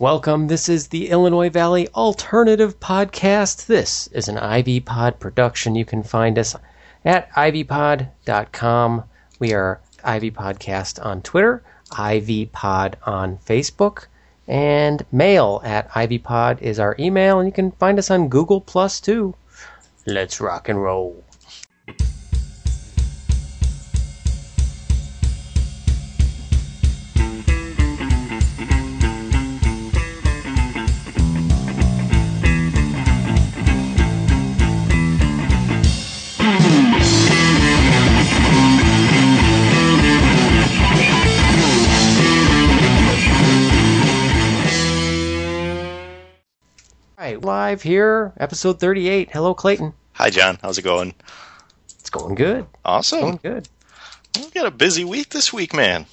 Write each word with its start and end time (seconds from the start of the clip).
Welcome. 0.00 0.46
This 0.46 0.70
is 0.70 0.88
the 0.88 1.10
Illinois 1.10 1.50
Valley 1.50 1.86
Alternative 1.88 2.80
Podcast. 2.80 3.66
This 3.66 4.06
is 4.06 4.28
an 4.28 4.38
Ivy 4.38 4.80
Pod 4.80 5.20
production. 5.20 5.74
You 5.74 5.84
can 5.84 6.02
find 6.02 6.38
us 6.38 6.56
at 7.04 7.30
ivypod.com. 7.32 9.04
We 9.40 9.52
are 9.52 9.82
Ivy 10.02 10.30
Podcast 10.30 11.04
on 11.04 11.20
Twitter, 11.20 11.62
Ivy 11.92 12.46
Pod 12.46 12.96
on 13.04 13.40
Facebook, 13.44 14.06
and 14.48 15.04
mail 15.12 15.60
at 15.64 15.90
ivypod 15.90 16.62
is 16.62 16.80
our 16.80 16.96
email, 16.98 17.38
and 17.38 17.46
you 17.46 17.52
can 17.52 17.72
find 17.72 17.98
us 17.98 18.10
on 18.10 18.30
Google 18.30 18.62
Plus 18.62 19.00
too. 19.00 19.34
Let's 20.06 20.40
rock 20.40 20.70
and 20.70 20.82
roll. 20.82 21.22
Live 47.80 47.84
here, 47.84 48.32
episode 48.36 48.78
38. 48.78 49.30
Hello, 49.32 49.54
Clayton. 49.54 49.94
Hi, 50.12 50.28
John. 50.28 50.58
How's 50.60 50.76
it 50.76 50.82
going? 50.82 51.14
It's 51.98 52.10
going 52.10 52.34
good. 52.34 52.66
Awesome. 52.84 53.20
Going 53.20 53.40
good. 53.42 53.68
We 54.36 54.50
got 54.50 54.66
a 54.66 54.70
busy 54.70 55.02
week 55.02 55.30
this 55.30 55.50
week, 55.50 55.72
man. 55.72 56.04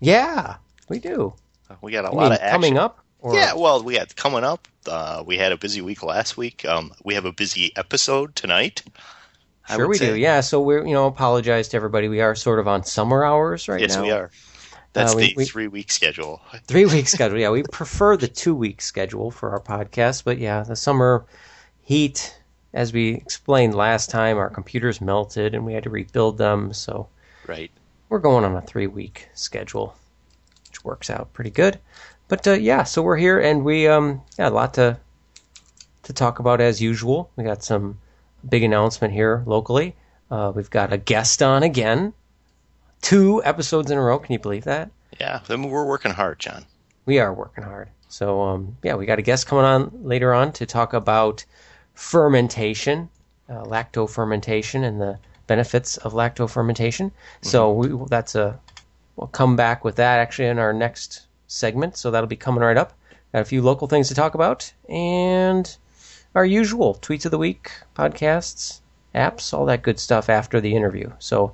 Yeah, 0.00 0.56
we 0.88 0.98
do. 0.98 1.34
We 1.82 1.92
got 1.92 2.06
a 2.06 2.10
You 2.10 2.16
lot 2.16 2.32
of 2.32 2.38
action. 2.38 2.50
coming 2.52 2.78
up. 2.78 3.04
Or, 3.20 3.34
Yeah, 3.34 3.52
well, 3.52 3.82
we 3.82 3.96
had 3.96 4.16
coming 4.16 4.44
up. 4.44 4.66
Uh, 4.86 5.22
we 5.26 5.36
had 5.36 5.52
a 5.52 5.58
busy 5.58 5.82
week 5.82 6.02
last 6.02 6.38
week. 6.38 6.64
Um, 6.64 6.92
we 7.04 7.12
have 7.14 7.26
a 7.26 7.32
busy 7.32 7.70
episode 7.76 8.34
tonight. 8.34 8.82
Sure, 9.68 9.88
we 9.88 9.98
say. 9.98 10.06
do. 10.06 10.16
Yeah, 10.16 10.40
so 10.40 10.58
we're 10.62 10.86
you 10.86 10.94
know 10.94 11.06
apologize 11.06 11.68
to 11.68 11.76
everybody. 11.76 12.08
We 12.08 12.22
are 12.22 12.34
sort 12.34 12.60
of 12.60 12.66
on 12.66 12.84
summer 12.84 13.22
hours 13.26 13.68
right 13.68 13.76
now. 13.78 13.82
Yes, 13.86 13.96
now. 13.96 14.02
we 14.04 14.10
are. 14.10 14.30
That's 14.98 15.12
Uh, 15.14 15.16
we- 15.16 15.26
the 15.28 15.34
we- 15.36 15.44
three-week 15.44 15.92
schedule. 15.92 16.40
Three 16.66 16.84
week 16.86 17.08
schedule. 17.08 17.38
Yeah, 17.38 17.50
we 17.50 17.62
prefer 17.62 18.16
the 18.16 18.28
two 18.28 18.54
week 18.54 18.80
schedule 18.82 19.30
for 19.30 19.50
our 19.50 19.60
podcast, 19.60 20.24
but 20.24 20.38
yeah, 20.38 20.62
the 20.62 20.76
summer 20.76 21.24
heat, 21.82 22.34
as 22.74 22.92
we 22.92 23.10
explained 23.14 23.74
last 23.74 24.10
time, 24.10 24.36
our 24.38 24.50
computers 24.50 25.00
melted 25.00 25.54
and 25.54 25.64
we 25.64 25.72
had 25.74 25.84
to 25.84 25.90
rebuild 25.90 26.36
them. 26.38 26.72
So 26.72 27.08
Right. 27.46 27.70
we're 28.08 28.18
going 28.18 28.44
on 28.44 28.56
a 28.56 28.60
three 28.62 28.86
week 28.88 29.28
schedule, 29.34 29.94
which 30.68 30.84
works 30.84 31.10
out 31.10 31.32
pretty 31.32 31.50
good. 31.50 31.78
But 32.28 32.46
uh, 32.46 32.52
yeah, 32.52 32.82
so 32.84 33.00
we're 33.02 33.16
here 33.16 33.38
and 33.40 33.64
we 33.64 33.86
um 33.88 34.20
yeah 34.38 34.48
a 34.48 34.50
lot 34.50 34.74
to 34.74 34.98
to 36.02 36.12
talk 36.12 36.38
about 36.40 36.60
as 36.60 36.80
usual. 36.82 37.30
We 37.36 37.44
got 37.44 37.62
some 37.62 37.98
big 38.48 38.62
announcement 38.62 39.12
here 39.14 39.42
locally. 39.46 39.94
Uh, 40.30 40.52
we've 40.54 40.70
got 40.70 40.92
a 40.92 40.98
guest 40.98 41.42
on 41.42 41.62
again, 41.62 42.12
two 43.02 43.42
episodes 43.44 43.90
in 43.90 43.98
a 43.98 44.02
row. 44.02 44.18
Can 44.18 44.32
you 44.32 44.38
believe 44.38 44.64
that? 44.64 44.90
Yeah. 45.20 45.40
Then 45.46 45.62
we're 45.62 45.86
working 45.86 46.12
hard, 46.12 46.38
John. 46.38 46.64
We 47.06 47.18
are 47.18 47.32
working 47.32 47.64
hard. 47.64 47.88
So 48.08 48.40
um, 48.42 48.76
yeah, 48.82 48.94
we 48.94 49.06
got 49.06 49.18
a 49.18 49.22
guest 49.22 49.46
coming 49.46 49.64
on 49.64 49.90
later 50.02 50.32
on 50.32 50.52
to 50.52 50.66
talk 50.66 50.92
about 50.92 51.44
fermentation, 51.94 53.08
uh, 53.48 53.64
lacto 53.64 54.08
fermentation, 54.08 54.84
and 54.84 55.00
the 55.00 55.18
benefits 55.46 55.96
of 55.98 56.12
lacto 56.12 56.48
fermentation. 56.48 57.12
So 57.42 57.72
we, 57.72 58.06
that's 58.08 58.34
a 58.34 58.58
we'll 59.16 59.28
come 59.28 59.56
back 59.56 59.84
with 59.84 59.96
that 59.96 60.18
actually 60.18 60.48
in 60.48 60.58
our 60.58 60.72
next 60.72 61.26
segment. 61.48 61.96
So 61.96 62.10
that'll 62.10 62.28
be 62.28 62.36
coming 62.36 62.62
right 62.62 62.76
up. 62.76 62.92
Got 63.32 63.42
a 63.42 63.44
few 63.44 63.62
local 63.62 63.88
things 63.88 64.08
to 64.08 64.14
talk 64.14 64.34
about, 64.34 64.72
and 64.88 65.76
our 66.34 66.46
usual 66.46 66.94
tweets 67.02 67.26
of 67.26 67.30
the 67.30 67.38
week, 67.38 67.70
podcasts, 67.94 68.80
apps, 69.14 69.52
all 69.52 69.66
that 69.66 69.82
good 69.82 69.98
stuff 69.98 70.30
after 70.30 70.60
the 70.60 70.74
interview. 70.74 71.10
So 71.18 71.52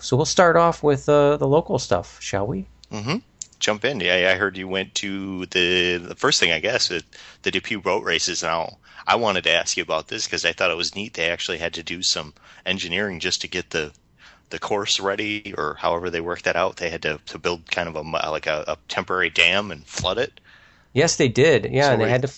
so 0.00 0.16
we'll 0.16 0.26
start 0.26 0.56
off 0.56 0.82
with 0.82 1.08
uh, 1.08 1.36
the 1.36 1.46
local 1.48 1.78
stuff, 1.78 2.20
shall 2.20 2.46
we? 2.46 2.66
Mm-hmm. 2.90 3.16
Jump 3.58 3.84
in. 3.84 4.00
Yeah, 4.00 4.30
I 4.32 4.36
heard 4.38 4.56
you 4.56 4.68
went 4.68 4.94
to 4.96 5.46
the 5.46 5.96
the 5.98 6.14
first 6.16 6.38
thing, 6.40 6.52
I 6.52 6.60
guess, 6.60 6.90
it, 6.90 7.04
the 7.42 7.50
DePue 7.52 7.82
boat 7.82 8.04
races. 8.04 8.42
Now, 8.42 8.78
I 9.06 9.16
wanted 9.16 9.44
to 9.44 9.50
ask 9.50 9.76
you 9.76 9.82
about 9.82 10.08
this 10.08 10.26
because 10.26 10.44
I 10.44 10.52
thought 10.52 10.70
it 10.70 10.76
was 10.76 10.94
neat. 10.94 11.14
They 11.14 11.30
actually 11.30 11.58
had 11.58 11.74
to 11.74 11.82
do 11.82 12.02
some 12.02 12.34
engineering 12.66 13.20
just 13.20 13.40
to 13.42 13.48
get 13.48 13.70
the 13.70 13.92
the 14.50 14.58
course 14.58 15.00
ready, 15.00 15.54
or 15.56 15.74
however 15.76 16.10
they 16.10 16.20
worked 16.20 16.44
that 16.44 16.56
out. 16.56 16.76
They 16.76 16.90
had 16.90 17.02
to, 17.02 17.18
to 17.26 17.38
build 17.38 17.70
kind 17.70 17.88
of 17.88 17.96
a 17.96 18.02
like 18.30 18.46
a, 18.46 18.64
a 18.68 18.78
temporary 18.88 19.30
dam 19.30 19.70
and 19.70 19.86
flood 19.86 20.18
it. 20.18 20.40
Yes, 20.94 21.16
they 21.16 21.28
did. 21.28 21.66
Yeah, 21.70 21.88
So 21.88 21.92
and 21.92 22.00
they 22.00 22.08
had 22.08 22.22
to. 22.22 22.28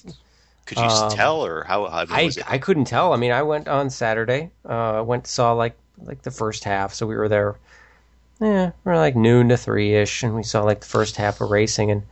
Could 0.66 0.80
you 0.80 0.90
Um, 0.90 1.08
tell, 1.08 1.44
or 1.44 1.64
how? 1.64 1.86
how 1.88 2.06
I, 2.08 2.22
it? 2.22 2.38
I 2.46 2.58
couldn't 2.58 2.86
tell. 2.86 3.12
I 3.12 3.16
mean, 3.16 3.32
I 3.32 3.42
went 3.42 3.68
on 3.68 3.90
Saturday. 3.90 4.50
Uh, 4.68 4.98
I 4.98 5.00
went 5.02 5.26
saw 5.26 5.52
like 5.52 5.76
like 5.98 6.22
the 6.22 6.30
first 6.30 6.64
half, 6.64 6.94
so 6.94 7.06
we 7.06 7.16
were 7.16 7.28
there. 7.28 7.56
Yeah, 8.40 8.72
we 8.84 8.92
are 8.92 8.96
like 8.96 9.16
noon 9.16 9.48
to 9.50 9.56
three 9.56 9.94
ish, 9.94 10.22
and 10.22 10.34
we 10.34 10.42
saw 10.42 10.62
like 10.62 10.80
the 10.80 10.86
first 10.86 11.16
half 11.16 11.40
of 11.40 11.50
racing. 11.50 11.90
And 11.90 12.02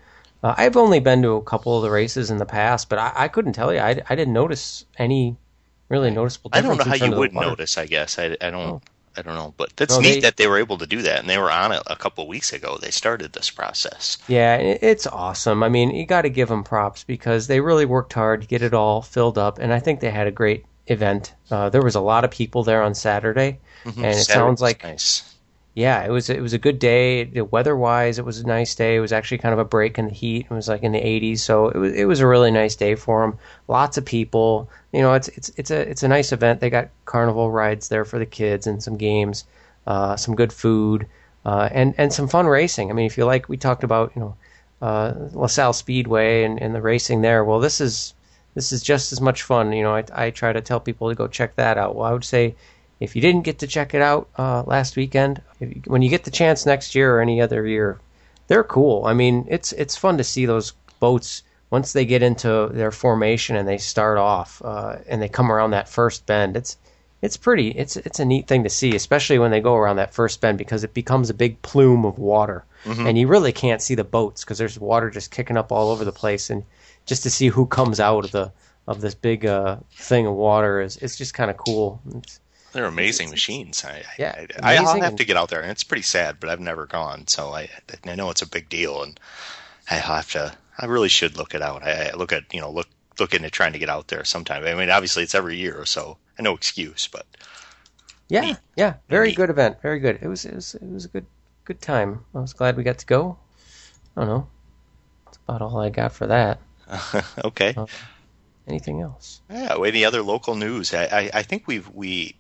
uh, 0.43 0.55
I've 0.57 0.77
only 0.77 1.01
been 1.01 1.23
to 1.23 1.31
a 1.33 1.43
couple 1.43 1.77
of 1.77 1.83
the 1.83 1.91
races 1.91 2.31
in 2.31 2.39
the 2.39 2.47
past, 2.47 2.89
but 2.89 2.99
I, 2.99 3.13
I 3.15 3.29
couldn't 3.29 3.55
tell 3.55 3.73
you. 3.73 3.81
I, 3.81 4.01
I 4.09 4.15
didn't 4.15 4.33
notice 4.35 4.85
any 4.99 5.37
really 5.89 6.11
noticeable. 6.11 6.51
I 6.53 6.61
don't 6.61 6.79
know 6.79 6.85
how 6.85 6.95
you 6.95 7.15
would 7.17 7.35
notice. 7.35 7.77
I 7.77 7.87
guess 7.87 8.19
I, 8.19 8.37
I 8.41 8.51
don't. 8.51 8.69
Oh. 8.69 8.83
I 9.15 9.21
don't 9.21 9.35
know, 9.35 9.53
but 9.59 9.77
that's 9.77 9.93
No, 9.93 10.01
neat 10.01 10.15
they- 10.15 10.21
that 10.21 10.39
they 10.39 10.47
were 10.47 10.57
able 10.57 10.79
to 10.79 10.87
do 10.87 11.03
that, 11.03 11.19
and 11.21 11.29
they 11.29 11.37
were 11.37 11.51
on 11.51 11.71
it 11.71 11.83
a 11.87 11.97
couple 11.97 12.25
of 12.25 12.29
weeks 12.29 12.51
ago. 12.55 12.79
They 12.81 12.91
started 12.91 13.35
this 13.35 13.51
process. 13.51 14.17
Yeah, 14.27 14.57
it's 14.57 15.07
awesome. 15.07 15.63
I 15.63 15.69
mean, 15.69 15.95
you 15.95 16.07
got 16.07 16.23
to 16.23 16.31
give 16.31 16.49
them 16.49 16.65
props 16.65 17.05
because 17.05 17.47
they 17.47 17.61
really 17.61 17.85
worked 17.85 18.15
hard 18.15 18.41
to 18.41 18.47
get 18.47 18.63
it 18.63 18.73
all 18.73 19.03
filled 19.03 19.37
up, 19.37 19.59
and 19.59 19.71
I 19.71 19.81
think 19.81 20.01
they 20.01 20.11
had 20.11 20.27
a 20.29 20.31
great 20.31 20.65
event. 20.87 21.35
Uh, 21.51 21.69
there 21.71 21.83
was 21.83 21.95
a 21.95 22.01
lot 22.01 22.25
of 22.25 22.31
people 22.31 22.65
there 22.65 22.83
on 22.83 22.95
Saturday, 22.95 23.59
and 23.85 23.97
it 23.99 24.15
Saturday 24.15 24.23
sounds 24.23 24.61
like 24.61 24.83
nice. 24.83 25.37
yeah, 25.75 26.05
it 26.05 26.11
was 26.11 26.29
it 26.29 26.41
was 26.43 26.53
a 26.53 26.59
good 26.59 26.79
day. 26.79 27.25
Weather 27.51 27.77
wise, 27.77 28.19
it 28.19 28.25
was 28.25 28.41
a 28.41 28.47
nice 28.47 28.75
day. 28.75 28.97
It 28.97 29.01
was 29.01 29.13
actually 29.13 29.39
kind 29.39 29.53
of 29.53 29.59
a 29.59 29.65
break 29.65 29.99
in 29.99 30.07
the 30.07 30.15
heat. 30.15 30.47
It 30.51 30.55
was 30.55 30.69
like 30.69 30.83
in 30.83 30.93
the 30.93 31.01
80s, 31.01 31.39
so 31.39 31.69
it 31.69 31.79
was 31.79 31.93
it 31.93 32.05
was 32.05 32.21
a 32.21 32.27
really 32.27 32.51
nice 32.51 32.77
day 32.77 32.95
for 32.95 33.23
them. 33.23 33.39
Lots 33.69 33.97
of 33.97 34.05
people. 34.05 34.69
You 34.93 35.03
know, 35.03 35.15
it's 35.15 35.29
it's 35.29 35.51
it's 35.57 35.71
a 35.71 35.89
it's 35.89 36.03
a 36.03 36.09
nice 36.09 36.33
event. 36.33 36.61
They 36.61 36.71
got 36.71 36.89
carnival 37.05 37.51
rides 37.51 37.89
there 37.89 38.05
for 38.05 38.19
the 38.19 38.27
kids 38.27 38.67
and 38.67 38.83
some 38.83 38.97
games, 38.97 39.45
uh, 39.87 40.17
some 40.17 40.35
good 40.35 40.53
food, 40.53 41.07
uh, 41.45 41.69
and 41.73 41.95
and 41.97 42.13
some 42.13 42.29
fun 42.29 42.47
racing. 42.47 42.91
I 42.91 42.95
mean, 42.95 43.07
if 43.07 43.17
you 43.17 43.25
like, 43.25 43.49
we 43.49 43.57
talked 43.57 43.85
about 43.85 44.13
you 44.15 44.21
know 44.21 44.37
uh, 44.83 45.15
LaSalle 45.33 45.73
Speedway 45.73 46.45
and, 46.45 46.61
and 46.61 46.75
the 46.75 46.83
racing 46.83 47.23
there. 47.23 47.45
Well, 47.45 47.61
this 47.61 47.81
is 47.81 48.15
this 48.55 48.73
is 48.73 48.83
just 48.83 49.13
as 49.13 49.21
much 49.21 49.43
fun. 49.43 49.73
You 49.73 49.83
know, 49.83 49.95
I, 49.95 50.05
I 50.13 50.31
try 50.31 50.53
to 50.53 50.61
tell 50.61 50.81
people 50.81 51.09
to 51.09 51.15
go 51.15 51.27
check 51.27 51.57
that 51.57 51.79
out. 51.79 51.95
Well, 51.95 52.07
I 52.07 52.13
would 52.13 52.25
say 52.25 52.55
if 53.01 53.17
you 53.17 53.23
didn't 53.23 53.43
get 53.43 53.59
to 53.61 53.67
check 53.67 53.95
it 53.95 54.03
out 54.03 54.29
uh, 54.39 54.63
last 54.67 54.97
weekend, 54.97 55.43
if 55.61 55.75
you, 55.75 55.83
when 55.87 56.03
you 56.03 56.11
get 56.11 56.25
the 56.25 56.31
chance 56.31 56.67
next 56.67 56.95
year 56.95 57.17
or 57.17 57.21
any 57.21 57.41
other 57.41 57.67
year, 57.67 57.99
they're 58.49 58.65
cool. 58.65 59.05
I 59.07 59.15
mean, 59.15 59.47
it's 59.49 59.73
it's 59.73 59.97
fun 59.97 60.19
to 60.19 60.25
see 60.25 60.47
those 60.47 60.73
boats 61.01 61.43
once 61.71 61.93
they 61.93 62.05
get 62.05 62.23
into 62.23 62.69
their 62.73 62.91
formation 62.91 63.57
and 63.57 63.67
they 63.67 63.79
start 63.79 64.19
off 64.19 64.61
uh, 64.65 64.97
and 65.09 65.23
they 65.23 65.29
come 65.29 65.51
around 65.51 65.71
that 65.71 65.89
first 65.89 66.27
bend. 66.27 66.57
It's 66.57 66.77
it's 67.23 67.37
pretty. 67.37 67.69
It's 67.69 67.97
it's 67.97 68.21
a 68.21 68.25
neat 68.25 68.47
thing 68.49 68.65
to 68.65 68.69
see, 68.69 68.95
especially 68.95 69.39
when 69.39 69.53
they 69.53 69.61
go 69.61 69.77
around 69.77 69.97
that 69.97 70.13
first 70.13 70.41
bend 70.41 70.59
because 70.59 70.85
it 70.85 70.93
becomes 70.93 71.31
a 71.31 71.35
big 71.35 71.63
plume 71.63 72.05
of 72.05 72.19
water, 72.19 72.65
and 73.07 73.17
you 73.17 73.29
really 73.29 73.53
can't 73.53 73.81
see 73.81 73.95
the 73.95 74.05
boats 74.05 74.45
because 74.45 74.59
there's 74.59 74.79
water 74.79 75.09
just 75.09 75.31
kicking 75.31 75.57
up 75.57 75.71
all 75.73 75.91
over 75.91 76.05
the 76.05 76.13
place, 76.13 76.51
and 76.51 76.65
just 77.07 77.23
to 77.25 77.31
see 77.31 77.49
who 77.49 77.67
comes 77.67 78.01
out 78.01 78.25
of 78.25 78.31
the 78.33 78.53
of 78.87 79.01
this 79.01 79.15
big 79.15 79.47
uh, 79.47 79.77
thing 79.93 80.27
of 80.27 80.35
water 80.35 80.81
is 80.81 80.97
it's 80.99 81.17
just 81.17 81.35
kind 81.35 81.51
of 81.51 81.57
cool. 81.57 82.01
It's, 82.17 82.41
They're 82.73 82.85
amazing 82.87 83.31
machines. 83.31 83.85
I, 83.85 84.03
Yeah, 84.19 84.47
I, 84.63 84.75
I, 84.75 84.77
I'll 84.79 85.01
have 85.01 85.17
to 85.17 85.25
get 85.25 85.37
out 85.37 85.51
there, 85.51 85.61
and 85.61 85.71
it's 85.71 85.85
pretty 85.85 86.03
sad, 86.03 86.39
but 86.41 86.51
I've 86.51 86.61
never 86.61 86.87
gone, 86.87 87.27
so 87.27 87.53
I 87.53 87.69
I 88.05 88.15
know 88.15 88.31
it's 88.31 88.43
a 88.43 88.49
big 88.49 88.69
deal, 88.69 89.03
and 89.03 89.19
I 89.91 89.95
have 89.97 90.31
to. 90.33 90.53
I 90.79 90.87
really 90.87 91.09
should 91.11 91.37
look 91.37 91.55
it 91.55 91.63
out. 91.63 91.83
I, 91.83 92.09
I 92.09 92.13
look 92.15 92.33
at 92.33 92.53
you 92.53 92.61
know 92.61 92.71
look 92.71 92.89
look 93.21 93.35
into 93.35 93.51
trying 93.51 93.73
to 93.75 93.79
get 93.79 93.91
out 93.91 94.09
there 94.09 94.25
sometime. 94.25 94.65
I 94.65 94.75
mean, 94.75 94.91
obviously 94.91 95.23
it's 95.23 95.35
every 95.35 95.57
year, 95.57 95.85
so 95.85 96.17
no 96.41 96.55
excuse, 96.55 97.07
but 97.09 97.27
Yeah, 98.29 98.41
Neat. 98.41 98.57
yeah, 98.77 98.95
very 99.09 99.29
Neat. 99.29 99.37
good 99.37 99.51
event. 99.51 99.81
Very 99.83 100.01
good. 100.01 100.19
It 100.23 100.29
was 100.29 100.45
it 100.45 100.55
was 100.55 100.75
it 100.75 100.91
was 100.91 101.05
a 101.05 101.09
good 101.09 101.27
good 101.65 101.81
time. 101.81 102.25
I 102.35 102.41
was 102.41 102.53
glad 102.55 102.77
we 102.77 102.83
got 102.83 102.99
to 102.99 103.07
go. 103.07 103.39
I 104.17 104.21
don't 104.23 104.29
know. 104.29 104.47
That's 105.27 105.39
about 105.47 105.63
all 105.63 105.79
I 105.79 105.91
got 105.91 106.13
for 106.13 106.27
that. 106.27 106.59
okay. 107.45 107.75
Uh, 107.77 107.87
Anything 108.67 109.01
else? 109.01 109.41
Yeah. 109.51 109.77
Any 109.85 110.05
other 110.05 110.23
local 110.23 110.55
news? 110.55 110.95
I, 110.95 111.05
I, 111.05 111.31
I 111.35 111.43
think 111.43 111.67
we've 111.67 111.89
we 111.89 112.37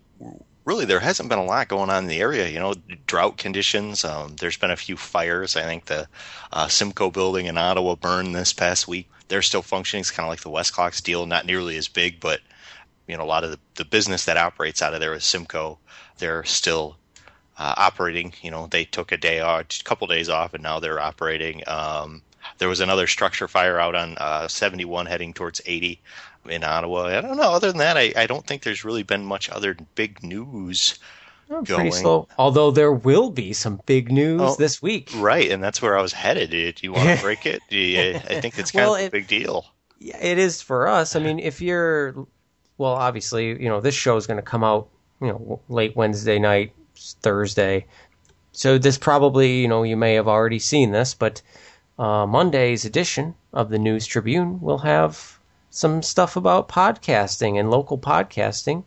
really 0.64 0.84
there 0.84 1.00
hasn't 1.00 1.28
been 1.28 1.38
a 1.38 1.44
lot 1.44 1.68
going 1.68 1.90
on 1.90 2.04
in 2.04 2.08
the 2.08 2.20
area. 2.20 2.48
You 2.48 2.60
know, 2.60 2.74
drought 3.06 3.38
conditions. 3.38 4.04
Um, 4.04 4.36
there's 4.36 4.56
been 4.56 4.70
a 4.70 4.76
few 4.76 4.96
fires. 4.96 5.56
I 5.56 5.62
think 5.64 5.86
the 5.86 6.08
uh, 6.52 6.68
Simcoe 6.68 7.10
building 7.10 7.46
in 7.46 7.58
Ottawa 7.58 7.96
burned 7.96 8.34
this 8.34 8.52
past 8.52 8.86
week. 8.86 9.10
They're 9.28 9.42
still 9.42 9.62
functioning. 9.62 10.02
It's 10.02 10.10
kind 10.10 10.26
of 10.26 10.30
like 10.30 10.40
the 10.42 10.50
Westclox 10.50 11.02
deal, 11.02 11.26
not 11.26 11.46
nearly 11.46 11.76
as 11.76 11.88
big, 11.88 12.20
but 12.20 12.40
you 13.08 13.16
know, 13.16 13.24
a 13.24 13.26
lot 13.26 13.44
of 13.44 13.50
the, 13.50 13.58
the 13.74 13.84
business 13.84 14.26
that 14.26 14.36
operates 14.36 14.80
out 14.80 14.94
of 14.94 15.00
there 15.00 15.14
is 15.14 15.24
Simcoe. 15.24 15.78
They're 16.18 16.44
still 16.44 16.96
uh, 17.58 17.74
operating. 17.76 18.32
You 18.42 18.50
know, 18.52 18.68
they 18.68 18.84
took 18.84 19.10
a 19.10 19.16
day 19.16 19.40
off, 19.40 19.66
a 19.80 19.84
couple 19.84 20.06
days 20.06 20.28
off, 20.28 20.54
and 20.54 20.62
now 20.62 20.78
they're 20.78 21.00
operating. 21.00 21.62
Um, 21.66 22.22
there 22.58 22.68
was 22.68 22.80
another 22.80 23.06
structure 23.06 23.48
fire 23.48 23.78
out 23.78 23.94
on 23.94 24.16
uh, 24.18 24.48
71 24.48 25.06
heading 25.06 25.32
towards 25.34 25.60
80 25.66 26.00
in 26.48 26.64
Ottawa. 26.64 27.04
I 27.06 27.20
don't 27.20 27.36
know. 27.36 27.52
Other 27.52 27.68
than 27.68 27.78
that, 27.78 27.96
I, 27.96 28.12
I 28.16 28.26
don't 28.26 28.46
think 28.46 28.62
there's 28.62 28.84
really 28.84 29.02
been 29.02 29.24
much 29.24 29.48
other 29.50 29.76
big 29.94 30.22
news. 30.22 30.98
Oh, 31.50 31.62
going. 31.62 31.80
pretty 31.80 31.90
slow. 31.90 32.28
Although 32.38 32.70
there 32.70 32.92
will 32.92 33.30
be 33.30 33.52
some 33.52 33.80
big 33.84 34.10
news 34.10 34.40
Oh, 34.42 34.54
this 34.58 34.80
week. 34.80 35.10
Right, 35.16 35.50
and 35.50 35.62
that's 35.62 35.82
where 35.82 35.98
I 35.98 36.02
was 36.02 36.12
headed. 36.12 36.50
Do 36.50 36.72
you 36.82 36.92
want 36.92 37.16
to 37.18 37.22
break 37.22 37.44
it? 37.46 37.60
You- 37.68 38.14
I 38.16 38.40
think 38.40 38.58
it's 38.58 38.70
kind 38.72 38.86
Well, 38.86 38.94
of 38.94 39.00
a 39.02 39.04
it- 39.04 39.12
big 39.12 39.26
deal. 39.26 39.66
Yeah, 39.98 40.18
it 40.20 40.38
is 40.38 40.60
for 40.62 40.88
us. 40.88 41.14
I 41.14 41.20
mean, 41.20 41.38
if 41.38 41.60
you're, 41.60 42.14
well, 42.76 42.94
obviously, 42.94 43.48
you 43.62 43.68
know, 43.68 43.80
this 43.80 43.94
show 43.94 44.16
is 44.16 44.26
going 44.26 44.38
to 44.38 44.42
come 44.42 44.64
out, 44.64 44.88
you 45.20 45.28
know, 45.28 45.60
late 45.68 45.94
Wednesday 45.94 46.40
night, 46.40 46.72
Thursday. 46.96 47.86
So 48.52 48.78
this 48.78 48.98
probably, 48.98 49.60
you 49.60 49.68
know, 49.68 49.82
you 49.84 49.96
may 49.96 50.14
have 50.14 50.26
already 50.26 50.58
seen 50.58 50.90
this, 50.90 51.14
but 51.14 51.40
uh, 52.02 52.26
Monday's 52.26 52.84
edition 52.84 53.32
of 53.52 53.70
the 53.70 53.78
News 53.78 54.06
Tribune 54.06 54.60
will 54.60 54.78
have 54.78 55.38
some 55.70 56.02
stuff 56.02 56.34
about 56.34 56.68
podcasting 56.68 57.60
and 57.60 57.70
local 57.70 57.96
podcasting, 57.96 58.82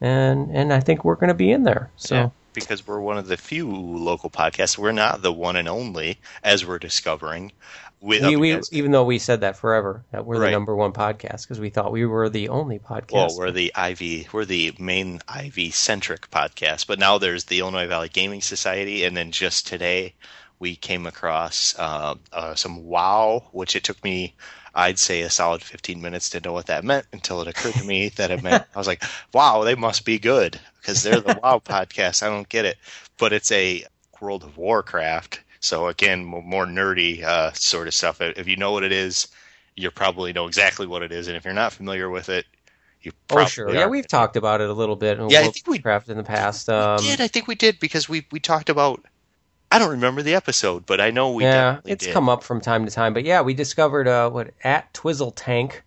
and 0.00 0.50
and 0.50 0.72
I 0.72 0.80
think 0.80 1.04
we're 1.04 1.14
going 1.14 1.28
to 1.28 1.34
be 1.34 1.52
in 1.52 1.62
there. 1.62 1.90
So. 1.96 2.14
Yeah, 2.16 2.30
because 2.54 2.84
we're 2.84 2.98
one 2.98 3.18
of 3.18 3.28
the 3.28 3.36
few 3.36 3.70
local 3.70 4.30
podcasts. 4.30 4.76
We're 4.76 4.90
not 4.90 5.22
the 5.22 5.32
one 5.32 5.54
and 5.54 5.68
only, 5.68 6.18
as 6.42 6.66
we're 6.66 6.80
discovering. 6.80 7.52
With, 8.00 8.24
We, 8.24 8.36
we, 8.36 8.60
even 8.72 8.90
though 8.90 9.04
we 9.04 9.18
said 9.18 9.40
that 9.42 9.56
forever, 9.56 10.04
that 10.10 10.26
we're 10.26 10.38
Right. 10.38 10.46
the 10.46 10.52
number 10.52 10.74
one 10.74 10.92
podcast 10.92 11.42
because 11.42 11.60
we 11.60 11.70
thought 11.70 11.92
we 11.92 12.04
were 12.04 12.28
the 12.28 12.48
only 12.48 12.78
podcast. 12.78 13.12
well, 13.12 13.36
we're 13.38 13.50
the 13.52 13.72
Ivy, 13.74 14.28
we're 14.32 14.44
the 14.44 14.74
main 14.78 15.20
Ivy 15.28 15.70
centric 15.70 16.30
podcast. 16.30 16.88
But 16.88 16.98
now 16.98 17.18
there's 17.18 17.44
the 17.44 17.60
Illinois 17.60 17.86
Valley 17.86 18.10
Gaming 18.10 18.42
Society, 18.42 19.04
and 19.04 19.16
then 19.16 19.30
just 19.30 19.66
today 19.66 20.14
we 20.58 20.76
came 20.76 21.06
across 21.06 21.74
uh, 21.78 22.14
uh, 22.32 22.54
some 22.54 22.84
WoW, 22.84 23.44
which 23.52 23.76
it 23.76 23.84
took 23.84 24.02
me, 24.02 24.34
I'd 24.74 24.98
say, 24.98 25.22
a 25.22 25.30
solid 25.30 25.62
15 25.62 26.00
minutes 26.00 26.30
to 26.30 26.40
know 26.40 26.52
what 26.52 26.66
that 26.66 26.84
meant 26.84 27.06
until 27.12 27.40
it 27.42 27.48
occurred 27.48 27.74
to 27.74 27.84
me 27.84 28.08
that 28.16 28.30
it 28.30 28.42
meant 28.42 28.64
I 28.74 28.78
was 28.78 28.86
like, 28.86 29.02
wow, 29.34 29.64
they 29.64 29.74
must 29.74 30.04
be 30.04 30.18
good 30.18 30.58
because 30.80 31.02
they're 31.02 31.20
the 31.20 31.38
WoW 31.42 31.58
podcast. 31.64 32.22
I 32.22 32.28
don't 32.28 32.48
get 32.48 32.64
it, 32.64 32.76
but 33.18 33.32
it's 33.32 33.52
a 33.52 33.84
World 34.20 34.44
of 34.44 34.56
Warcraft. 34.56 35.40
So 35.60 35.88
again, 35.88 36.24
more 36.24 36.64
nerdy 36.66 37.22
uh, 37.22 37.52
sort 37.52 37.86
of 37.88 37.94
stuff. 37.94 38.20
If 38.20 38.46
you 38.48 38.56
know 38.56 38.72
what 38.72 38.82
it 38.84 38.92
is, 38.92 39.28
you 39.74 39.90
probably 39.90 40.32
know 40.32 40.46
exactly 40.46 40.86
what 40.86 41.02
it 41.02 41.12
is, 41.12 41.28
and 41.28 41.36
if 41.36 41.44
you're 41.44 41.52
not 41.52 41.72
familiar 41.72 42.08
with 42.08 42.28
it, 42.30 42.46
you 43.02 43.12
Oh, 43.30 43.44
sure. 43.44 43.68
are. 43.68 43.74
Yeah, 43.74 43.86
we've 43.88 44.06
talked 44.08 44.36
about 44.36 44.60
it 44.62 44.70
a 44.70 44.72
little 44.72 44.96
bit 44.96 45.18
in 45.18 45.28
Yeah, 45.28 45.40
I 45.40 45.48
think 45.48 45.66
we- 45.66 45.78
Craft 45.80 46.08
in 46.08 46.16
the 46.16 46.22
past. 46.24 46.68
Um, 46.70 46.96
we 47.02 47.10
did. 47.10 47.20
I 47.20 47.28
think 47.28 47.46
we 47.46 47.54
did 47.56 47.78
because 47.78 48.08
we 48.08 48.26
we 48.32 48.40
talked 48.40 48.70
about. 48.70 49.04
I 49.70 49.78
don't 49.78 49.90
remember 49.90 50.22
the 50.22 50.34
episode, 50.34 50.86
but 50.86 51.00
I 51.00 51.10
know 51.10 51.32
we 51.32 51.44
yeah, 51.44 51.80
it's 51.84 52.04
did. 52.06 52.12
come 52.14 52.28
up 52.28 52.42
from 52.42 52.60
time 52.60 52.86
to 52.86 52.90
time. 52.92 53.12
But 53.14 53.24
yeah, 53.24 53.42
we 53.42 53.52
discovered 53.54 54.06
uh, 54.08 54.30
what 54.30 54.52
at 54.62 54.92
Twizzle 54.94 55.32
Tank 55.32 55.82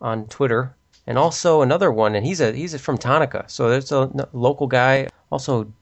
on 0.00 0.26
Twitter, 0.26 0.74
and 1.06 1.18
also 1.18 1.60
another 1.62 1.90
one, 1.90 2.14
and 2.14 2.24
he's 2.24 2.40
a 2.40 2.52
he's 2.52 2.78
from 2.80 2.96
Tonica, 2.98 3.50
so 3.50 3.68
there's 3.70 3.90
a 3.92 4.28
local 4.32 4.66
guy. 4.66 5.08
Also 5.30 5.72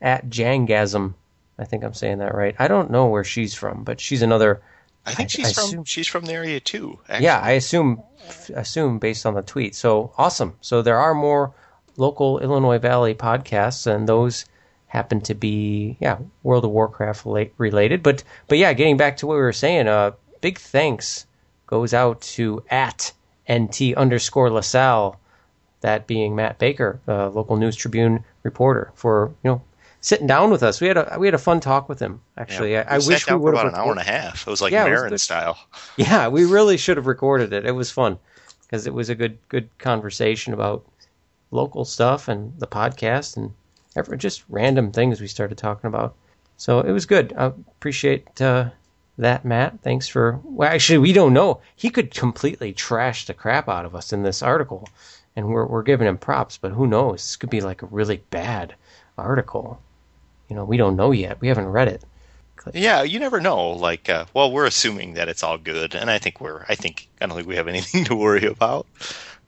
at 0.00 0.28
Jangasm, 0.30 1.14
I 1.58 1.64
think 1.64 1.82
I'm 1.84 1.94
saying 1.94 2.18
that 2.18 2.34
right. 2.34 2.54
I 2.58 2.68
don't 2.68 2.90
know 2.90 3.06
where 3.06 3.24
she's 3.24 3.54
from, 3.54 3.82
but 3.84 4.00
she's 4.00 4.22
another. 4.22 4.62
I 5.04 5.12
think 5.12 5.26
I- 5.26 5.30
she's 5.30 5.48
I 5.48 5.52
from 5.52 5.64
assume- 5.64 5.84
she's 5.84 6.06
from 6.08 6.24
the 6.26 6.32
area 6.32 6.60
too. 6.60 6.98
Actually. 7.08 7.24
Yeah, 7.24 7.40
I 7.40 7.50
assume 7.52 8.02
assume 8.54 8.98
based 8.98 9.26
on 9.26 9.34
the 9.34 9.42
tweet. 9.42 9.74
So 9.74 10.12
awesome. 10.16 10.54
So 10.60 10.80
there 10.82 10.98
are 10.98 11.14
more 11.14 11.52
local 11.96 12.38
Illinois 12.38 12.78
Valley 12.78 13.14
podcasts, 13.14 13.86
and 13.86 14.08
those 14.08 14.44
happen 14.90 15.20
to 15.20 15.34
be 15.34 15.96
yeah 16.00 16.18
World 16.42 16.64
of 16.64 16.72
Warcraft 16.72 17.24
related. 17.56 18.02
But 18.02 18.22
but 18.48 18.58
yeah, 18.58 18.72
getting 18.72 18.96
back 18.96 19.16
to 19.18 19.26
what 19.26 19.34
we 19.34 19.40
were 19.40 19.52
saying, 19.52 19.88
uh, 19.88 20.12
big 20.40 20.58
thanks 20.58 21.26
goes 21.66 21.94
out 21.94 22.20
to 22.20 22.62
at 22.68 23.12
nt 23.48 23.80
underscore 23.96 24.50
LaSalle, 24.50 25.18
that 25.80 26.06
being 26.06 26.34
Matt 26.34 26.58
Baker, 26.58 27.00
uh, 27.08 27.28
local 27.30 27.56
News 27.56 27.76
Tribune 27.76 28.24
reporter, 28.42 28.90
for 28.94 29.32
you 29.44 29.50
know 29.50 29.62
sitting 30.00 30.26
down 30.26 30.50
with 30.50 30.62
us. 30.62 30.80
We 30.80 30.88
had 30.88 30.96
a 30.96 31.16
we 31.18 31.28
had 31.28 31.34
a 31.34 31.38
fun 31.38 31.60
talk 31.60 31.88
with 31.88 32.00
him. 32.00 32.20
Actually, 32.36 32.72
Yeah. 32.72 32.84
I, 32.88 32.96
I 32.96 32.98
wish 32.98 33.28
we 33.28 33.36
would 33.36 33.54
about 33.54 33.66
have 33.66 33.74
an 33.74 33.80
hour 33.80 33.92
and 33.92 34.00
a 34.00 34.04
half. 34.04 34.46
It 34.46 34.50
was 34.50 34.60
like 34.60 34.72
Yeah, 34.72 34.86
it 34.86 35.12
was 35.12 35.22
style. 35.22 35.56
yeah, 35.96 36.26
we 36.26 36.44
really 36.44 36.76
should 36.76 36.96
have 36.96 37.06
recorded 37.06 37.52
it. 37.52 37.64
It 37.64 37.72
was 37.72 37.92
fun 37.92 38.18
because 38.62 38.88
it 38.88 38.94
was 38.94 39.08
a 39.08 39.14
good 39.14 39.38
good 39.48 39.68
conversation 39.78 40.52
about 40.52 40.84
local 41.52 41.84
stuff 41.84 42.26
and 42.26 42.58
the 42.58 42.66
podcast 42.66 43.36
and 43.36 43.52
ever, 43.96 44.16
just 44.16 44.44
random 44.48 44.92
things 44.92 45.20
we 45.20 45.26
started 45.26 45.58
talking 45.58 45.88
about. 45.88 46.14
So 46.56 46.80
it 46.80 46.92
was 46.92 47.06
good. 47.06 47.32
I 47.36 47.46
appreciate 47.46 48.40
uh, 48.40 48.70
that, 49.18 49.44
Matt. 49.44 49.80
Thanks 49.82 50.08
for. 50.08 50.40
Well, 50.44 50.68
actually, 50.68 50.98
we 50.98 51.12
don't 51.12 51.32
know. 51.32 51.60
He 51.76 51.90
could 51.90 52.14
completely 52.14 52.72
trash 52.72 53.26
the 53.26 53.34
crap 53.34 53.68
out 53.68 53.84
of 53.84 53.94
us 53.94 54.12
in 54.12 54.22
this 54.22 54.42
article, 54.42 54.88
and 55.36 55.48
we're 55.48 55.66
we're 55.66 55.82
giving 55.82 56.06
him 56.06 56.18
props. 56.18 56.58
But 56.58 56.72
who 56.72 56.86
knows? 56.86 57.22
This 57.22 57.36
could 57.36 57.50
be 57.50 57.60
like 57.60 57.82
a 57.82 57.86
really 57.86 58.22
bad 58.30 58.74
article. 59.16 59.80
You 60.48 60.56
know, 60.56 60.64
we 60.64 60.76
don't 60.76 60.96
know 60.96 61.12
yet. 61.12 61.40
We 61.40 61.48
haven't 61.48 61.68
read 61.68 61.88
it. 61.88 62.04
Yeah, 62.74 63.02
you 63.02 63.18
never 63.18 63.40
know. 63.40 63.70
Like, 63.70 64.10
uh, 64.10 64.26
well, 64.34 64.52
we're 64.52 64.66
assuming 64.66 65.14
that 65.14 65.28
it's 65.28 65.42
all 65.42 65.56
good, 65.56 65.94
and 65.94 66.10
I 66.10 66.18
think 66.18 66.40
we're. 66.40 66.64
I 66.68 66.74
think 66.74 67.08
I 67.20 67.26
don't 67.26 67.36
think 67.36 67.48
we 67.48 67.56
have 67.56 67.68
anything 67.74 68.04
to 68.04 68.14
worry 68.14 68.46
about. 68.46 68.86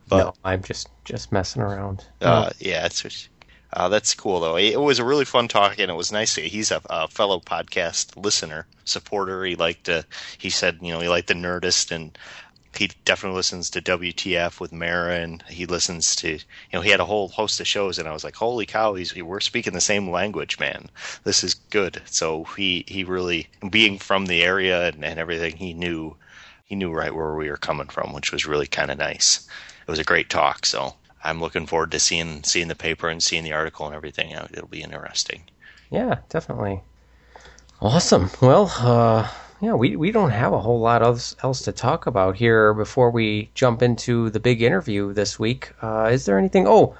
But 0.07 0.17
no, 0.17 0.33
I'm 0.43 0.63
just 0.63 0.89
just 1.05 1.31
messing 1.31 1.61
around. 1.61 2.05
Uh, 2.21 2.49
yeah, 2.59 2.85
it's 2.85 3.29
uh, 3.75 3.89
that's 3.89 4.13
cool 4.13 4.39
though. 4.39 4.57
It 4.57 4.79
was 4.79 4.99
a 4.99 5.05
really 5.05 5.25
fun 5.25 5.47
talk, 5.47 5.79
and 5.79 5.89
it 5.89 5.95
was 5.95 6.11
nice. 6.11 6.35
He's 6.35 6.71
a, 6.71 6.81
a 6.89 7.07
fellow 7.07 7.39
podcast 7.39 8.21
listener, 8.21 8.67
supporter. 8.85 9.43
He 9.45 9.55
liked 9.55 9.85
to. 9.85 10.05
He 10.37 10.49
said, 10.49 10.79
you 10.81 10.93
know, 10.93 10.99
he 10.99 11.09
liked 11.09 11.27
the 11.27 11.33
Nerdist, 11.33 11.91
and 11.91 12.17
he 12.75 12.89
definitely 13.05 13.37
listens 13.37 13.69
to 13.71 13.81
WTF 13.81 14.59
with 14.59 14.71
Maron, 14.71 15.21
and 15.21 15.43
he 15.47 15.65
listens 15.65 16.15
to. 16.17 16.33
You 16.33 16.39
know, 16.73 16.81
he 16.81 16.89
had 16.89 16.99
a 16.99 17.05
whole 17.05 17.29
host 17.29 17.59
of 17.59 17.67
shows, 17.67 17.99
and 17.99 18.07
I 18.07 18.13
was 18.13 18.23
like, 18.23 18.35
holy 18.35 18.65
cow, 18.65 18.93
he's 18.93 19.15
we're 19.15 19.39
speaking 19.39 19.73
the 19.73 19.81
same 19.81 20.09
language, 20.09 20.59
man. 20.59 20.89
This 21.23 21.43
is 21.43 21.53
good. 21.53 22.01
So 22.05 22.45
he 22.55 22.85
he 22.87 23.03
really 23.03 23.47
being 23.69 23.97
from 23.97 24.25
the 24.27 24.43
area 24.43 24.87
and, 24.87 25.03
and 25.03 25.19
everything, 25.19 25.57
he 25.57 25.73
knew 25.73 26.15
he 26.65 26.75
knew 26.75 26.91
right 26.91 27.13
where 27.13 27.35
we 27.35 27.49
were 27.49 27.57
coming 27.57 27.87
from, 27.87 28.13
which 28.13 28.31
was 28.31 28.45
really 28.45 28.67
kind 28.67 28.91
of 28.91 28.97
nice. 28.97 29.47
It 29.87 29.91
was 29.91 29.99
a 29.99 30.03
great 30.03 30.29
talk, 30.29 30.65
so 30.65 30.95
I'm 31.23 31.39
looking 31.39 31.65
forward 31.65 31.91
to 31.91 31.99
seeing 31.99 32.43
seeing 32.43 32.67
the 32.67 32.75
paper 32.75 33.09
and 33.09 33.23
seeing 33.23 33.43
the 33.43 33.53
article 33.53 33.85
and 33.85 33.95
everything. 33.95 34.31
It'll 34.31 34.67
be 34.67 34.81
interesting. 34.83 35.43
Yeah, 35.89 36.19
definitely. 36.29 36.81
Awesome. 37.81 38.29
Well, 38.41 38.71
uh, 38.79 39.29
yeah, 39.61 39.73
we, 39.73 39.95
we 39.95 40.11
don't 40.11 40.31
have 40.31 40.53
a 40.53 40.59
whole 40.59 40.79
lot 40.79 41.01
else, 41.01 41.35
else 41.43 41.61
to 41.63 41.71
talk 41.71 42.07
about 42.07 42.35
here 42.35 42.73
before 42.73 43.11
we 43.11 43.49
jump 43.55 43.81
into 43.81 44.29
the 44.29 44.39
big 44.39 44.61
interview 44.61 45.13
this 45.13 45.37
week. 45.37 45.71
Uh, 45.81 46.09
is 46.11 46.25
there 46.25 46.37
anything? 46.37 46.67
Oh, 46.67 46.95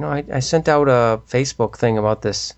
know, 0.00 0.08
I, 0.08 0.24
I 0.32 0.40
sent 0.40 0.68
out 0.68 0.88
a 0.88 1.20
Facebook 1.28 1.76
thing 1.76 1.98
about 1.98 2.22
this 2.22 2.54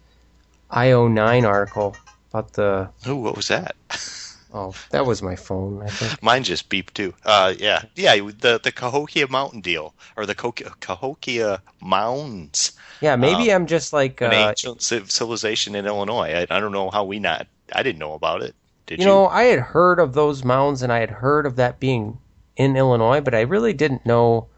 IO9 0.71 1.47
article 1.47 1.97
about 2.31 2.55
the. 2.55 2.89
Oh, 3.07 3.17
what 3.17 3.37
was 3.37 3.49
that? 3.49 3.77
Oh, 4.53 4.77
that 4.91 5.05
was 5.05 5.21
my 5.21 5.35
phone, 5.35 5.83
I 5.83 5.91
think. 5.91 6.23
Mine 6.23 6.43
just 6.43 6.71
beeped 6.71 6.95
too. 6.95 7.13
Uh, 7.23 7.53
yeah, 7.59 7.83
yeah, 7.95 8.15
the 8.17 8.59
the 8.63 8.73
Cahokia 8.73 9.29
Mountain 9.29 9.61
deal 9.61 9.95
or 10.17 10.25
the 10.25 10.35
Co- 10.35 10.53
Cahokia 10.53 11.63
Mounds, 11.83 12.73
Yeah, 13.01 13.17
maybe 13.17 13.53
I'm 13.53 13.67
just 13.67 13.93
like. 13.93 14.23
an 14.23 14.33
Uh, 14.33 14.33
ancient 14.33 14.81
civilization 14.83 15.75
in 15.75 15.87
Illinois. 15.87 16.33
I, 16.33 16.57
I 16.57 16.61
don't 16.61 16.73
know 16.73 16.91
how 16.91 17.05
we 17.05 17.19
not. 17.19 17.47
I 17.75 17.83
didn't 17.83 17.99
know 17.99 18.15
about 18.15 18.43
it. 18.43 18.55
Did 18.87 19.03
you 19.03 19.05
you? 19.05 19.23
know, 19.23 19.27
I 19.27 19.45
had 19.45 19.59
heard 19.61 19.99
of 19.99 20.13
those 20.15 20.45
mounds 20.45 20.83
and 20.83 20.93
I 20.93 20.99
had 21.01 21.11
heard 21.11 21.47
of 21.47 21.57
that 21.57 21.81
being 21.81 22.19
in 22.57 22.77
Illinois, 22.77 23.21
but 23.21 23.35
I 23.35 23.41
really 23.43 23.73
didn't 23.73 24.05
know 24.07 24.49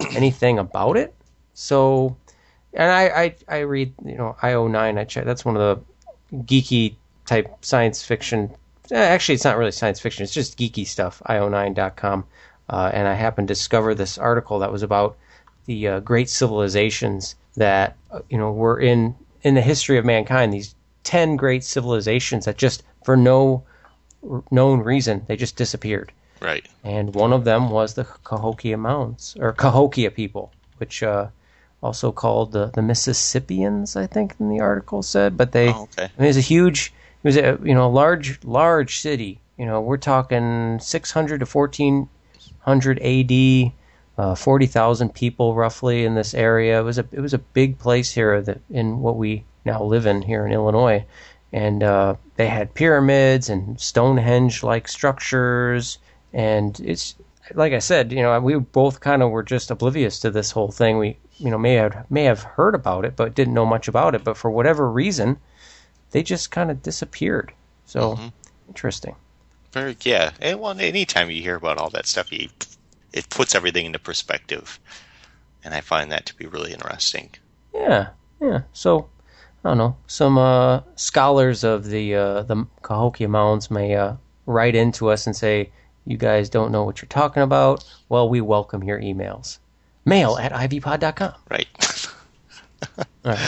anything 0.14 0.58
about 0.58 0.96
it. 0.96 1.14
So, 1.54 2.16
and 2.74 2.90
I, 2.92 3.08
I, 3.24 3.36
I 3.48 3.58
read, 3.60 3.94
you 4.04 4.16
know, 4.16 4.36
IO9. 4.42 4.98
I 4.98 5.04
check. 5.04 5.24
That's 5.24 5.44
one 5.44 5.56
of 5.56 5.84
the 6.32 6.38
geeky 6.44 6.96
type 7.26 7.64
science 7.64 8.04
fiction. 8.04 8.54
Eh, 8.92 8.96
Actually, 8.96 9.36
it's 9.36 9.44
not 9.44 9.56
really 9.56 9.72
science 9.72 10.00
fiction. 10.00 10.24
It's 10.24 10.34
just 10.34 10.58
geeky 10.58 10.86
stuff. 10.86 11.22
IO9.com. 11.28 12.24
Uh, 12.68 12.90
and 12.92 13.08
I 13.08 13.14
happened 13.14 13.48
to 13.48 13.54
discover 13.54 13.94
this 13.94 14.16
article 14.18 14.60
that 14.60 14.72
was 14.72 14.82
about 14.82 15.16
the 15.66 15.88
uh, 15.88 16.00
great 16.00 16.28
civilizations 16.30 17.34
that 17.56 17.96
uh, 18.10 18.20
you 18.28 18.38
know 18.38 18.52
were 18.52 18.78
in 18.78 19.14
in 19.42 19.54
the 19.54 19.60
history 19.60 19.98
of 19.98 20.04
mankind. 20.04 20.52
These 20.52 20.74
ten 21.02 21.36
great 21.36 21.64
civilizations 21.64 22.44
that 22.44 22.56
just 22.56 22.82
for 23.04 23.16
no 23.16 23.64
r- 24.28 24.42
known 24.50 24.80
reason 24.80 25.24
they 25.26 25.36
just 25.36 25.56
disappeared. 25.56 26.12
right. 26.40 26.66
And 26.84 27.14
one 27.14 27.32
of 27.32 27.44
them 27.44 27.70
was 27.70 27.94
the 27.94 28.04
Cahokia 28.04 28.76
Mounds 28.76 29.36
or 29.40 29.52
Cahokia 29.52 30.10
people, 30.12 30.52
which 30.78 31.02
uh, 31.02 31.26
also 31.82 32.12
called 32.12 32.52
the 32.52 32.66
the 32.66 32.82
Mississippians, 32.82 33.96
I 33.96 34.06
think, 34.06 34.34
in 34.38 34.48
the 34.48 34.60
article 34.60 35.02
said. 35.02 35.36
But 35.36 35.50
they 35.52 35.68
Oh, 35.70 35.88
okay. 35.92 36.04
I 36.04 36.20
mean, 36.20 36.28
it's 36.28 36.38
a 36.38 36.40
huge, 36.54 36.92
it 37.22 37.28
was 37.28 37.36
a 37.36 37.58
you 37.62 37.74
know 37.74 37.90
large 37.90 38.42
large 38.44 38.98
city. 38.98 39.40
You 39.58 39.66
know, 39.66 39.80
we're 39.80 39.98
talking 39.98 40.80
600 40.80 41.40
to 41.40 41.46
1400 41.46 42.98
AD, 43.02 43.72
uh, 44.16 44.34
40,000 44.34 45.14
people 45.14 45.54
roughly 45.54 46.06
in 46.06 46.14
this 46.14 46.32
area. 46.32 46.80
It 46.80 46.82
was 46.82 46.98
a 46.98 47.06
it 47.12 47.20
was 47.20 47.34
a 47.34 47.38
big 47.38 47.78
place 47.78 48.12
here 48.12 48.40
that 48.40 48.60
in 48.70 49.00
what 49.00 49.16
we 49.16 49.44
now 49.66 49.82
live 49.82 50.06
in 50.06 50.22
here 50.22 50.46
in 50.46 50.52
Illinois, 50.52 51.04
and 51.52 51.82
uh, 51.82 52.14
they 52.36 52.46
had 52.46 52.72
pyramids 52.72 53.50
and 53.50 53.78
Stonehenge-like 53.78 54.88
structures, 54.88 55.98
and 56.32 56.80
it's 56.80 57.16
like 57.54 57.74
I 57.74 57.80
said, 57.80 58.12
you 58.12 58.22
know, 58.22 58.40
we 58.40 58.56
both 58.56 59.00
kind 59.00 59.22
of 59.22 59.30
were 59.30 59.42
just 59.42 59.70
oblivious 59.70 60.20
to 60.20 60.30
this 60.30 60.52
whole 60.52 60.70
thing. 60.70 60.96
We, 60.96 61.18
you 61.36 61.50
know, 61.50 61.58
may 61.58 61.74
have 61.74 62.10
may 62.10 62.24
have 62.24 62.42
heard 62.42 62.74
about 62.74 63.04
it, 63.04 63.14
but 63.14 63.34
didn't 63.34 63.54
know 63.54 63.66
much 63.66 63.88
about 63.88 64.14
it. 64.14 64.24
But 64.24 64.38
for 64.38 64.50
whatever 64.50 64.90
reason, 64.90 65.36
they 66.10 66.22
just 66.22 66.50
kind 66.50 66.70
of 66.70 66.82
disappeared. 66.82 67.52
So 67.86 68.16
Mhm. 68.16 68.32
interesting. 68.68 69.16
Very 69.72 69.96
yeah. 70.02 70.32
And 70.40 70.58
well, 70.60 70.78
anytime 70.78 71.30
you 71.30 71.42
hear 71.42 71.54
about 71.56 71.78
all 71.78 71.90
that 71.90 72.06
stuff, 72.06 72.32
you, 72.32 72.48
it 73.12 73.28
puts 73.30 73.54
everything 73.54 73.86
into 73.86 73.98
perspective, 73.98 74.78
and 75.64 75.74
I 75.74 75.80
find 75.80 76.10
that 76.12 76.26
to 76.26 76.34
be 76.36 76.46
really 76.46 76.72
interesting. 76.72 77.30
Yeah, 77.72 78.08
yeah. 78.40 78.62
So 78.72 79.08
I 79.64 79.68
don't 79.70 79.78
know. 79.78 79.96
Some 80.06 80.38
uh, 80.38 80.80
scholars 80.96 81.62
of 81.64 81.84
the 81.86 82.14
uh, 82.14 82.42
the 82.42 82.66
Cahokia 82.82 83.28
Mounds 83.28 83.70
may 83.70 83.94
uh, 83.94 84.14
write 84.46 84.74
into 84.74 85.08
us 85.08 85.26
and 85.26 85.36
say, 85.36 85.70
"You 86.04 86.16
guys 86.16 86.48
don't 86.48 86.72
know 86.72 86.82
what 86.84 87.00
you're 87.00 87.08
talking 87.08 87.42
about." 87.42 87.84
Well, 88.08 88.28
we 88.28 88.40
welcome 88.40 88.82
your 88.82 89.00
emails. 89.00 89.58
Mail 90.04 90.36
at 90.38 90.52
ivypod.com. 90.52 91.34
Right. 91.50 91.68
Right. 93.22 93.38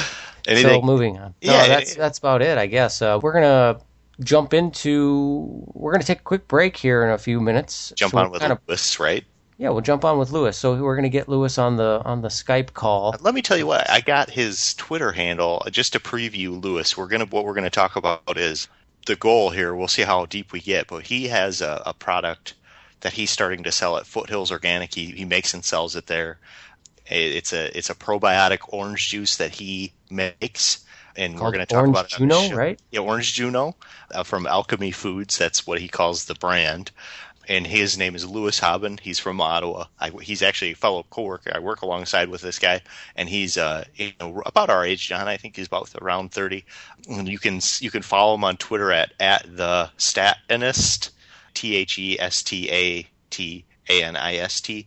Anything? 0.46 0.80
So 0.80 0.82
moving 0.82 1.18
on. 1.18 1.34
Yeah, 1.40 1.66
that's 1.68 1.94
that's 1.94 2.18
about 2.18 2.42
it, 2.42 2.58
I 2.58 2.66
guess. 2.66 3.02
Uh, 3.02 3.18
we're 3.22 3.32
gonna 3.32 3.80
jump 4.22 4.54
into. 4.54 5.64
We're 5.75 5.92
gonna 5.92 6.04
take 6.04 6.20
a 6.20 6.22
quick 6.25 6.49
break 6.49 6.76
here 6.76 7.04
in 7.04 7.11
a 7.11 7.18
few 7.18 7.40
minutes. 7.40 7.92
Jump 7.96 8.14
So 8.14 8.18
on 8.18 8.30
with 8.30 8.42
kind 8.42 8.58
Lewis, 8.68 8.99
right? 9.00 9.25
yeah, 9.58 9.70
we'll 9.70 9.80
jump 9.80 10.04
on 10.04 10.18
with 10.18 10.30
Lewis. 10.30 10.58
So 10.58 10.76
we're 10.82 10.96
gonna 10.96 11.08
get 11.08 11.28
Lewis 11.28 11.58
on 11.58 11.76
the 11.76 12.02
on 12.04 12.22
the 12.22 12.28
Skype 12.28 12.72
call. 12.75 13.14
Let 13.20 13.34
me 13.34 13.42
tell 13.42 13.56
you 13.56 13.66
what 13.66 13.88
I 13.88 14.00
got 14.00 14.30
his 14.30 14.75
Twitter 14.75 15.12
handle 15.12 15.66
just 15.70 15.92
to 15.94 16.00
preview 16.00 16.62
Lewis. 16.62 16.96
We're 16.96 17.06
gonna 17.06 17.26
what 17.26 17.44
we're 17.44 17.54
gonna 17.54 17.70
talk 17.70 17.96
about 17.96 18.37
is 18.37 18.68
the 19.06 19.16
goal 19.16 19.50
here. 19.50 19.75
We'll 19.75 19.88
see 19.88 20.02
how 20.02 20.26
deep 20.26 20.52
we 20.52 20.61
get, 20.61 20.87
but 20.88 21.06
he 21.06 21.28
has 21.28 21.61
a, 21.61 21.82
a 21.87 21.94
product 21.94 22.54
that 23.00 23.12
he's 23.14 23.30
starting 23.30 23.62
to 23.64 23.72
sell 23.72 23.96
at 23.96 24.06
Foothills 24.06 24.52
Organic. 24.52 24.94
He, 24.94 25.06
he 25.06 25.25
makes 25.25 25.54
and 25.54 25.64
sells 25.64 25.96
it 25.96 26.06
there. 26.06 26.38
It- 27.12 27.37
It's 27.37 27.52
a 27.52 27.76
it's 27.76 27.90
a 27.90 27.95
probiotic 27.95 28.59
orange 28.69 29.09
juice 29.09 29.37
that 29.37 29.50
he 29.52 29.92
makes, 30.11 30.85
and 31.16 31.35
we're 31.35 31.50
going 31.52 31.59
to 31.61 31.66
talk 31.66 31.78
Orange 31.81 31.90
about 31.97 32.04
it. 32.12 32.16
Juno, 32.19 32.40
show. 32.49 32.57
right? 32.57 32.81
Yeah, 32.90 33.00
Orange 33.00 33.35
Juno 33.35 33.76
uh, 34.12 34.23
from 34.23 34.47
Alchemy 34.47 34.90
Foods. 34.92 35.37
That's 35.38 35.66
what 35.66 35.81
he 35.81 35.88
calls 35.88 36.25
the 36.25 36.35
brand. 36.35 36.90
And 37.49 37.66
his 37.66 37.99
name 37.99 38.14
is 38.14 38.25
Lewis 38.25 38.61
Haben. 38.61 38.99
He's 39.02 39.19
from 39.19 39.40
Ottawa. 39.40 39.87
I, 39.99 40.11
he's 40.23 40.42
actually 40.42 40.71
a 40.73 40.76
fellow 40.76 41.04
coworker. 41.11 41.50
I 41.52 41.59
work 41.59 41.83
alongside 41.83 42.28
with 42.28 42.40
this 42.40 42.61
guy, 42.61 42.83
and 43.16 43.28
he's 43.28 43.59
uh, 43.59 43.83
you 43.97 44.12
know, 44.21 44.42
about 44.47 44.71
our 44.71 44.85
age, 44.87 45.09
John. 45.09 45.26
I 45.26 45.38
think 45.38 45.57
he's 45.57 45.66
about 45.66 45.90
around 46.00 46.31
thirty. 46.31 46.64
And 47.09 47.28
you 47.28 47.40
can 47.40 47.59
you 47.81 47.90
can 47.90 48.02
follow 48.02 48.37
him 48.37 48.45
on 48.45 48.57
Twitter 48.59 48.92
at 48.92 49.12
at 49.19 49.45
the 49.57 49.90
Statanist, 49.99 51.11
T 51.54 51.75
H 51.75 51.99
E 51.99 52.19
S 52.21 52.45
T 52.45 52.71
A 52.71 53.09
T 53.31 53.64
A 53.88 54.04
N 54.04 54.16
I 54.16 54.37
S 54.37 54.61
T 54.61 54.87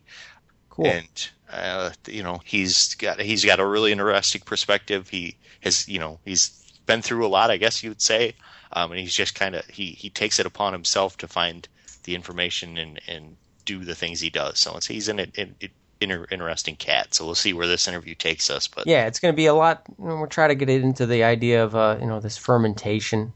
Cool. 0.70 0.86
and 0.86 1.28
uh, 1.52 1.90
you 2.06 2.22
know 2.22 2.40
he's 2.44 2.94
got 2.94 3.20
he's 3.20 3.44
got 3.44 3.60
a 3.60 3.66
really 3.66 3.92
interesting 3.92 4.42
perspective. 4.44 5.08
He 5.08 5.36
has 5.60 5.88
you 5.88 5.98
know 5.98 6.18
he's 6.24 6.50
been 6.86 7.02
through 7.02 7.26
a 7.26 7.28
lot, 7.28 7.50
I 7.50 7.56
guess 7.56 7.82
you'd 7.82 8.02
say, 8.02 8.34
um, 8.72 8.92
and 8.92 9.00
he's 9.00 9.14
just 9.14 9.34
kind 9.34 9.54
of 9.54 9.64
he 9.66 9.90
he 9.90 10.10
takes 10.10 10.38
it 10.38 10.46
upon 10.46 10.72
himself 10.72 11.16
to 11.18 11.28
find 11.28 11.68
the 12.04 12.14
information 12.14 12.78
and 12.78 13.00
and 13.06 13.36
do 13.64 13.84
the 13.84 13.94
things 13.94 14.20
he 14.20 14.30
does. 14.30 14.58
So 14.58 14.76
it's 14.76 14.86
he's 14.86 15.08
an, 15.08 15.20
an, 15.20 15.32
an 15.36 15.56
inter, 16.00 16.26
interesting 16.30 16.76
cat. 16.76 17.14
So 17.14 17.24
we'll 17.24 17.34
see 17.34 17.52
where 17.52 17.66
this 17.66 17.88
interview 17.88 18.14
takes 18.14 18.48
us. 18.50 18.66
But 18.68 18.86
Yeah, 18.86 19.06
it's 19.06 19.18
going 19.18 19.32
to 19.32 19.36
be 19.36 19.46
a 19.46 19.54
lot. 19.54 19.82
You 19.98 20.06
know, 20.06 20.16
we're 20.16 20.26
trying 20.26 20.50
to 20.50 20.54
get 20.54 20.70
it 20.70 20.82
into 20.82 21.06
the 21.06 21.24
idea 21.24 21.62
of 21.62 21.74
uh, 21.74 21.98
you 22.00 22.06
know 22.06 22.20
this 22.20 22.38
fermentation. 22.38 23.32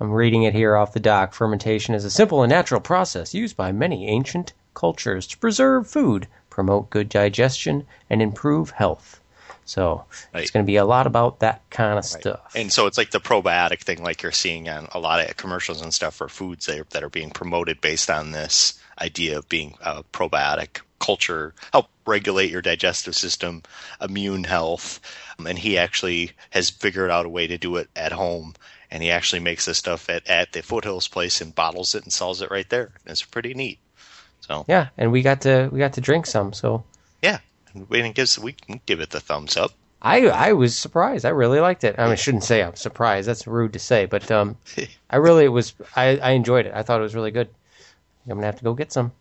I'm 0.00 0.10
reading 0.10 0.42
it 0.42 0.54
here 0.54 0.76
off 0.76 0.92
the 0.92 1.00
doc. 1.00 1.34
Fermentation 1.34 1.94
is 1.94 2.04
a 2.04 2.10
simple 2.10 2.42
and 2.42 2.50
natural 2.50 2.80
process 2.80 3.32
used 3.32 3.56
by 3.56 3.70
many 3.70 4.08
ancient 4.08 4.52
cultures 4.74 5.26
to 5.28 5.38
preserve 5.38 5.88
food, 5.88 6.26
promote 6.54 6.88
good 6.88 7.08
digestion, 7.08 7.84
and 8.08 8.22
improve 8.22 8.70
health. 8.70 9.20
So 9.64 10.04
Right. 10.32 10.42
it's 10.42 10.52
going 10.52 10.64
to 10.64 10.72
be 10.74 10.76
a 10.76 10.84
lot 10.84 11.06
about 11.06 11.40
that 11.40 11.62
kind 11.70 11.98
of 11.98 12.04
Right. 12.04 12.22
stuff. 12.22 12.54
And 12.54 12.72
so 12.72 12.86
it's 12.86 12.96
like 12.96 13.10
the 13.10 13.20
probiotic 13.20 13.80
thing, 13.80 14.02
like 14.04 14.22
you're 14.22 14.30
seeing 14.44 14.68
on 14.68 14.86
a 14.92 15.00
lot 15.00 15.18
of 15.18 15.36
commercials 15.36 15.82
and 15.82 15.92
stuff 15.92 16.14
for 16.14 16.28
foods 16.28 16.66
that 16.66 16.78
are, 16.78 16.86
that 16.90 17.02
are 17.02 17.10
being 17.10 17.30
promoted 17.30 17.80
based 17.80 18.08
on 18.08 18.30
this 18.30 18.74
idea 19.00 19.36
of 19.38 19.48
being 19.48 19.74
a 19.80 20.04
probiotic 20.04 20.82
culture, 21.00 21.54
help 21.72 21.88
regulate 22.06 22.50
your 22.52 22.62
digestive 22.62 23.16
system, 23.16 23.62
immune 24.00 24.44
health. 24.44 25.00
Um, 25.38 25.46
And 25.48 25.58
he 25.58 25.76
actually 25.76 26.32
has 26.50 26.70
figured 26.70 27.10
out 27.10 27.26
a 27.26 27.28
way 27.28 27.48
to 27.48 27.58
do 27.58 27.76
it 27.76 27.88
at 27.96 28.12
home. 28.12 28.54
And 28.92 29.02
he 29.02 29.10
actually 29.10 29.40
makes 29.40 29.64
this 29.64 29.78
stuff 29.78 30.08
at, 30.08 30.24
at 30.28 30.52
the 30.52 30.62
Foothills 30.62 31.08
place 31.08 31.40
and 31.40 31.52
bottles 31.52 31.96
it 31.96 32.04
and 32.04 32.12
sells 32.12 32.40
it 32.42 32.50
right 32.52 32.68
there. 32.70 32.92
And 33.02 33.10
it's 33.10 33.22
pretty 33.24 33.54
neat. 33.54 33.78
So 34.46 34.64
yeah, 34.68 34.88
and 34.98 35.10
we 35.10 35.22
got 35.22 35.40
to 35.42 35.68
we 35.72 35.78
got 35.78 35.94
to 35.94 36.00
drink 36.00 36.26
some. 36.26 36.52
So 36.52 36.84
yeah, 37.22 37.38
and 37.72 37.88
we 37.88 38.00
can 38.02 38.12
give 38.12 38.36
we 38.38 38.52
can 38.52 38.80
give 38.86 39.00
it 39.00 39.10
the 39.10 39.20
thumbs 39.20 39.56
up. 39.56 39.72
I 40.02 40.26
I 40.26 40.52
was 40.52 40.76
surprised. 40.76 41.24
I 41.24 41.30
really 41.30 41.60
liked 41.60 41.82
it. 41.82 41.94
I 41.98 42.02
mean, 42.04 42.12
I 42.12 42.16
shouldn't 42.16 42.44
say 42.44 42.62
I'm 42.62 42.76
surprised. 42.76 43.26
That's 43.26 43.46
rude 43.46 43.72
to 43.72 43.78
say, 43.78 44.04
but 44.04 44.30
um, 44.30 44.56
I 45.10 45.16
really 45.16 45.48
was. 45.48 45.72
I, 45.96 46.18
I 46.18 46.30
enjoyed 46.32 46.66
it. 46.66 46.72
I 46.74 46.82
thought 46.82 47.00
it 47.00 47.02
was 47.02 47.14
really 47.14 47.30
good. 47.30 47.48
I'm 48.26 48.34
gonna 48.34 48.44
have 48.46 48.58
to 48.58 48.64
go 48.64 48.74
get 48.74 48.92
some, 48.92 49.12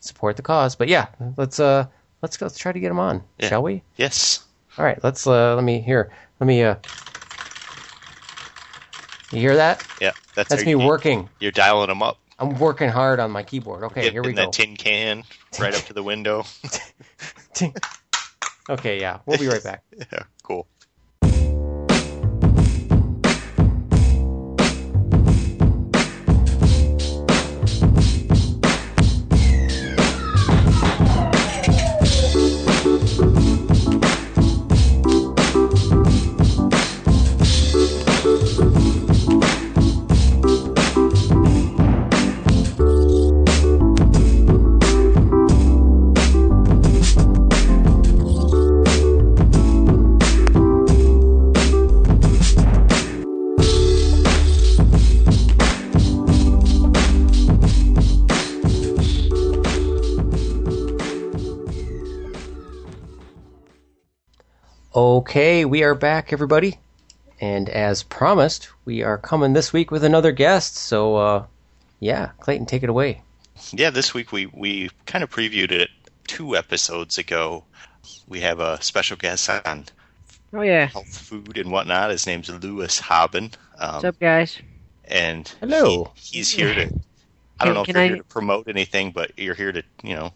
support 0.00 0.36
the 0.36 0.42
cause. 0.42 0.74
But 0.74 0.88
yeah, 0.88 1.06
let's 1.36 1.60
uh 1.60 1.86
let's 2.22 2.36
go. 2.36 2.46
Let's 2.46 2.58
try 2.58 2.72
to 2.72 2.80
get 2.80 2.90
him 2.90 2.98
on, 2.98 3.22
Yeah. 3.38 3.50
shall 3.50 3.62
we? 3.62 3.82
Yes. 3.96 4.44
All 4.78 4.84
right. 4.84 4.98
Let's 5.04 5.26
uh 5.28 5.54
let 5.54 5.62
me 5.62 5.80
here. 5.80 6.10
Let 6.40 6.46
me 6.48 6.62
uh. 6.64 6.74
You 9.30 9.38
hear 9.40 9.56
that? 9.56 9.86
Yeah. 10.00 10.10
That's, 10.34 10.48
That's 10.50 10.64
me 10.64 10.72
you- 10.72 10.78
working. 10.78 11.28
You're 11.40 11.52
dialing 11.52 11.88
them 11.88 12.02
up. 12.02 12.18
I'm 12.42 12.58
working 12.58 12.88
hard 12.88 13.20
on 13.20 13.30
my 13.30 13.44
keyboard. 13.44 13.84
Okay, 13.84 14.02
Get 14.02 14.12
here 14.12 14.22
we 14.22 14.30
in 14.30 14.34
go. 14.34 14.42
that 14.46 14.52
tin 14.52 14.76
can 14.76 15.22
right 15.60 15.72
up 15.72 15.84
to 15.84 15.92
the 15.92 16.02
window. 16.02 16.44
okay, 18.68 19.00
yeah, 19.00 19.20
we'll 19.26 19.38
be 19.38 19.46
right 19.46 19.62
back. 19.62 19.84
yeah, 20.12 20.24
Okay, 65.26 65.64
we 65.64 65.84
are 65.84 65.94
back, 65.94 66.32
everybody. 66.32 66.80
And 67.40 67.68
as 67.68 68.02
promised, 68.02 68.70
we 68.84 69.04
are 69.04 69.16
coming 69.16 69.52
this 69.52 69.72
week 69.72 69.92
with 69.92 70.02
another 70.02 70.32
guest. 70.32 70.74
So, 70.76 71.14
uh, 71.14 71.46
yeah, 72.00 72.30
Clayton, 72.40 72.66
take 72.66 72.82
it 72.82 72.88
away. 72.88 73.22
Yeah, 73.70 73.90
this 73.90 74.12
week 74.14 74.32
we 74.32 74.46
we 74.46 74.90
kind 75.06 75.22
of 75.22 75.30
previewed 75.30 75.70
it 75.70 75.90
two 76.26 76.56
episodes 76.56 77.18
ago. 77.18 77.62
We 78.26 78.40
have 78.40 78.58
a 78.58 78.82
special 78.82 79.16
guest 79.16 79.48
on 79.64 79.84
Oh 80.52 80.62
yeah. 80.62 80.86
health 80.86 81.16
food 81.16 81.56
and 81.56 81.70
whatnot. 81.70 82.10
His 82.10 82.26
name's 82.26 82.50
Lewis 82.50 82.98
Haben. 82.98 83.52
Um, 83.78 83.92
What's 83.94 84.04
up, 84.06 84.18
guys? 84.18 84.58
and 85.04 85.46
Hello. 85.60 86.10
he- 86.16 86.38
he's 86.38 86.50
here 86.50 86.74
to. 86.74 86.80
I 87.60 87.64
don't 87.64 87.66
Can- 87.66 87.74
know 87.74 87.80
if 87.82 87.86
can 87.86 87.94
you're 87.94 88.02
I- 88.02 88.08
here 88.08 88.16
to 88.16 88.24
promote 88.24 88.66
anything, 88.66 89.12
but 89.12 89.30
you're 89.38 89.54
here 89.54 89.70
to, 89.70 89.84
you 90.02 90.16
know, 90.16 90.32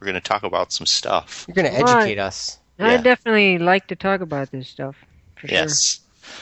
we're 0.00 0.06
going 0.06 0.14
to 0.14 0.20
talk 0.22 0.44
about 0.44 0.72
some 0.72 0.86
stuff. 0.86 1.44
You're 1.46 1.56
going 1.56 1.70
to 1.70 1.82
Right. 1.82 1.94
educate 1.98 2.18
us. 2.18 2.56
I 2.80 2.94
Yeah. 2.94 3.02
definitely 3.02 3.58
like 3.58 3.86
to 3.88 3.96
talk 3.96 4.20
about 4.20 4.50
this 4.50 4.68
stuff. 4.68 4.96
For 5.36 5.48
sure. 5.48 5.58
Yes. 5.58 6.00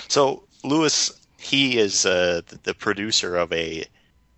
So 0.09 0.45
Lewis, 0.65 1.13
he 1.39 1.79
is 1.79 2.07
uh, 2.07 2.43
the, 2.47 2.59
the 2.65 2.75
producer 2.75 3.37
of 3.37 3.53
a 3.53 3.85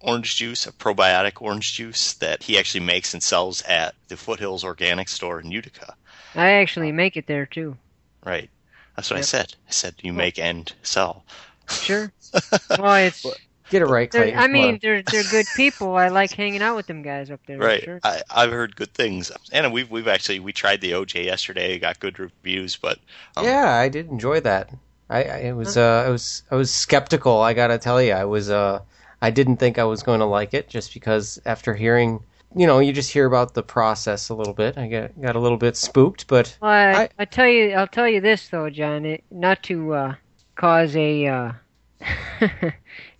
orange 0.00 0.36
juice, 0.36 0.66
a 0.66 0.72
probiotic 0.72 1.42
orange 1.42 1.74
juice 1.74 2.14
that 2.14 2.42
he 2.42 2.58
actually 2.58 2.84
makes 2.84 3.12
and 3.12 3.22
sells 3.22 3.62
at 3.62 3.94
the 4.08 4.16
Foothills 4.16 4.64
Organic 4.64 5.08
Store 5.08 5.40
in 5.40 5.50
Utica. 5.50 5.94
I 6.34 6.52
actually 6.52 6.92
make 6.92 7.16
it 7.16 7.26
there 7.26 7.46
too. 7.46 7.76
Right. 8.24 8.48
That's 8.96 9.10
what 9.10 9.18
I 9.18 9.22
said. 9.22 9.54
I 9.68 9.70
said 9.70 9.94
you 10.02 10.12
make 10.12 10.38
and 10.38 10.72
sell. 10.82 11.24
Sure. 11.68 12.12
well, 12.78 12.96
it's. 12.96 13.26
Get 13.70 13.82
it 13.82 13.86
right, 13.86 14.10
they're- 14.10 14.34
I 14.36 14.48
mean, 14.48 14.74
on. 14.74 14.78
they're 14.82 15.02
they're 15.02 15.22
good 15.30 15.46
people. 15.56 15.96
I 15.96 16.08
like 16.08 16.32
hanging 16.32 16.60
out 16.62 16.76
with 16.76 16.86
them 16.86 17.02
guys 17.02 17.30
up 17.30 17.40
there. 17.46 17.56
for 17.58 17.64
Right. 17.64 17.82
Sure. 17.84 18.00
I, 18.04 18.20
I've 18.30 18.50
heard 18.50 18.74
good 18.76 18.92
things, 18.92 19.30
and 19.52 19.72
we've 19.72 19.90
we've 19.90 20.08
actually 20.08 20.40
we 20.40 20.52
tried 20.52 20.80
the 20.80 20.92
OJ 20.92 21.24
yesterday, 21.24 21.78
got 21.78 22.00
good 22.00 22.18
reviews, 22.18 22.76
but 22.76 22.98
um, 23.36 23.44
yeah, 23.46 23.70
I 23.74 23.88
did 23.88 24.08
enjoy 24.08 24.40
that. 24.40 24.70
I, 25.08 25.22
I 25.24 25.36
it 25.38 25.52
was 25.56 25.76
uh, 25.76 26.04
I 26.06 26.10
was 26.10 26.42
I 26.50 26.56
was 26.56 26.72
skeptical. 26.72 27.40
I 27.40 27.54
gotta 27.54 27.78
tell 27.78 28.02
you, 28.02 28.12
I 28.12 28.24
was 28.24 28.50
uh, 28.50 28.80
I 29.22 29.30
didn't 29.30 29.56
think 29.56 29.78
I 29.78 29.84
was 29.84 30.02
going 30.02 30.20
to 30.20 30.26
like 30.26 30.52
it 30.54 30.68
just 30.68 30.92
because 30.94 31.40
after 31.46 31.74
hearing, 31.74 32.20
you 32.56 32.66
know, 32.66 32.78
you 32.80 32.92
just 32.92 33.12
hear 33.12 33.26
about 33.26 33.54
the 33.54 33.62
process 33.62 34.28
a 34.30 34.34
little 34.34 34.54
bit. 34.54 34.78
I 34.78 34.88
got 34.88 35.20
got 35.20 35.36
a 35.36 35.40
little 35.40 35.58
bit 35.58 35.76
spooked, 35.76 36.26
but 36.26 36.56
Well, 36.60 36.70
I, 36.70 37.02
I- 37.04 37.08
I 37.20 37.24
tell 37.24 37.48
you, 37.48 37.72
I'll 37.72 37.86
tell 37.86 38.08
you 38.08 38.20
this 38.20 38.48
though, 38.48 38.68
John. 38.70 39.04
It, 39.04 39.22
not 39.30 39.62
to 39.64 39.94
uh, 39.94 40.14
cause 40.56 40.94
a 40.96 41.26
uh, 41.26 41.52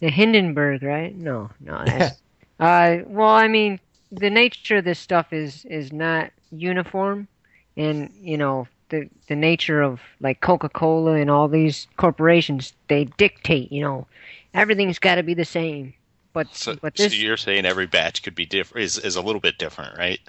the 0.01 0.11
Hindenburg, 0.11 0.83
right? 0.83 1.15
No, 1.17 1.51
no. 1.61 1.83
That's, 1.87 2.23
uh, 2.59 2.99
well, 3.07 3.29
I 3.29 3.49
mean, 3.49 3.81
the 4.11 4.31
nature 4.31 4.79
of 4.79 4.85
this 4.85 4.99
stuff 4.99 5.33
is 5.33 5.65
is 5.67 5.93
not 5.93 6.31
uniform, 6.51 7.29
and 7.77 8.11
you 8.21 8.37
know 8.37 8.67
the 8.89 9.09
the 9.29 9.37
nature 9.37 9.83
of 9.83 10.01
like 10.21 10.41
Coca 10.41 10.69
Cola 10.69 11.15
and 11.15 11.31
all 11.31 11.49
these 11.49 11.87
corporations, 11.97 12.73
they 12.89 13.05
dictate. 13.05 13.71
You 13.73 13.83
know, 13.83 14.07
everything's 14.55 14.99
got 14.99 15.17
to 15.17 15.23
be 15.23 15.35
the 15.35 15.45
same. 15.45 15.95
But 16.33 16.55
So, 16.55 16.77
but 16.81 16.97
so 16.97 17.07
you're 17.07 17.37
saying 17.37 17.67
every 17.67 17.87
batch 17.87 18.23
could 18.23 18.35
be 18.35 18.47
different 18.47 18.85
is 18.85 18.99
is 18.99 19.17
a 19.17 19.23
little 19.23 19.41
bit 19.41 19.59
different, 19.59 19.97
right? 19.99 20.21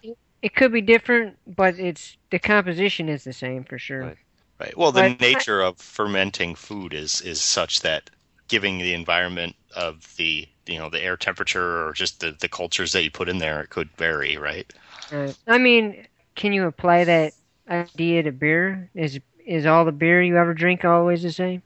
it 0.41 0.55
could 0.55 0.72
be 0.74 0.81
different, 0.81 1.38
but 1.46 1.77
it's 1.77 2.17
the 2.31 2.39
composition 2.39 3.08
is 3.10 3.24
the 3.24 3.34
same 3.34 3.63
for 3.63 3.77
sure. 3.77 4.01
Right. 4.01 4.17
Right. 4.60 4.77
Well, 4.77 4.91
the 4.91 5.01
But 5.01 5.22
I- 5.22 5.34
nature 5.34 5.62
of 5.62 5.77
fermenting 5.77 6.55
food 6.55 6.93
is 6.93 7.22
is 7.22 7.41
such 7.41 7.81
that 7.81 8.10
giving 8.51 8.77
the 8.77 8.93
environment 8.93 9.55
of 9.75 10.15
the 10.17 10.48
you 10.67 10.77
know 10.77 10.89
the 10.89 11.01
air 11.01 11.17
temperature 11.17 11.88
or 11.88 11.93
just 11.93 12.20
the 12.20 12.36
the 12.39 12.50
cultures 12.50 12.91
that 12.93 13.03
you 13.03 13.10
put 13.10 13.29
in 13.29 13.39
there 13.39 13.62
it 13.62 13.70
could 13.70 13.89
vary, 13.98 14.38
right? 14.38 14.72
Uh, 15.12 15.34
I 15.48 15.58
mean, 15.58 16.05
can 16.36 16.53
you 16.53 16.65
apply 16.67 17.05
that 17.05 17.34
idea 17.70 18.24
to 18.24 18.31
beer? 18.31 18.89
Is 18.93 19.20
is 19.46 19.65
all 19.65 19.86
the 19.86 19.91
beer 19.91 20.22
you 20.22 20.38
ever 20.38 20.53
drink 20.53 20.86
always 20.86 21.24
the 21.24 21.31
same? 21.31 21.63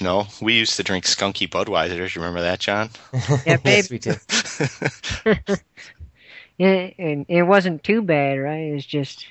No, 0.00 0.26
we 0.40 0.54
used 0.54 0.76
to 0.76 0.82
drink 0.84 1.04
skunky 1.04 1.48
Budweisers. 1.48 2.14
You 2.14 2.22
remember 2.22 2.42
that, 2.42 2.60
John? 2.60 2.90
Yeah, 3.46 3.58
yes, 3.64 3.90
babe. 3.90 3.90
we 3.90 3.98
did. 3.98 4.20
Yeah, 6.58 6.90
and 6.98 7.26
it 7.28 7.42
wasn't 7.42 7.82
too 7.84 8.02
bad, 8.02 8.38
right? 8.38 8.72
It's 8.74 8.86
just 8.86 9.26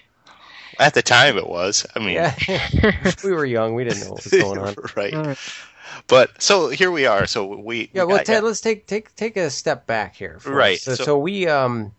At 0.80 0.94
the 0.94 1.02
time, 1.02 1.38
it 1.38 1.48
was. 1.48 1.86
I 1.96 2.00
mean, 2.00 2.16
Yeah, 2.16 2.36
we 3.24 3.32
were 3.32 3.46
young. 3.46 3.76
We 3.76 3.84
didn't 3.84 4.02
know 4.02 4.12
what 4.14 4.24
was 4.24 4.34
going 4.34 4.60
on. 4.60 4.76
right. 4.96 5.38
But 6.08 6.42
so 6.42 6.70
here 6.70 6.92
we 6.92 7.06
are. 7.06 7.26
So 7.26 7.46
we 7.46 7.90
Yeah, 7.94 8.04
we 8.04 8.08
well, 8.08 8.18
got- 8.18 8.26
Ted, 8.26 8.44
let's 8.44 8.62
take 8.62 8.88
take 8.88 9.16
take 9.16 9.38
a 9.38 9.50
step 9.50 9.88
back 9.88 10.16
here. 10.16 10.38
for. 10.40 10.52
Right, 10.52 10.80
So, 10.80 10.96
so- 10.96 11.04
so 11.04 11.18
we 11.18 11.48
um, 11.48 11.94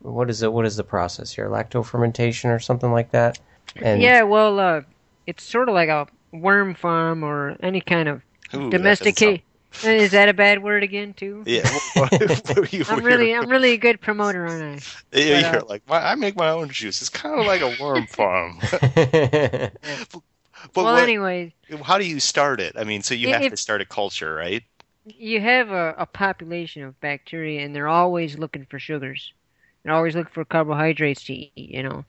what 0.00 0.30
is 0.30 0.42
it? 0.42 0.52
What 0.52 0.64
is 0.64 0.76
the 0.76 0.84
process 0.84 1.32
here? 1.32 1.48
Lacto 1.48 1.84
fermentation 1.84 2.50
or 2.50 2.58
something 2.58 2.92
like 2.92 3.10
that? 3.10 3.38
And 3.76 4.00
yeah. 4.00 4.22
Well, 4.22 4.58
uh, 4.58 4.82
it's 5.26 5.42
sort 5.42 5.68
of 5.68 5.74
like 5.74 5.88
a 5.88 6.06
worm 6.32 6.74
farm 6.74 7.22
or 7.22 7.56
any 7.60 7.80
kind 7.80 8.08
of 8.08 8.22
Ooh, 8.54 8.70
that 8.70 8.70
domesticate. 8.70 9.42
Is 9.84 10.12
that 10.12 10.30
a 10.30 10.32
bad 10.32 10.62
word 10.62 10.82
again 10.82 11.12
too? 11.12 11.42
Yeah. 11.44 11.68
you 12.70 12.84
I'm 12.88 13.04
really, 13.04 13.34
I'm 13.34 13.50
really 13.50 13.72
a 13.72 13.76
good 13.76 14.00
promoter, 14.00 14.46
aren't 14.46 14.82
I? 15.12 15.18
Yeah, 15.18 15.42
but, 15.42 15.52
you're 15.52 15.62
uh, 15.62 15.66
like, 15.68 15.82
"Well, 15.86 16.00
I 16.02 16.14
make 16.14 16.36
my 16.36 16.48
own 16.48 16.70
juice. 16.70 17.02
It's 17.02 17.10
kind 17.10 17.38
of 17.38 17.46
like 17.46 17.60
a 17.60 17.76
worm 17.78 18.06
farm. 18.06 18.58
But 20.74 20.84
well, 20.84 20.94
what, 20.94 21.02
anyway, 21.02 21.54
how 21.82 21.98
do 21.98 22.04
you 22.04 22.20
start 22.20 22.60
it? 22.60 22.74
I 22.76 22.84
mean, 22.84 23.02
so 23.02 23.14
you 23.14 23.28
have 23.28 23.50
to 23.50 23.56
start 23.56 23.80
a 23.80 23.84
culture, 23.84 24.34
right? 24.34 24.64
you 25.16 25.40
have 25.40 25.70
a, 25.70 25.94
a 25.98 26.06
population 26.06 26.82
of 26.82 27.00
bacteria, 27.00 27.64
and 27.64 27.74
they're 27.74 27.88
always 27.88 28.38
looking 28.38 28.66
for 28.66 28.78
sugars. 28.78 29.32
They're 29.82 29.94
always 29.94 30.14
looking 30.14 30.32
for 30.32 30.44
carbohydrates 30.44 31.24
to 31.24 31.34
eat, 31.34 31.52
you 31.56 31.82
know. 31.82 32.04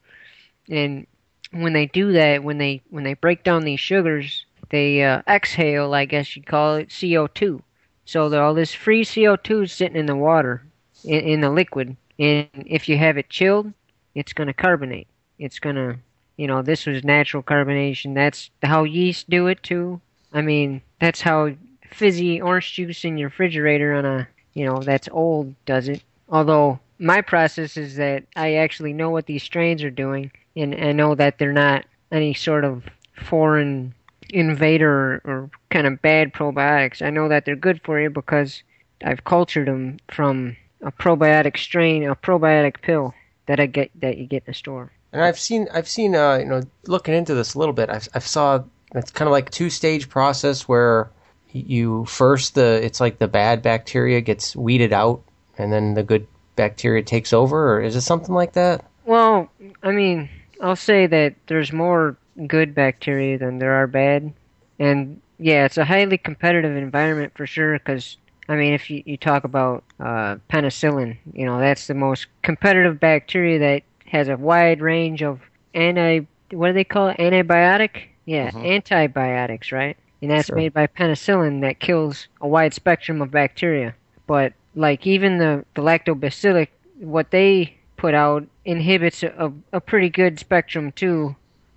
And 0.70 1.08
when 1.52 1.74
they 1.74 1.86
do 1.88 2.12
that, 2.14 2.44
when 2.44 2.58
they 2.58 2.82
when 2.90 3.04
they 3.04 3.14
break 3.14 3.44
down 3.44 3.64
these 3.64 3.80
sugars, 3.80 4.46
they 4.70 5.04
uh, 5.04 5.22
exhale, 5.28 5.94
I 5.94 6.06
guess 6.06 6.36
you'd 6.36 6.46
call 6.46 6.76
it 6.76 6.94
CO 7.00 7.28
two. 7.28 7.64
So 8.06 8.34
all 8.42 8.54
this 8.54 8.74
free 8.74 9.06
CO 9.06 9.36
two 9.36 9.64
is 9.64 9.72
sitting 9.72 9.98
in 9.98 10.08
the 10.08 10.16
water, 10.16 10.64
in, 11.04 11.20
in 11.20 11.42
the 11.42 11.50
liquid, 11.50 11.96
and 12.18 12.48
if 12.54 12.90
you 12.90 12.98
have 12.98 13.18
it 13.18 13.30
chilled, 13.30 13.74
it's 14.16 14.34
going 14.34 14.48
to 14.48 14.54
carbonate. 14.54 15.08
It's 15.38 15.60
going 15.60 15.76
to, 15.76 15.98
you 16.40 16.48
know, 16.48 16.62
this 16.62 16.86
was 16.86 17.04
natural 17.04 17.44
carbonation. 17.44 18.16
That's 18.16 18.50
how 18.64 18.86
yeast 18.86 19.30
do 19.30 19.48
it 19.48 19.62
too. 19.62 20.00
I 20.32 20.40
mean, 20.40 20.82
that's 21.02 21.20
how 21.20 21.52
fizzy 21.92 22.40
orange 22.40 22.72
juice 22.72 23.04
in 23.04 23.18
your 23.18 23.28
refrigerator 23.28 23.94
on 23.94 24.06
a, 24.06 24.28
you 24.54 24.66
know, 24.66 24.80
that's 24.80 25.10
old 25.12 25.54
does 25.66 25.90
it. 25.90 26.02
Although 26.30 26.80
my 26.98 27.20
process 27.20 27.76
is 27.76 27.98
that 27.98 28.24
I 28.38 28.54
actually 28.54 28.94
know 28.94 29.10
what 29.10 29.26
these 29.26 29.44
strains 29.44 29.84
are 29.84 29.92
doing, 29.92 30.32
and 30.56 30.76
I 30.76 30.94
know 30.94 31.14
that 31.14 31.40
they're 31.40 31.52
not 31.52 31.84
any 32.10 32.34
sort 32.34 32.64
of 32.64 32.86
foreign 33.22 33.94
invader 34.30 35.16
or, 35.16 35.22
or 35.26 35.50
kind 35.72 35.88
of 35.88 36.02
bad 36.02 36.32
probiotics. 36.32 37.02
I 37.02 37.10
know 37.10 37.28
that 37.28 37.44
they're 37.44 37.58
good 37.58 37.82
for 37.84 38.00
you 38.00 38.10
because 38.10 38.64
I've 39.04 39.26
cultured 39.26 39.68
them 39.68 39.98
from 40.10 40.56
a 40.82 40.92
probiotic 40.94 41.58
strain, 41.58 42.08
a 42.08 42.16
probiotic 42.16 42.82
pill 42.82 43.14
that 43.48 43.60
I 43.60 43.66
get 43.66 43.92
that 44.00 44.18
you 44.18 44.26
get 44.26 44.44
in 44.44 44.52
the 44.52 44.54
store. 44.54 44.94
And 45.12 45.22
I've 45.22 45.40
seen, 45.40 45.68
I've 45.74 45.88
seen, 45.88 46.16
uh, 46.16 46.38
you 46.38 46.46
know, 46.46 46.62
looking 46.86 47.14
into 47.14 47.34
this 47.34 47.56
a 47.56 47.60
little 47.60 47.74
bit. 47.74 47.90
I've, 47.90 48.08
I've 48.14 48.28
saw 48.28 48.64
it's 48.96 49.12
kind 49.12 49.28
of 49.28 49.32
like 49.32 49.50
a 49.50 49.52
two 49.52 49.70
stage 49.70 50.10
process 50.10 50.68
where 50.68 51.12
you 51.52 52.06
first 52.06 52.56
the 52.56 52.84
it's 52.84 53.00
like 53.00 53.18
the 53.18 53.28
bad 53.28 53.62
bacteria 53.62 54.22
gets 54.22 54.56
weeded 54.56 54.94
out, 54.94 55.22
and 55.58 55.72
then 55.72 55.94
the 55.96 56.04
good 56.04 56.28
bacteria 56.56 57.04
takes 57.04 57.34
over, 57.34 57.76
or 57.76 57.82
is 57.82 57.96
it 57.96 58.02
something 58.02 58.36
like 58.36 58.54
that? 58.54 58.86
Well, 59.06 59.50
I 59.82 59.92
mean, 59.92 60.30
I'll 60.62 60.76
say 60.76 61.08
that 61.08 61.36
there's 61.48 61.72
more 61.72 62.18
good 62.48 62.76
bacteria 62.76 63.38
than 63.38 63.60
there 63.60 63.74
are 63.74 63.88
bad. 63.88 64.34
And 64.78 65.22
yeah, 65.40 65.66
it's 65.66 65.78
a 65.78 65.86
highly 65.86 66.18
competitive 66.18 66.76
environment 66.76 67.34
for 67.36 67.48
sure 67.48 67.74
because, 67.74 68.18
I 68.48 68.56
mean, 68.56 68.74
if 68.74 68.90
you, 68.90 69.04
you 69.06 69.18
talk 69.18 69.44
about 69.44 69.84
uh, 70.00 70.38
penicillin, 70.50 71.18
you 71.34 71.46
know, 71.46 71.60
that's 71.60 71.88
the 71.88 71.94
most 71.94 72.28
competitive 72.44 73.00
bacteria 73.00 73.60
that 73.60 73.84
has 74.10 74.28
a 74.28 74.38
wide 74.38 74.82
range 74.82 75.24
of 75.24 75.40
anti, 75.74 76.22
what 76.52 76.68
do 76.68 76.74
they 76.74 76.84
call 76.84 77.10
it? 77.10 77.18
Antibiotic? 77.18 78.08
Yeah, 78.26 78.50
mm-hmm. 78.52 78.66
antibiotics, 78.66 79.72
right? 79.72 79.98
And 80.22 80.32
that's 80.32 80.48
Sure. 80.48 80.56
made 80.56 80.74
by 80.74 80.88
penicillin 80.88 81.62
that 81.62 81.80
kills 81.80 82.28
a 82.42 82.48
wide 82.48 82.74
spectrum 82.74 83.22
of 83.22 83.32
bacteria. 83.32 83.96
But 84.28 84.54
like 84.76 85.08
even 85.08 85.38
the, 85.38 85.66
the 85.76 85.82
lactobacillic, 85.82 86.68
what 87.00 87.32
they 87.32 87.76
put 87.98 88.14
out 88.14 88.46
inhibits 88.66 89.24
a, 89.24 89.52
a 89.74 89.80
pretty 89.80 90.10
good 90.10 90.40
spectrum 90.40 90.92
too. 90.92 91.36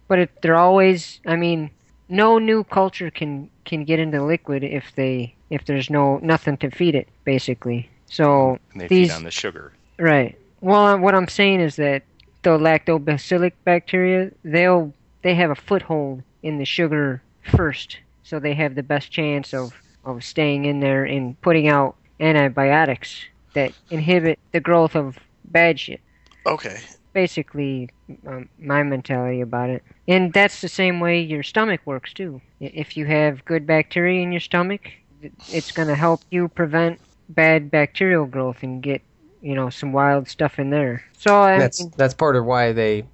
But 0.09 0.19
it, 0.19 0.43
they're 0.43 0.57
always, 0.57 1.21
I 1.27 1.37
mean, 1.37 1.71
no 2.09 2.39
new 2.39 2.65
culture 2.65 3.11
can 3.11 3.49
can 3.65 3.85
get 3.85 3.99
into 3.99 4.23
liquid 4.23 4.65
if 4.65 4.95
they 4.97 5.35
if 5.51 5.65
there's 5.65 5.89
no 5.89 6.19
nothing 6.19 6.57
to 6.59 6.71
feed 6.71 6.95
it 6.95 7.09
basically. 7.25 7.89
So 8.07 8.59
And 8.73 8.81
they 8.83 8.89
these 8.89 9.09
feed 9.09 9.17
on 9.17 9.25
the 9.25 9.31
sugar. 9.31 9.73
Right. 9.99 10.37
Well, 10.61 10.99
what 10.99 11.15
I'm 11.15 11.29
saying 11.29 11.61
is 11.61 11.77
that 11.77 12.03
the 12.43 12.59
lactobacillic 12.59 13.53
bacteria, 13.65 14.31
they'll 14.45 14.93
they 15.23 15.35
have 15.35 15.51
a 15.51 15.55
foothold 15.55 16.23
in 16.43 16.59
the 16.59 16.65
sugar 16.65 17.23
first, 17.43 17.99
so 18.23 18.39
they 18.39 18.55
have 18.55 18.75
the 18.75 18.83
best 18.83 19.11
chance 19.11 19.55
of 19.55 19.73
of 20.05 20.25
staying 20.25 20.65
in 20.65 20.81
there 20.81 21.05
and 21.05 21.41
putting 21.43 21.69
out 21.69 21.97
antibiotics 22.19 23.25
that 23.55 23.73
inhibit 23.91 24.39
the 24.53 24.61
growth 24.61 24.97
of 24.97 25.19
bad 25.45 25.79
shit. 25.79 26.01
Okay. 26.47 26.81
Basically, 27.13 27.91
um, 28.27 28.49
my 28.59 28.83
mentality 28.83 29.43
about 29.43 29.71
it, 29.71 29.83
and 30.09 30.33
that's 30.33 30.61
the 30.61 30.69
same 30.69 30.99
way 30.99 31.21
your 31.21 31.43
stomach 31.43 31.81
works 31.85 32.13
too. 32.13 32.41
If 32.59 32.97
you 32.97 33.05
have 33.07 33.45
good 33.45 33.67
bacteria 33.67 34.23
in 34.23 34.33
your 34.33 34.41
stomach, 34.41 34.91
it's 35.51 35.73
going 35.73 35.89
to 35.89 35.95
help 35.95 36.23
you 36.31 36.49
prevent 36.49 37.01
bad 37.29 37.71
bacterial 37.71 38.27
growth 38.27 38.63
and 38.63 38.83
get 38.83 39.03
you 39.43 39.55
know 39.55 39.69
some 39.71 39.93
wild 39.93 40.29
stuff 40.29 40.59
in 40.59 40.71
there. 40.71 41.05
So 41.19 41.41
I 41.41 41.59
that's 41.59 41.81
mean, 41.81 41.93
that's 41.97 42.15
part 42.15 42.37
of 42.37 42.45
why 42.45 42.73
they. 42.73 43.05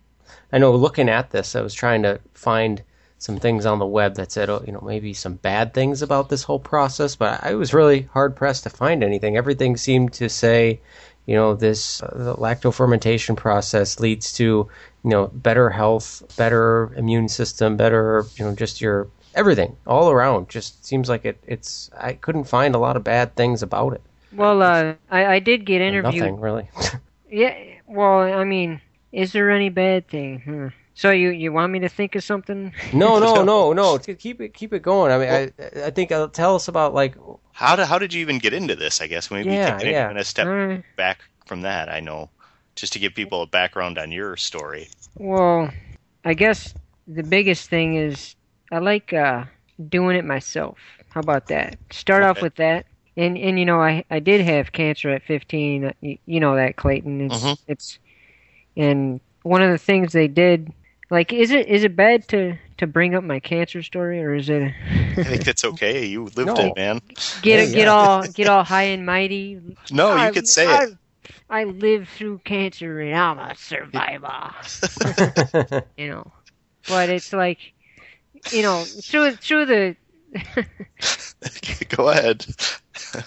I 0.52 0.58
know 0.58 0.74
looking 0.74 1.08
at 1.08 1.30
this, 1.30 1.56
I 1.56 1.60
was 1.60 1.74
trying 1.74 2.02
to 2.02 2.20
find 2.34 2.82
some 3.18 3.38
things 3.38 3.66
on 3.66 3.80
the 3.80 3.86
web 3.86 4.14
that 4.14 4.30
said, 4.30 4.48
oh, 4.48 4.62
you 4.64 4.72
know, 4.72 4.80
maybe 4.80 5.12
some 5.12 5.34
bad 5.34 5.74
things 5.74 6.02
about 6.02 6.28
this 6.28 6.44
whole 6.44 6.60
process, 6.60 7.16
but 7.16 7.42
I 7.42 7.54
was 7.54 7.74
really 7.74 8.02
hard 8.02 8.36
pressed 8.36 8.62
to 8.62 8.70
find 8.70 9.02
anything. 9.02 9.36
Everything 9.36 9.76
seemed 9.76 10.12
to 10.14 10.28
say, 10.28 10.80
you 11.26 11.34
know, 11.34 11.54
this 11.54 12.02
uh, 12.02 12.12
the 12.14 12.34
lactofermentation 12.36 13.36
process 13.36 13.98
leads 14.00 14.32
to, 14.34 14.44
you 14.44 15.10
know, 15.10 15.26
better 15.28 15.68
health, 15.68 16.22
better 16.36 16.94
immune 16.96 17.28
system, 17.28 17.76
better, 17.76 18.24
you 18.36 18.44
know, 18.44 18.54
just 18.54 18.80
your 18.80 19.08
everything 19.34 19.76
all 19.86 20.10
around. 20.10 20.48
Just 20.48 20.84
seems 20.86 21.08
like 21.08 21.24
it. 21.24 21.38
It's 21.46 21.90
I 21.98 22.12
couldn't 22.12 22.44
find 22.44 22.74
a 22.74 22.78
lot 22.78 22.96
of 22.96 23.04
bad 23.04 23.34
things 23.34 23.62
about 23.62 23.94
it. 23.94 24.02
Well, 24.32 24.62
uh, 24.62 24.94
I, 25.10 25.26
I 25.26 25.38
did 25.38 25.64
get 25.64 25.80
interviewed. 25.80 26.22
Nothing 26.22 26.40
really. 26.40 26.68
Yeah. 27.30 27.54
Well, 27.86 28.20
I 28.20 28.44
mean, 28.44 28.80
is 29.12 29.32
there 29.32 29.50
any 29.50 29.68
bad 29.68 30.08
thing? 30.08 30.40
Hmm. 30.40 30.68
So 30.94 31.10
you 31.10 31.28
you 31.30 31.52
want 31.52 31.72
me 31.72 31.78
to 31.80 31.88
think 31.88 32.14
of 32.16 32.24
something? 32.24 32.72
No, 32.92 33.18
no, 33.20 33.44
no, 33.44 33.72
no. 33.72 33.98
Keep 33.98 34.40
it, 34.40 34.54
keep 34.54 34.72
it 34.72 34.80
going. 34.82 35.12
I 35.12 35.18
mean, 35.18 35.28
I, 35.28 35.86
I 35.86 35.90
think 35.90 36.10
uh, 36.10 36.28
tell 36.28 36.54
us 36.56 36.68
about 36.68 36.94
like, 36.94 37.14
How 37.52 37.76
do, 37.76 37.84
how 37.84 37.98
did 37.98 38.12
you 38.14 38.20
even 38.20 38.38
get 38.38 38.52
into 38.54 38.74
this? 38.74 39.00
I 39.00 39.06
guess 39.06 39.30
maybe 39.30 39.50
Yeah, 39.50 39.74
you 39.74 39.84
can 39.84 39.90
yeah. 39.92 40.06
kind 40.06 40.18
of 40.18 40.26
step 40.26 40.46
Uh, 40.48 40.78
back 40.96 41.20
from 41.46 41.60
that. 41.62 41.88
I 41.88 42.00
know, 42.00 42.30
just 42.76 42.92
to 42.94 42.98
give 42.98 43.14
people 43.14 43.42
a 43.42 43.46
background 43.46 43.98
on 43.98 44.10
your 44.10 44.36
story. 44.36 44.88
Well, 45.16 45.70
I 46.24 46.34
guess 46.34 46.74
the 47.06 47.22
biggest 47.22 47.68
thing 47.68 47.94
is 47.96 48.34
I 48.72 48.78
like 48.78 49.12
uh 49.12 49.44
doing 49.88 50.16
it 50.16 50.24
myself. 50.24 50.78
How 51.10 51.20
about 51.20 51.46
that? 51.48 51.78
Start 51.90 52.22
off 52.22 52.42
with 52.42 52.56
that. 52.56 52.86
And 53.18 53.36
and 53.36 53.58
you 53.58 53.66
know 53.66 53.82
I 53.82 54.04
I 54.10 54.20
did 54.20 54.40
have 54.42 54.70
cancer 54.72 55.10
at 55.10 55.24
15. 55.24 55.92
You, 56.00 56.18
you 56.24 56.40
know 56.40 56.54
that 56.56 56.76
Clayton. 56.76 57.20
It's 57.22 57.42
Mhm. 57.42 57.58
it's 57.66 57.98
and 58.76 59.20
one 59.42 59.60
of 59.60 59.70
the 59.70 59.78
things 59.78 60.12
they 60.12 60.28
did 60.28 60.72
like 61.10 61.32
is 61.32 61.50
it 61.50 61.66
is 61.66 61.82
it 61.82 61.96
bad 61.96 62.28
to 62.28 62.56
to 62.76 62.86
bring 62.86 63.14
up 63.16 63.24
my 63.24 63.40
cancer 63.40 63.82
story 63.82 64.22
or 64.22 64.34
is 64.34 64.48
it 64.48 64.72
I 65.18 65.22
think 65.24 65.44
that's 65.44 65.64
okay. 65.64 66.06
You 66.06 66.24
lived 66.36 66.46
No. 66.46 66.54
it, 66.56 66.76
man. 66.76 67.00
get 67.42 67.68
Yeah, 67.68 67.74
get 67.74 67.88
all 67.88 68.22
get 68.28 68.46
all 68.46 68.62
high 68.62 68.84
and 68.94 69.04
mighty? 69.04 69.60
No, 69.90 70.10
I- 70.10 70.26
you 70.28 70.32
could 70.32 70.46
say 70.46 70.66
I, 70.66 70.84
it. 70.84 70.96
I 71.50 71.64
lived 71.64 72.08
through 72.10 72.38
cancer 72.44 73.00
and 73.00 73.16
I'm 73.16 73.38
a 73.38 73.54
survivor. 73.56 74.52
you 75.96 76.08
know. 76.08 76.30
But 76.86 77.08
it's 77.10 77.32
like, 77.32 77.58
you 78.52 78.62
know, 78.62 78.84
through 79.02 79.36
through 79.36 79.66
the 79.66 79.96
Go 81.96 82.08
ahead. 82.10 82.46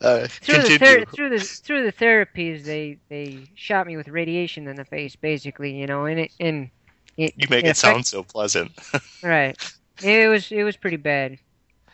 Uh, 0.00 0.26
through 0.26 0.62
the 0.62 0.78
ther- 0.78 1.04
through 1.14 1.28
the 1.28 1.38
through 1.38 1.84
the 1.84 1.92
therapies, 1.92 2.64
they 2.64 2.98
they 3.08 3.48
shot 3.54 3.86
me 3.86 3.96
with 3.96 4.08
radiation 4.08 4.66
in 4.66 4.74
the 4.74 4.84
face, 4.84 5.14
basically, 5.14 5.78
you 5.78 5.86
know, 5.86 6.06
and 6.06 6.18
it 6.18 6.32
and 6.40 6.70
it 7.16 7.32
you 7.36 7.46
make 7.48 7.64
it 7.64 7.68
it 7.68 7.76
sound 7.76 8.04
so 8.04 8.24
pleasant. 8.24 8.72
right. 9.22 9.56
It 10.02 10.28
was 10.28 10.50
it 10.50 10.64
was 10.64 10.76
pretty 10.76 10.96
bad. 10.96 11.38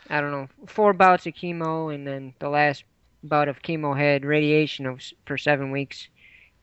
I 0.09 0.21
don't 0.21 0.31
know, 0.31 0.47
four 0.65 0.93
bouts 0.93 1.27
of 1.27 1.33
chemo, 1.35 1.93
and 1.93 2.07
then 2.07 2.33
the 2.39 2.49
last 2.49 2.83
bout 3.23 3.47
of 3.47 3.61
chemo 3.61 3.95
had 3.95 4.25
radiation 4.25 4.87
of, 4.87 5.01
for 5.27 5.37
seven 5.37 5.69
weeks, 5.69 6.07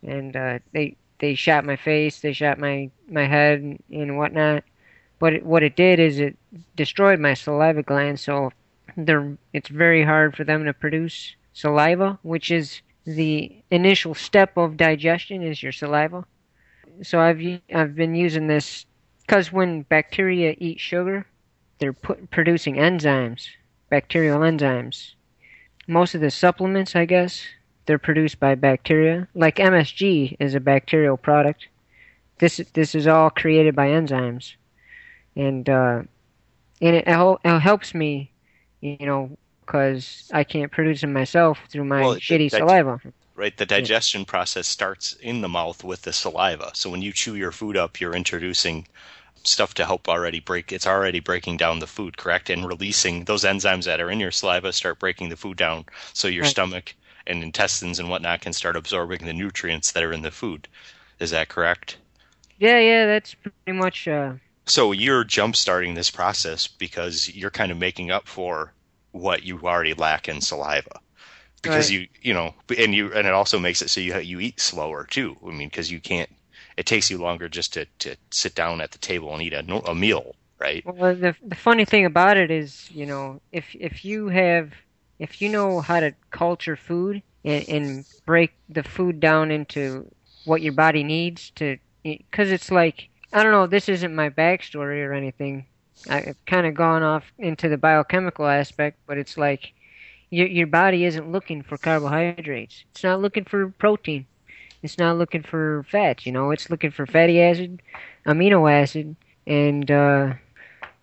and 0.03 0.35
uh, 0.35 0.59
they 0.73 0.97
they 1.21 1.35
shot 1.37 1.65
my 1.65 1.77
face, 1.77 2.21
they 2.21 2.33
shot 2.33 2.59
my 2.59 2.91
my 3.09 3.25
head 3.25 3.61
and, 3.61 3.83
and 3.91 4.19
whatnot. 4.19 4.65
But 5.21 5.35
it, 5.35 5.47
what 5.47 5.63
it 5.63 5.77
did 5.77 6.01
is 6.01 6.19
it 6.19 6.37
destroyed 6.75 7.21
my 7.21 7.35
saliva 7.35 7.83
glands, 7.83 8.23
so 8.23 8.51
they're 8.97 9.37
it's 9.53 9.69
very 9.69 10.05
hard 10.05 10.37
for 10.37 10.45
them 10.45 10.65
to 10.65 10.73
produce 10.73 11.35
saliva, 11.53 12.19
which 12.23 12.51
is 12.51 12.83
the 13.05 13.55
initial 13.71 14.15
step 14.15 14.57
of 14.57 14.77
digestion 14.77 15.43
is 15.43 15.63
your 15.63 15.73
saliva. 15.73 16.25
So 17.03 17.21
I've 17.21 17.61
I've 17.75 17.95
been 17.95 18.15
using 18.15 18.47
this 18.47 18.87
because 19.21 19.53
when 19.53 19.83
bacteria 19.83 20.55
eat 20.59 20.81
sugar, 20.81 21.27
they're 21.79 21.93
put, 21.93 22.31
producing 22.31 22.77
enzymes, 22.77 23.49
bacterial 23.91 24.41
enzymes. 24.41 25.13
Most 25.89 26.15
of 26.15 26.21
the 26.21 26.31
supplements, 26.31 26.97
I 26.97 27.05
guess, 27.05 27.45
they're 27.87 27.99
produced 27.99 28.41
by 28.41 28.55
bacteria. 28.55 29.29
Like 29.35 29.57
MSG 29.57 30.37
is 30.41 30.55
a 30.55 30.61
bacterial 30.61 31.17
product. 31.17 31.69
This 32.39 32.61
this 32.75 32.95
is 32.95 33.07
all 33.07 33.31
created 33.31 33.75
by 33.75 33.89
enzymes, 33.89 34.55
and 35.35 35.69
uh, 35.69 36.03
and 36.81 36.97
it, 36.97 37.05
it 37.07 37.61
helps 37.61 37.95
me, 37.95 38.31
you 39.01 39.07
know, 39.07 39.37
because 39.61 40.31
I 40.33 40.45
can't 40.45 40.71
produce 40.71 41.01
them 41.01 41.13
myself 41.13 41.59
through 41.71 41.85
my 41.85 42.01
Well, 42.01 42.15
shitty 42.17 42.51
that- 42.53 42.59
saliva. 42.59 43.01
right? 43.35 43.57
The 43.57 43.67
digestion 43.67 44.25
process 44.25 44.67
starts 44.69 45.13
in 45.15 45.41
the 45.41 45.49
mouth 45.49 45.83
with 45.85 46.03
the 46.03 46.13
saliva. 46.13 46.71
So 46.75 46.89
when 46.91 47.03
you 47.03 47.13
chew 47.13 47.35
your 47.35 47.53
food 47.53 47.77
up, 47.77 48.01
you're 48.01 48.15
introducing 48.15 48.87
stuff 49.45 49.75
to 49.75 49.85
help 49.85 50.09
already 50.09 50.41
break. 50.41 50.73
It's 50.73 50.87
already 50.87 51.21
breaking 51.21 51.57
down 51.59 51.79
the 51.79 51.87
food, 51.87 52.17
correct? 52.17 52.51
And 52.51 52.67
releasing 52.67 53.25
those 53.25 53.45
enzymes 53.45 53.85
that 53.85 54.01
are 54.01 54.11
in 54.11 54.19
your 54.21 54.31
saliva 54.33 54.73
start 54.73 54.99
breaking 54.99 55.29
the 55.29 55.37
food 55.37 55.57
down, 55.57 55.85
so 56.13 56.27
your 56.29 56.43
Right. 56.43 56.51
stomach 56.51 56.95
and 57.29 57.43
intestines 57.43 57.99
and 57.99 58.09
whatnot 58.09 58.41
can 58.41 58.53
start 58.53 58.77
absorbing 58.77 59.25
the 59.27 59.33
nutrients 59.33 59.93
that 59.93 60.03
are 60.03 60.13
in 60.13 60.23
the 60.23 60.31
food. 60.31 60.67
Is 61.21 61.31
that 61.31 61.49
correct? 61.49 61.97
Yeah, 62.59 62.79
yeah, 62.79 63.07
that's 63.07 63.35
pretty 63.35 63.79
much. 63.79 64.09
Uh, 64.09 64.35
So 64.69 64.91
you're 64.91 65.23
jump 65.23 65.55
starting 65.55 65.95
this 65.95 66.11
process 66.11 66.67
because 66.67 67.29
you're 67.33 67.51
kind 67.51 67.71
of 67.71 67.79
making 67.79 68.11
up 68.11 68.27
for 68.27 68.73
what 69.17 69.43
you 69.43 69.59
already 69.61 69.95
lack 69.95 70.29
in 70.29 70.41
saliva. 70.41 71.01
Because 71.63 71.91
Right. 71.91 72.01
you, 72.01 72.09
you 72.23 72.35
know, 72.35 72.55
and 72.79 72.95
you, 72.95 73.13
and 73.13 73.27
it 73.27 73.33
also 73.33 73.59
makes 73.59 73.83
it 73.83 73.91
so 73.91 74.01
you 74.01 74.17
you 74.19 74.41
eat 74.41 74.61
slower 74.61 75.05
too. 75.05 75.37
I 75.45 75.51
mean, 75.51 75.69
because 75.69 75.91
you 75.91 76.01
can't. 76.01 76.31
It 76.77 76.87
takes 76.87 77.11
you 77.11 77.19
longer 77.19 77.49
just 77.49 77.73
to, 77.75 77.87
to 78.01 78.17
sit 78.31 78.55
down 78.55 78.81
at 78.81 78.93
the 78.93 78.99
table 78.99 79.33
and 79.33 79.43
eat 79.43 79.55
a, 79.55 79.65
a 79.91 79.95
meal, 79.95 80.37
right? 80.59 80.85
Well, 80.85 81.17
the 81.17 81.35
the 81.43 81.57
funny 81.57 81.85
thing 81.85 82.05
about 82.05 82.37
it 82.37 82.51
is, 82.51 82.89
you 82.91 83.07
know, 83.07 83.41
if 83.53 83.75
if 83.75 84.05
you 84.05 84.29
have 84.29 84.73
if 85.19 85.41
you 85.43 85.49
know 85.49 85.81
how 85.81 86.01
to 86.01 86.15
culture 86.31 86.77
food 86.77 87.23
and, 87.45 87.65
and 87.69 88.05
break 88.25 88.53
the 88.69 88.83
food 88.83 89.19
down 89.21 89.51
into 89.51 90.11
what 90.45 90.63
your 90.63 90.73
body 90.73 91.03
needs 91.03 91.51
to, 91.57 91.79
because 92.05 92.53
it's 92.53 92.71
like 92.71 93.09
I 93.33 93.43
don't 93.43 93.53
know, 93.53 93.67
this 93.67 93.89
isn't 93.89 94.15
my 94.15 94.31
backstory 94.31 95.05
or 95.05 95.13
anything. 95.13 95.67
I've 96.09 96.37
kind 96.47 96.67
of 96.67 96.75
gone 96.75 97.03
off 97.03 97.25
into 97.39 97.69
the 97.69 97.79
biochemical 97.79 98.47
aspect, 98.47 98.99
but 99.07 99.19
it's 99.19 99.37
like 99.37 99.73
your 100.31 100.47
your 100.47 100.67
body 100.67 101.05
isn't 101.05 101.31
looking 101.31 101.63
for 101.63 101.79
carbohydrates. 101.79 102.85
It's 102.93 103.03
not 103.03 103.21
looking 103.21 103.45
for 103.45 103.71
protein. 103.71 104.27
It's 104.83 104.99
not 104.99 105.17
looking 105.17 105.43
for 105.43 105.85
fats. 105.91 106.27
You 106.27 106.33
know, 106.33 106.51
it's 106.51 106.71
looking 106.71 106.91
for 106.91 107.07
fatty 107.07 107.41
acid, 107.41 107.83
amino 108.27 108.71
acid, 108.71 109.17
and 109.47 109.91
uh, 109.91 110.35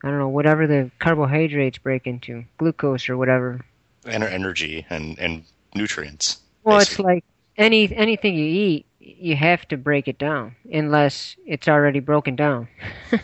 I 0.03 0.09
don't 0.09 0.19
know 0.19 0.29
whatever 0.29 0.67
the 0.67 0.91
carbohydrates 0.99 1.77
break 1.77 2.07
into, 2.07 2.43
glucose 2.57 3.09
or 3.09 3.17
whatever. 3.17 3.61
And 4.05 4.23
energy 4.23 4.85
and 4.89 5.17
and 5.19 5.43
nutrients. 5.75 6.39
Well, 6.63 6.79
it's 6.79 6.99
like 6.99 7.25
any 7.57 7.93
anything 7.95 8.35
you 8.35 8.45
eat, 8.45 8.85
you 8.99 9.35
have 9.35 9.67
to 9.69 9.77
break 9.77 10.07
it 10.07 10.17
down 10.17 10.55
unless 10.71 11.35
it's 11.45 11.67
already 11.67 11.99
broken 11.99 12.35
down. 12.35 12.67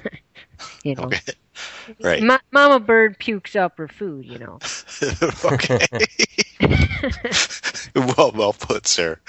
you 0.84 0.95
know, 0.95 1.03
Okay. 1.03 1.19
Right. 2.01 2.21
Ma- 2.21 2.39
Mama 2.51 2.79
bird 2.79 3.17
pukes 3.19 3.55
up 3.55 3.77
her 3.77 3.87
food. 3.87 4.25
You 4.25 4.39
know. 4.39 4.59
okay. 5.45 5.85
well, 7.95 8.31
well 8.33 8.53
put, 8.53 8.87
sir. 8.87 9.19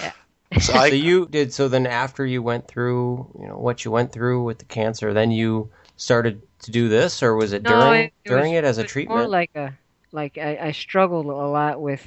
Yeah. 0.00 0.12
So 0.60 0.72
I, 0.74 0.88
so 0.90 0.94
you 0.96 1.26
did 1.26 1.52
so 1.52 1.68
then 1.68 1.86
after 1.86 2.26
you 2.26 2.42
went 2.42 2.66
through 2.66 3.30
you 3.40 3.46
know 3.46 3.56
what 3.56 3.84
you 3.84 3.90
went 3.92 4.12
through 4.12 4.42
with 4.42 4.58
the 4.58 4.64
cancer 4.64 5.12
then 5.14 5.30
you 5.30 5.70
started 5.96 6.42
to 6.62 6.72
do 6.72 6.88
this 6.88 7.22
or 7.22 7.36
was 7.36 7.52
it 7.52 7.62
No, 7.62 7.70
during 7.70 8.00
it- 8.00 8.12
it 8.24 8.28
during 8.28 8.52
was- 8.52 8.58
it 8.58 8.64
as 8.64 8.78
a 8.78 8.84
treatment 8.84 9.20
More 9.20 9.28
like 9.28 9.50
a 9.54 9.72
like 10.10 10.38
I, 10.38 10.58
I 10.60 10.72
struggled 10.72 11.26
a 11.26 11.30
lot 11.30 11.80
with 11.80 12.04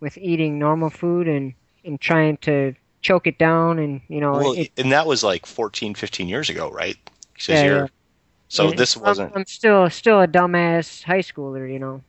with 0.00 0.18
eating 0.18 0.58
normal 0.58 0.90
food 0.90 1.28
and 1.28 1.54
and 1.84 2.00
trying 2.00 2.36
to 2.38 2.74
choke 3.00 3.28
it 3.28 3.38
down 3.38 3.78
and 3.78 4.00
you 4.08 4.18
know 4.20 4.32
well, 4.32 4.52
it, 4.54 4.72
and 4.76 4.90
that 4.90 5.06
was 5.06 5.22
like 5.22 5.46
14, 5.46 5.94
15 5.94 6.26
years 6.26 6.50
ago, 6.50 6.70
right? 6.70 6.96
'Cause 7.38 7.48
Yeah, 7.50 7.62
you're- 7.64 7.78
yeah. 7.82 7.86
So 8.48 8.68
and 8.68 8.78
this 8.78 8.96
wasn't. 8.96 9.32
I'm, 9.34 9.46
still 9.46 9.90
still 9.90 10.20
a 10.20 10.28
dumbass 10.28 11.02
high 11.02 11.20
schooler, 11.20 11.70
you 11.70 11.78
know, 11.78 12.02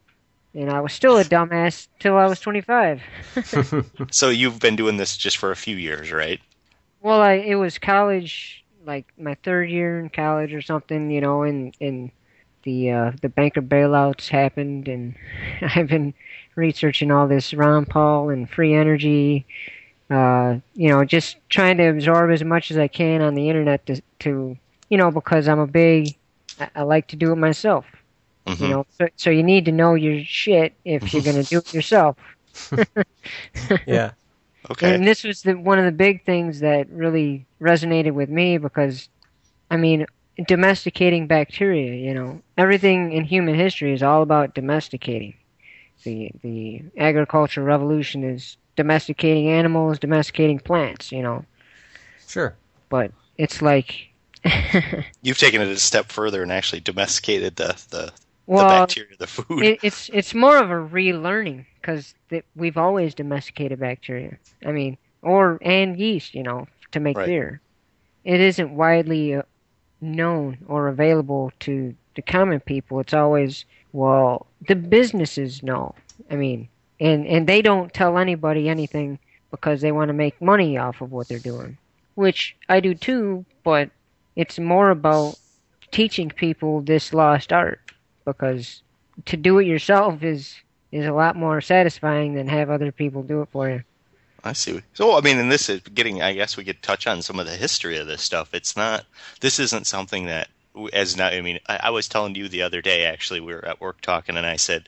and 0.54 0.70
I 0.70 0.80
was 0.82 0.94
still 0.94 1.18
a 1.18 1.24
dumbass 1.36 1.88
till 2.00 2.18
I 2.18 2.28
was 2.28 2.40
25. 2.40 3.02
So 4.12 4.30
you've 4.30 4.60
been 4.60 4.76
doing 4.76 4.98
this 4.98 5.18
just 5.18 5.38
for 5.38 5.52
a 5.52 5.56
few 5.56 5.76
years, 5.76 6.12
right? 6.12 6.40
Well, 7.02 7.22
I 7.22 7.34
it 7.34 7.56
was 7.56 7.78
college, 7.78 8.64
like 8.86 9.06
my 9.18 9.36
third 9.44 9.70
year 9.70 10.00
in 10.00 10.10
college 10.10 10.54
or 10.54 10.62
something, 10.62 11.12
you 11.12 11.22
know, 11.22 11.44
and 11.44 11.76
and 11.82 12.12
the 12.64 12.92
uh, 12.92 13.12
the 13.22 13.30
banker 13.30 13.62
bailouts 13.62 14.28
happened, 14.28 14.88
and 14.88 15.16
I've 15.62 15.88
been 15.88 16.14
researching 16.56 17.12
all 17.12 17.28
this 17.28 17.54
Ron 17.54 17.86
Paul 17.86 18.30
and 18.30 18.50
free 18.50 18.74
energy, 18.74 19.46
uh, 20.10 20.58
you 20.74 20.90
know, 20.90 21.06
just 21.06 21.38
trying 21.50 21.78
to 21.78 21.86
absorb 21.86 22.32
as 22.32 22.44
much 22.44 22.72
as 22.72 22.78
I 22.78 22.88
can 22.88 23.22
on 23.22 23.36
the 23.36 23.50
internet 23.50 23.86
to 23.86 24.02
to 24.20 24.58
you 24.90 24.98
know 24.98 25.12
because 25.12 25.48
I'm 25.48 25.60
a 25.60 25.68
big 25.68 26.16
I, 26.60 26.70
I 26.76 26.82
like 26.84 27.08
to 27.10 27.16
do 27.16 27.32
it 27.32 27.36
myself, 27.38 27.86
Mhm. 28.48 28.60
you 28.60 28.68
know, 28.70 28.86
so 28.90 29.08
so 29.16 29.30
you 29.30 29.44
need 29.44 29.66
to 29.66 29.72
know 29.72 29.96
your 29.96 30.24
shit 30.26 30.74
if 30.86 31.14
you're 31.14 31.24
gonna 31.24 31.44
do 31.44 31.60
it 31.60 31.74
yourself. 31.74 32.18
yeah 33.86 34.12
Okay. 34.72 34.96
And 34.96 35.08
this 35.08 35.24
was 35.24 35.42
the, 35.44 35.54
one 35.54 35.78
of 35.78 35.86
the 35.86 35.92
big 35.92 36.26
things 36.26 36.60
that 36.62 36.90
really 36.90 37.46
resonated 37.62 38.14
with 38.14 38.30
me 38.30 38.58
because, 38.58 39.10
I 39.70 39.78
mean, 39.78 40.06
domesticating 40.48 41.28
bacteria. 41.28 41.94
You 41.96 42.14
know, 42.14 42.42
everything 42.58 43.12
in 43.12 43.26
human 43.26 43.56
history 43.56 43.94
is 43.94 44.02
all 44.02 44.24
about 44.24 44.56
domesticating. 44.56 45.36
The 46.04 46.32
the 46.42 46.82
agricultural 46.98 47.66
revolution 47.68 48.24
is 48.24 48.58
domesticating 48.76 49.50
animals, 49.50 50.00
domesticating 50.00 50.60
plants. 50.60 51.12
You 51.12 51.22
know, 51.24 51.46
sure 52.28 52.56
but 52.90 53.12
it's 53.38 53.62
like, 53.62 54.10
You've 55.22 55.38
taken 55.38 55.62
it 55.62 55.68
a 55.70 55.78
step 55.78 56.08
further 56.12 56.44
and 56.44 56.52
actually 56.52 56.82
domesticated 56.82 57.56
the 57.56 57.76
the, 57.90 57.98
the 58.08 58.14
well, 58.48 58.66
bacteria, 58.66 59.16
the 59.18 59.28
food. 59.28 59.64
it, 59.64 59.80
it's 59.82 60.10
it's 60.14 60.34
more 60.34 60.58
of 60.58 60.70
a 60.70 60.76
relearning 60.76 61.66
because 61.82 62.14
we've 62.56 62.78
always 62.78 63.16
domesticated 63.16 63.80
bacteria. 63.80 64.38
I 64.66 64.72
mean, 64.72 64.98
or 65.22 65.60
and 65.62 65.98
yeast, 66.00 66.34
you 66.36 66.44
know, 66.44 66.68
to 66.92 67.00
make 67.00 67.18
Right. 67.18 67.26
beer. 67.26 67.62
It 68.24 68.40
isn't 68.42 68.76
widely 68.76 69.36
uh, 69.36 69.44
known 70.02 70.58
or 70.68 70.88
available 70.88 71.52
to 71.62 71.96
the 72.16 72.22
common 72.22 72.60
people. 72.60 73.00
It's 73.00 73.14
always 73.14 73.66
well, 73.94 74.48
the 74.68 74.76
businesses 74.76 75.64
know. 75.64 75.96
I 76.30 76.36
mean, 76.36 76.70
and 77.00 77.26
and 77.28 77.48
they 77.48 77.62
don't 77.62 77.94
tell 77.94 78.18
anybody 78.18 78.70
anything 78.70 79.20
because 79.52 79.82
they 79.82 79.92
want 79.92 80.10
to 80.10 80.14
make 80.14 80.40
money 80.42 80.78
off 80.78 81.02
of 81.02 81.12
what 81.12 81.28
they're 81.28 81.40
doing, 81.40 81.78
which 82.16 82.56
I 82.70 82.80
do 82.80 82.94
too. 82.94 83.46
But 83.64 83.90
it's 84.36 84.60
more 84.60 84.90
about 84.90 85.38
teaching 85.92 86.30
people 86.30 86.82
this 86.82 87.14
lost 87.14 87.54
art 87.54 87.80
because 88.26 88.82
to 89.26 89.38
do 89.38 89.60
it 89.60 89.66
yourself 89.66 90.24
is 90.24 90.56
is 90.92 91.06
a 91.06 91.14
lot 91.14 91.36
more 91.36 91.62
satisfying 91.62 92.34
than 92.34 92.48
have 92.48 92.70
other 92.70 92.92
people 92.92 93.24
do 93.24 93.42
it 93.42 93.50
for 93.52 93.70
you. 93.70 93.84
I 94.46 94.54
see. 94.54 94.82
So, 94.94 95.18
I 95.18 95.22
mean, 95.22 95.40
and 95.40 95.52
this 95.52 95.70
is 95.70 95.82
getting, 95.82 96.22
I 96.22 96.34
guess 96.34 96.56
we 96.56 96.64
could 96.64 96.82
touch 96.84 97.08
on 97.08 97.22
some 97.24 97.40
of 97.40 97.48
the 97.48 97.56
history 97.56 97.98
of 97.98 98.06
this 98.08 98.22
stuff. 98.22 98.54
It's 98.54 98.78
not, 98.78 99.06
this 99.42 99.60
isn't 99.60 99.88
something 99.88 100.28
that, 100.28 100.50
as 100.94 101.18
not, 101.18 101.34
I 101.34 101.42
mean, 101.42 101.60
I, 101.68 101.80
I 101.84 101.90
was 101.90 102.08
telling 102.08 102.36
you 102.36 102.48
the 102.48 102.62
other 102.62 102.82
day, 102.82 103.06
actually, 103.06 103.40
we 103.40 103.54
were 103.54 103.66
at 103.66 103.82
work 103.82 104.02
talking, 104.02 104.38
and 104.38 104.46
I 104.46 104.58
said, 104.58 104.88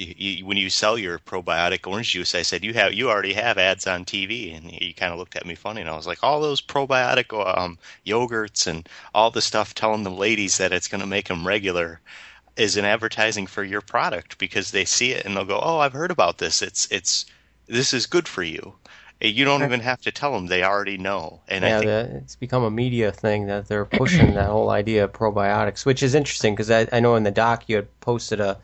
you, 0.00 0.14
you, 0.16 0.46
when 0.46 0.56
you 0.56 0.70
sell 0.70 0.96
your 0.98 1.18
probiotic 1.18 1.86
orange 1.86 2.12
juice, 2.12 2.34
I 2.34 2.42
said 2.42 2.64
you 2.64 2.72
have 2.74 2.94
you 2.94 3.10
already 3.10 3.34
have 3.34 3.58
ads 3.58 3.86
on 3.86 4.04
TV, 4.04 4.56
and 4.56 4.70
he 4.70 4.92
kind 4.92 5.12
of 5.12 5.18
looked 5.18 5.36
at 5.36 5.46
me 5.46 5.54
funny, 5.54 5.82
and 5.82 5.90
I 5.90 5.96
was 5.96 6.06
like, 6.06 6.22
all 6.22 6.40
those 6.40 6.62
probiotic 6.62 7.32
um, 7.58 7.78
yogurts 8.06 8.66
and 8.66 8.88
all 9.14 9.30
the 9.30 9.42
stuff 9.42 9.74
telling 9.74 10.02
the 10.02 10.10
ladies 10.10 10.58
that 10.58 10.72
it's 10.72 10.88
going 10.88 11.02
to 11.02 11.06
make 11.06 11.28
them 11.28 11.46
regular 11.46 12.00
is 12.56 12.76
an 12.76 12.84
advertising 12.84 13.46
for 13.46 13.62
your 13.62 13.80
product 13.80 14.38
because 14.38 14.70
they 14.70 14.84
see 14.84 15.12
it 15.12 15.24
and 15.24 15.36
they'll 15.36 15.44
go, 15.44 15.60
oh, 15.62 15.78
I've 15.78 15.92
heard 15.92 16.10
about 16.10 16.38
this. 16.38 16.62
It's 16.62 16.90
it's 16.90 17.26
this 17.66 17.92
is 17.92 18.06
good 18.06 18.26
for 18.26 18.42
you. 18.42 18.74
You 19.22 19.44
don't 19.44 19.62
even 19.62 19.80
have 19.80 20.00
to 20.02 20.12
tell 20.12 20.32
them; 20.32 20.46
they 20.46 20.64
already 20.64 20.96
know. 20.96 21.42
And 21.46 21.62
yeah, 21.62 21.68
I 21.68 21.80
think 21.80 21.86
the, 21.86 22.16
it's 22.24 22.36
become 22.36 22.62
a 22.62 22.70
media 22.70 23.12
thing 23.12 23.48
that 23.48 23.68
they're 23.68 23.84
pushing 23.84 24.32
that 24.32 24.46
whole 24.46 24.70
idea 24.70 25.04
of 25.04 25.12
probiotics, 25.12 25.84
which 25.84 26.02
is 26.02 26.14
interesting 26.14 26.54
because 26.54 26.70
I, 26.70 26.88
I 26.90 27.00
know 27.00 27.16
in 27.16 27.24
the 27.24 27.30
doc 27.30 27.64
you 27.66 27.76
had 27.76 28.00
posted 28.00 28.40
a, 28.40 28.56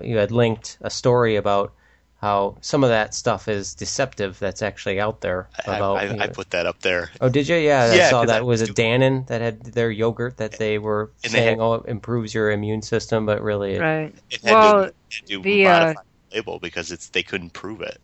you 0.00 0.16
had 0.18 0.30
linked 0.30 0.78
a 0.80 0.90
story 0.90 1.36
about 1.36 1.72
how 2.20 2.54
some 2.60 2.84
of 2.84 2.90
that 2.90 3.14
stuff 3.14 3.48
is 3.48 3.74
deceptive 3.74 4.38
that's 4.38 4.60
actually 4.60 5.00
out 5.00 5.22
there. 5.22 5.48
About, 5.64 5.96
I, 5.96 6.00
I, 6.00 6.04
you 6.04 6.16
know- 6.16 6.24
I 6.24 6.26
put 6.26 6.50
that 6.50 6.66
up 6.66 6.80
there. 6.80 7.10
Oh, 7.20 7.30
did 7.30 7.48
you? 7.48 7.56
Yeah, 7.56 7.94
Yeah, 7.94 8.06
I 8.06 8.10
saw 8.10 8.24
that. 8.26 8.36
I 8.36 8.40
Was 8.42 8.60
was 8.60 8.68
it 8.70 8.76
Dannon 8.76 9.26
that 9.28 9.40
had 9.40 9.62
their 9.64 9.90
yogurt 9.90 10.36
that 10.36 10.58
they 10.58 10.78
were 10.78 11.10
And 11.24 11.32
they 11.32 11.38
saying, 11.38 11.58
had- 11.58 11.64
oh, 11.64 11.74
it 11.74 11.86
improves 11.86 12.34
your 12.34 12.50
immune 12.50 12.82
system, 12.82 13.24
but 13.24 13.40
really, 13.42 13.74
it, 13.76 13.80
Right. 13.80 14.14
It 14.30 14.42
had 14.42 14.52
Well, 14.52 14.90
to, 15.10 15.22
to 15.26 15.40
the, 15.42 15.66
uh, 15.66 15.94
the 16.30 16.36
label 16.36 16.58
because 16.58 16.92
it's 16.92 17.08
they 17.08 17.22
couldn't 17.22 17.54
prove 17.54 17.80
it. 17.80 17.98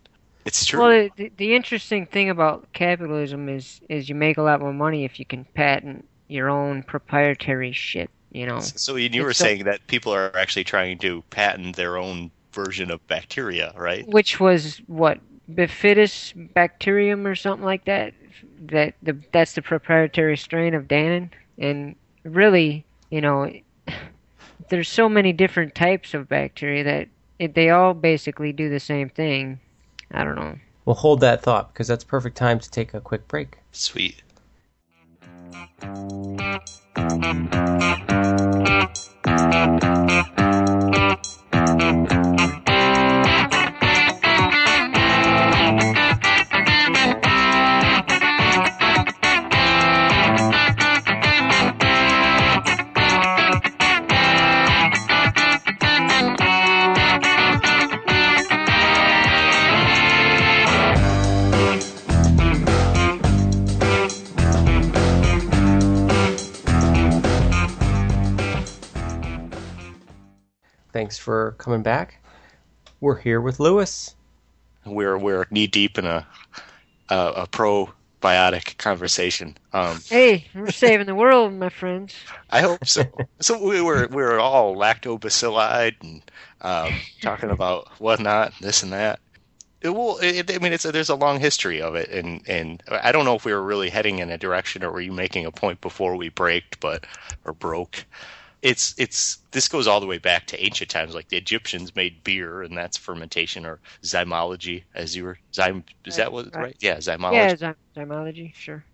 It's 0.45 0.65
true. 0.65 0.79
Well, 0.81 1.09
the, 1.17 1.31
the 1.37 1.55
interesting 1.55 2.05
thing 2.07 2.29
about 2.31 2.71
capitalism 2.73 3.49
is 3.49 3.81
is 3.89 4.09
you 4.09 4.15
make 4.15 4.37
a 4.37 4.41
lot 4.41 4.61
more 4.61 4.73
money 4.73 5.05
if 5.05 5.19
you 5.19 5.25
can 5.25 5.43
patent 5.53 6.07
your 6.27 6.49
own 6.49 6.81
proprietary 6.83 7.71
shit. 7.73 8.09
You 8.31 8.45
know. 8.45 8.59
So 8.59 8.95
you 8.95 9.09
you 9.11 9.23
were 9.23 9.33
so- 9.33 9.45
saying 9.45 9.63
that 9.65 9.85
people 9.87 10.13
are 10.13 10.35
actually 10.37 10.63
trying 10.65 10.97
to 10.99 11.23
patent 11.29 11.75
their 11.75 11.97
own 11.97 12.31
version 12.51 12.89
of 12.91 13.05
bacteria, 13.07 13.73
right? 13.75 14.07
which 14.07 14.39
was 14.39 14.81
what 14.87 15.19
bifidus 15.51 16.33
bacterium 16.53 17.25
or 17.25 17.35
something 17.35 17.65
like 17.65 17.85
that. 17.85 18.13
That 18.59 18.95
the 19.01 19.17
that's 19.31 19.53
the 19.53 19.61
proprietary 19.61 20.37
strain 20.37 20.73
of 20.73 20.87
Dannon, 20.87 21.29
and 21.57 21.95
really, 22.23 22.85
you 23.09 23.21
know, 23.21 23.51
there's 24.69 24.89
so 24.89 25.07
many 25.09 25.33
different 25.33 25.73
types 25.75 26.13
of 26.13 26.27
bacteria 26.27 26.83
that 26.83 27.07
it, 27.39 27.55
they 27.55 27.69
all 27.69 27.93
basically 27.93 28.51
do 28.51 28.69
the 28.69 28.79
same 28.79 29.09
thing. 29.09 29.59
I 30.11 30.23
don't 30.23 30.35
know. 30.35 30.55
we'll 30.85 30.95
hold 30.95 31.19
that 31.21 31.41
thought 31.43 31.73
because 31.73 31.87
that's 31.87 32.03
perfect 32.03 32.37
time 32.37 32.59
to 32.59 32.69
take 32.69 32.93
a 32.93 33.01
quick 33.01 33.27
break. 33.27 33.57
Sweet. 33.71 34.21
Thank 36.97 37.25
you. 42.11 42.26
Thanks 70.97 71.19
for 71.19 71.51
coming 71.59 71.83
back. 71.83 72.23
We're 73.01 73.19
here 73.19 73.39
with 73.39 73.59
Lewis. 73.59 74.15
We're 74.83 75.15
we're 75.15 75.45
knee 75.51 75.67
deep 75.67 75.99
in 75.99 76.07
a 76.07 76.25
a, 77.11 77.15
a 77.15 77.47
probiotic 77.47 78.79
conversation. 78.79 79.55
Um, 79.73 79.99
Hey, 80.09 80.47
we're 80.55 80.71
saving 80.71 81.05
the 81.05 81.13
world, 81.13 81.53
my 81.53 81.69
friends. 81.69 82.15
I 82.49 82.61
hope 82.61 82.87
so. 82.87 83.03
so 83.39 83.63
we 83.63 83.79
were 83.79 84.07
we 84.07 84.23
were 84.23 84.39
all 84.39 84.75
lactobacilli 84.75 85.93
and 86.01 86.23
um, 86.61 86.93
talking 87.21 87.51
about 87.51 87.89
whatnot, 87.99 88.53
this 88.59 88.81
and 88.81 88.91
that. 88.91 89.19
It 89.81 89.89
will. 89.89 90.17
It, 90.17 90.51
I 90.51 90.57
mean, 90.57 90.73
it's 90.73 90.85
a, 90.85 90.91
there's 90.91 91.09
a 91.09 91.15
long 91.15 91.39
history 91.39 91.79
of 91.79 91.93
it, 91.93 92.09
and 92.09 92.41
and 92.49 92.81
I 92.89 93.11
don't 93.11 93.25
know 93.25 93.35
if 93.35 93.45
we 93.45 93.53
were 93.53 93.61
really 93.61 93.91
heading 93.91 94.17
in 94.17 94.31
a 94.31 94.37
direction 94.39 94.83
or 94.83 94.91
were 94.91 95.01
you 95.01 95.11
making 95.11 95.45
a 95.45 95.51
point 95.51 95.79
before 95.79 96.15
we 96.15 96.29
braked, 96.29 96.79
but 96.79 97.05
or 97.45 97.53
broke. 97.53 98.03
It's 98.61 98.93
it's 98.97 99.39
this 99.51 99.67
goes 99.67 99.87
all 99.87 99.99
the 99.99 100.07
way 100.07 100.17
back 100.19 100.47
to 100.47 100.63
ancient 100.63 100.89
times. 100.89 101.13
Like 101.15 101.29
the 101.29 101.37
Egyptians 101.37 101.95
made 101.95 102.23
beer, 102.23 102.61
and 102.63 102.77
that's 102.77 102.97
fermentation 102.97 103.65
or 103.65 103.81
zymology, 104.05 104.85
as 104.95 105.15
you 105.15 105.23
were. 105.25 105.37
Zym, 105.55 105.85
is 106.05 106.15
that 106.17 106.31
what 106.31 106.47
Right. 106.53 106.57
right? 106.57 106.75
Yeah, 106.81 106.97
zymology. 106.97 107.53
Yeah, 107.53 107.55
zy- 107.55 107.75
zymology, 107.95 108.53
sure. 108.55 108.85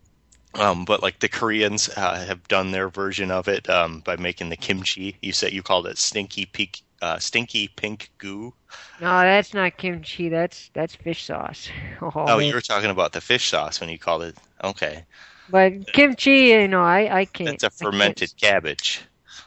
Um, 0.55 0.85
but 0.85 1.01
like 1.01 1.19
the 1.19 1.29
Koreans 1.29 1.89
uh, 1.95 2.25
have 2.25 2.47
done 2.47 2.71
their 2.71 2.89
version 2.89 3.31
of 3.31 3.47
it 3.47 3.69
um, 3.69 4.01
by 4.01 4.15
making 4.15 4.49
the 4.49 4.57
kimchi. 4.57 5.17
You 5.21 5.31
said 5.33 5.51
you 5.53 5.63
called 5.63 5.87
it 5.87 5.97
stinky 5.97 6.45
pink, 6.45 6.81
uh, 7.01 7.19
stinky 7.19 7.67
pink 7.69 8.11
goo. 8.19 8.53
No, 8.99 9.21
that's 9.21 9.53
not 9.53 9.77
kimchi. 9.77 10.29
That's 10.29 10.69
that's 10.73 10.95
fish 10.95 11.23
sauce. 11.25 11.69
Oh, 12.01 12.11
Oh, 12.27 12.39
you 12.39 12.53
were 12.55 12.61
talking 12.61 12.89
about 12.89 13.13
the 13.13 13.21
fish 13.21 13.49
sauce 13.49 13.79
when 13.79 13.89
you 13.89 13.97
called 13.99 14.23
it. 14.23 14.37
Okay, 14.63 15.05
But 15.47 15.91
kimchi, 15.93 16.47
you 16.49 16.67
know, 16.67 16.83
I 16.83 17.19
I 17.19 17.25
can't. 17.25 17.59
that's 17.59 17.63
a 17.63 17.69
fermented 17.69 18.33
cabbage. 18.37 19.03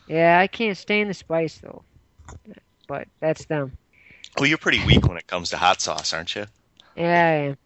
Yeah, 0.07 0.39
I 0.39 0.47
can't 0.47 0.77
stand 0.77 1.11
the 1.11 1.15
spice 1.15 1.59
though. 1.59 1.83
But 2.87 3.09
that's 3.21 3.45
them. 3.47 3.77
Well, 4.37 4.47
you're 4.47 4.59
pretty 4.59 4.85
weak 4.87 5.07
when 5.07 5.17
it 5.17 5.27
comes 5.27 5.51
to 5.51 5.57
hot 5.57 5.81
sauce, 5.81 6.13
aren't 6.13 6.35
you? 6.35 6.47
Yeah, 6.97 7.27
I 7.27 7.33
am. 7.33 7.57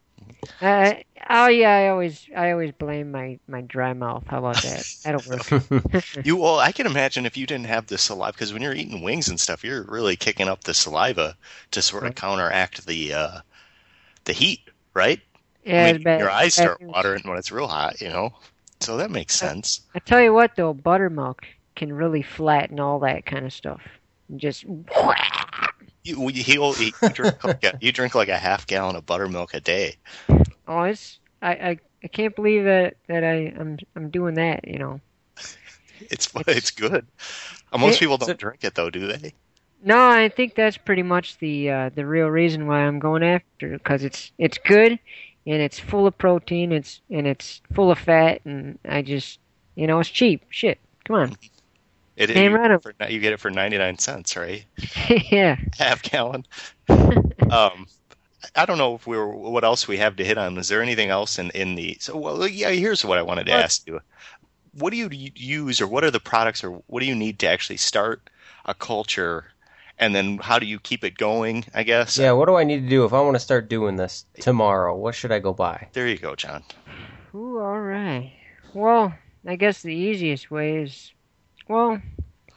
Uh, 0.61 0.95
oh 1.29 1.49
yeah, 1.49 1.75
I 1.75 1.89
always 1.89 2.27
I 2.37 2.51
always 2.53 2.73
blame 2.73 3.11
my 3.11 3.39
my 3.49 3.63
dry 3.63 3.93
mouth. 3.93 4.25
How 4.27 4.39
about 4.39 4.63
that? 4.63 4.87
That'll 5.05 5.23
work. 5.23 5.53
You 6.25 6.37
well, 6.37 6.59
I 6.59 6.73
can 6.73 6.87
imagine 6.87 7.25
if 7.25 7.37
you 7.37 7.47
didn't 7.47 7.67
have 7.67 7.87
the 7.87 7.97
saliva, 7.97 8.33
because 8.33 8.53
when 8.53 8.63
you're 8.63 8.75
eating 8.75 9.03
wings 9.03 9.29
and 9.29 9.41
stuff, 9.41 9.65
you're 9.65 9.85
really 9.85 10.17
kicking 10.17 10.49
up 10.49 10.65
the 10.65 10.75
saliva 10.75 11.37
to 11.71 11.83
sort 11.83 12.05
of 12.05 12.15
counteract 12.15 12.87
the 12.87 13.15
uh, 13.15 13.41
the 14.25 14.33
heat, 14.33 14.61
right? 14.95 15.21
Yeah, 15.65 15.85
I 15.85 15.93
mean, 15.93 16.03
bad. 16.03 16.21
your 16.21 16.31
eyes 16.31 16.55
start 16.55 16.81
watering 16.83 17.23
when 17.25 17.39
it's 17.39 17.53
real 17.53 17.69
hot, 17.69 18.01
you 18.01 18.09
know. 18.09 18.33
So 18.81 18.97
that 18.99 19.11
makes 19.11 19.35
sense. 19.35 19.81
I 19.95 19.99
tell 19.99 20.21
you 20.21 20.35
what 20.35 20.57
though, 20.57 20.75
buttermilk 20.75 21.47
can 21.77 21.93
really 21.93 22.23
flatten 22.23 22.81
all 22.81 22.99
that 23.01 23.27
kind 23.27 23.45
of 23.47 23.53
stuff. 23.53 23.81
Just 24.37 24.65
You 26.03 26.29
he'll, 26.29 26.75
you 26.77 26.93
drink 27.13 27.45
like 27.45 27.63
a, 27.63 27.79
you 27.81 27.93
drink 27.93 28.15
like 28.15 28.29
a 28.29 28.39
half 28.39 28.67
gallon 28.67 28.97
of 28.97 29.05
buttermilk 29.05 29.53
a 29.53 29.61
day. 29.61 29.97
oh, 30.67 30.83
it's 30.85 31.19
I 31.43 31.51
I, 31.53 31.79
I 32.03 32.09
can't 32.09 32.35
believe 32.35 32.65
that 32.65 32.95
that 33.09 33.23
I 33.23 33.53
I'm 33.59 33.79
I'm 33.95 34.09
doing 34.09 34.35
that. 34.37 34.67
You 34.67 34.79
know. 34.79 35.01
It's 36.01 36.29
it's 36.47 36.71
good. 36.71 37.07
Uh, 37.73 37.79
Most 37.79 37.97
It- 37.97 38.01
people 38.01 38.17
don't 38.17 38.29
so- 38.29 38.35
drink 38.35 38.65
it 38.65 38.75
though, 38.75 38.89
do 38.91 39.07
they? 39.07 39.35
No, 39.83 40.09
I 40.11 40.29
think 40.29 40.55
that's 40.57 40.77
pretty 40.77 41.03
much 41.03 41.39
the 41.39 41.71
uh, 41.71 41.91
the 41.95 42.05
real 42.07 42.29
reason 42.29 42.67
why 42.67 42.81
I'm 42.81 42.99
going 42.99 43.23
after 43.23 43.75
it 43.75 43.79
because 43.83 44.03
it's 44.05 44.31
it's 44.39 44.59
good 44.59 44.99
and 45.47 45.63
it's 45.63 45.79
full 45.79 46.07
of 46.07 46.17
protein. 46.19 46.73
It's 46.73 47.01
and 47.11 47.27
it's 47.27 47.61
full 47.75 47.91
of 47.91 47.99
fat, 47.99 48.41
and 48.47 48.79
I 48.87 49.03
just 49.03 49.39
you 49.77 49.87
know 49.87 50.01
it's 50.01 50.09
cheap. 50.11 50.45
Shit, 50.51 50.79
come 51.05 51.17
on. 51.17 51.37
It, 52.21 52.27
Damn 52.27 52.53
you, 52.53 52.59
right 52.59 52.71
I'm- 52.71 52.81
for, 52.81 52.95
you 53.09 53.19
get 53.19 53.33
it 53.33 53.41
for 53.41 53.51
ninety 53.51 53.79
nine 53.79 53.99
cents, 53.99 54.37
right? 54.37 54.65
yeah. 55.31 55.57
Half 55.79 56.03
gallon. 56.03 56.45
um, 57.51 57.87
I 58.55 58.67
don't 58.67 58.79
know 58.79 58.95
if 58.95 59.07
we 59.07 59.17
were 59.17 59.35
what 59.35 59.65
else 59.65 59.89
we 59.89 59.97
have 59.97 60.17
to 60.17 60.25
hit 60.25 60.37
on. 60.37 60.59
Is 60.59 60.69
there 60.69 60.83
anything 60.83 61.09
else 61.11 61.39
in 61.39 61.51
in 61.51 61.77
the? 61.77 61.97
So 62.01 62.17
well, 62.17 62.47
yeah. 62.47 62.71
Here's 62.71 63.05
what 63.05 63.17
I 63.19 63.23
wanted 63.23 63.47
to 63.47 63.53
What? 63.53 63.65
ask 63.65 63.87
you. 63.87 64.01
What 64.75 64.91
do 64.91 64.99
you 64.99 65.09
use, 65.35 65.81
or 65.81 65.87
what 65.87 66.05
are 66.05 66.11
the 66.11 66.21
products, 66.21 66.63
or 66.63 66.71
what 66.87 67.01
do 67.01 67.07
you 67.07 67.15
need 67.15 67.39
to 67.41 67.49
actually 67.49 67.79
start 67.79 68.29
a 68.67 68.75
culture? 68.75 69.47
And 69.99 70.15
then 70.15 70.39
how 70.39 70.59
do 70.59 70.67
you 70.67 70.79
keep 70.79 71.05
it 71.05 71.17
going? 71.19 71.65
I 71.75 71.83
guess. 71.83 72.17
yeah, 72.19 72.33
what 72.33 72.47
do 72.47 72.57
I 72.57 72.65
need 72.65 72.83
to 72.83 72.89
do 72.89 73.05
if 73.05 73.13
I 73.13 73.21
want 73.21 73.35
to 73.35 73.41
start 73.41 73.69
doing 73.69 73.97
this 73.97 74.25
tomorrow? 74.41 74.95
What 74.97 75.15
should 75.15 75.33
I 75.33 75.39
go 75.41 75.53
buy? 75.53 75.89
There 75.93 76.07
you 76.09 76.17
go, 76.19 76.35
John. 76.37 76.63
Ooh, 77.35 77.59
all 77.59 77.81
right. 77.81 78.33
Well, 78.75 79.13
I 79.47 79.57
guess 79.57 79.83
the 79.83 79.95
easiest 79.95 80.51
way 80.51 80.77
is, 80.83 81.13
well, 81.71 82.03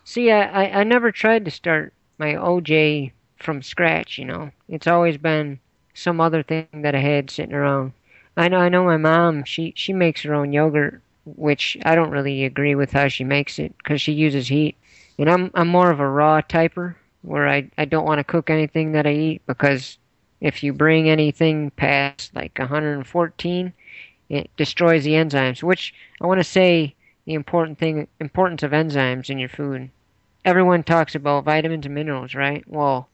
see, 0.04 0.32
I, 0.32 0.66
I, 0.66 0.80
I 0.80 0.84
never 0.84 1.12
tried 1.12 1.46
to 1.46 1.52
start 1.52 1.94
my 2.18 2.34
OJ 2.34 3.12
from 3.38 3.62
scratch. 3.62 4.18
You 4.18 4.26
know, 4.26 4.52
it's 4.68 4.88
always 4.88 5.18
been 5.18 5.60
some 5.94 6.20
other 6.20 6.42
thing 6.42 6.68
that 6.74 6.96
I 6.96 7.00
had 7.00 7.30
sitting 7.30 7.54
around. 7.54 7.94
I 8.36 8.48
know, 8.48 8.58
I 8.58 8.70
know, 8.70 8.84
my 8.84 8.98
mom, 8.98 9.44
she 9.44 9.74
she 9.76 9.94
makes 9.94 10.24
her 10.24 10.34
own 10.34 10.52
yogurt, 10.52 11.00
which 11.26 11.78
I 11.86 11.94
don't 11.94 12.10
really 12.10 12.44
agree 12.44 12.74
with 12.74 12.92
how 12.92 13.08
she 13.08 13.24
makes 13.24 13.60
it 13.60 13.78
because 13.78 14.02
she 14.02 14.14
uses 14.14 14.48
heat. 14.48 14.76
and 15.20 15.30
I'm 15.30 15.52
I'm 15.54 15.68
more 15.68 15.92
of 15.92 16.00
a 16.00 16.10
raw 16.10 16.42
typer 16.42 16.96
where 17.22 17.48
I 17.48 17.70
I 17.78 17.86
don't 17.86 18.06
want 18.06 18.18
to 18.18 18.24
cook 18.24 18.50
anything 18.50 18.94
that 18.94 19.06
I 19.06 19.14
eat 19.14 19.42
because 19.46 20.00
if 20.42 20.64
you 20.64 20.74
bring 20.74 21.08
anything 21.08 21.70
past 21.72 22.36
like 22.36 22.58
114, 22.58 23.74
it 24.30 24.50
destroys 24.58 25.04
the 25.04 25.14
enzymes. 25.14 25.62
Which 25.62 25.94
I 26.20 26.26
want 26.26 26.40
to 26.40 26.44
say 26.44 26.96
the 27.26 27.34
important 27.34 27.78
thing 27.80 28.08
importance 28.20 28.64
of 28.64 28.72
enzymes 28.72 29.30
in 29.30 29.40
your 29.40 29.50
food. 29.50 29.90
Everyone 30.46 30.84
talks 30.84 31.16
about 31.16 31.46
vitamins 31.46 31.86
and 31.86 31.96
minerals, 31.96 32.36
right? 32.36 32.64
Well, 32.68 33.08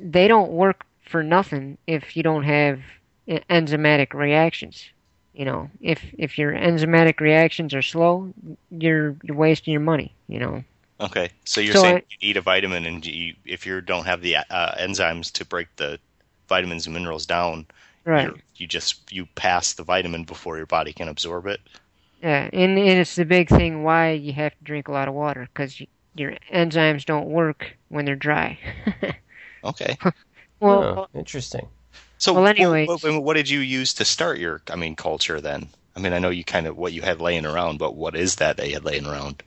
they 0.00 0.28
don't 0.28 0.52
work 0.52 0.86
for 1.02 1.22
nothing 1.22 1.78
if 1.86 2.16
you 2.16 2.22
don't 2.22 2.44
have 2.44 2.80
enzymatic 3.28 4.14
reactions. 4.14 4.88
You 5.34 5.44
know, 5.44 5.70
if 5.80 6.04
if 6.18 6.38
your 6.38 6.52
enzymatic 6.52 7.20
reactions 7.20 7.74
are 7.74 7.82
slow, 7.82 8.32
you're 8.70 9.16
you're 9.22 9.36
wasting 9.36 9.72
your 9.72 9.80
money. 9.80 10.12
You 10.28 10.40
know. 10.40 10.64
Okay, 11.00 11.30
so 11.44 11.60
you're 11.60 11.74
so 11.74 11.82
saying 11.82 11.96
I, 11.96 12.02
you 12.10 12.16
eat 12.20 12.36
a 12.36 12.42
vitamin, 12.42 12.84
and 12.84 13.04
you, 13.04 13.34
if 13.46 13.64
you 13.64 13.80
don't 13.80 14.04
have 14.04 14.20
the 14.20 14.36
uh, 14.36 14.74
enzymes 14.78 15.32
to 15.32 15.44
break 15.44 15.68
the 15.76 15.98
vitamins 16.48 16.86
and 16.86 16.94
minerals 16.94 17.26
down, 17.26 17.66
right? 18.04 18.30
You 18.56 18.66
just 18.66 19.10
you 19.10 19.26
pass 19.34 19.72
the 19.72 19.84
vitamin 19.84 20.24
before 20.24 20.56
your 20.56 20.66
body 20.66 20.92
can 20.92 21.08
absorb 21.08 21.46
it. 21.46 21.60
Yeah, 22.22 22.50
and, 22.52 22.78
and 22.78 22.98
it's 23.00 23.16
the 23.16 23.24
big 23.24 23.48
thing 23.48 23.82
why 23.82 24.10
you 24.12 24.32
have 24.34 24.52
to 24.52 24.64
drink 24.64 24.88
a 24.88 24.92
lot 24.92 25.08
of 25.08 25.14
water 25.14 25.48
because 25.52 25.80
you, 25.80 25.86
your 26.14 26.34
enzymes 26.52 27.04
don't 27.04 27.28
work 27.28 27.76
when 27.88 28.04
they're 28.04 28.16
dry. 28.16 28.58
okay. 29.64 29.96
well, 30.60 31.08
oh, 31.14 31.18
interesting. 31.18 31.66
So, 32.18 32.34
well, 32.34 32.46
anyway, 32.46 32.86
what, 32.86 33.22
what, 33.22 33.34
did 33.34 33.48
you 33.48 33.60
use 33.60 33.94
to 33.94 34.04
start 34.04 34.38
your, 34.38 34.60
I 34.70 34.76
mean, 34.76 34.94
culture 34.94 35.40
then? 35.40 35.68
I 35.96 36.00
mean, 36.00 36.12
I 36.12 36.18
know 36.18 36.28
you 36.28 36.44
kind 36.44 36.66
of 36.66 36.76
what 36.76 36.92
you 36.92 37.00
had 37.00 37.20
laying 37.20 37.46
around, 37.46 37.78
but 37.78 37.96
what 37.96 38.14
is 38.14 38.36
that 38.36 38.58
that 38.58 38.68
you 38.68 38.74
had 38.74 38.84
laying 38.84 39.06
around? 39.06 39.42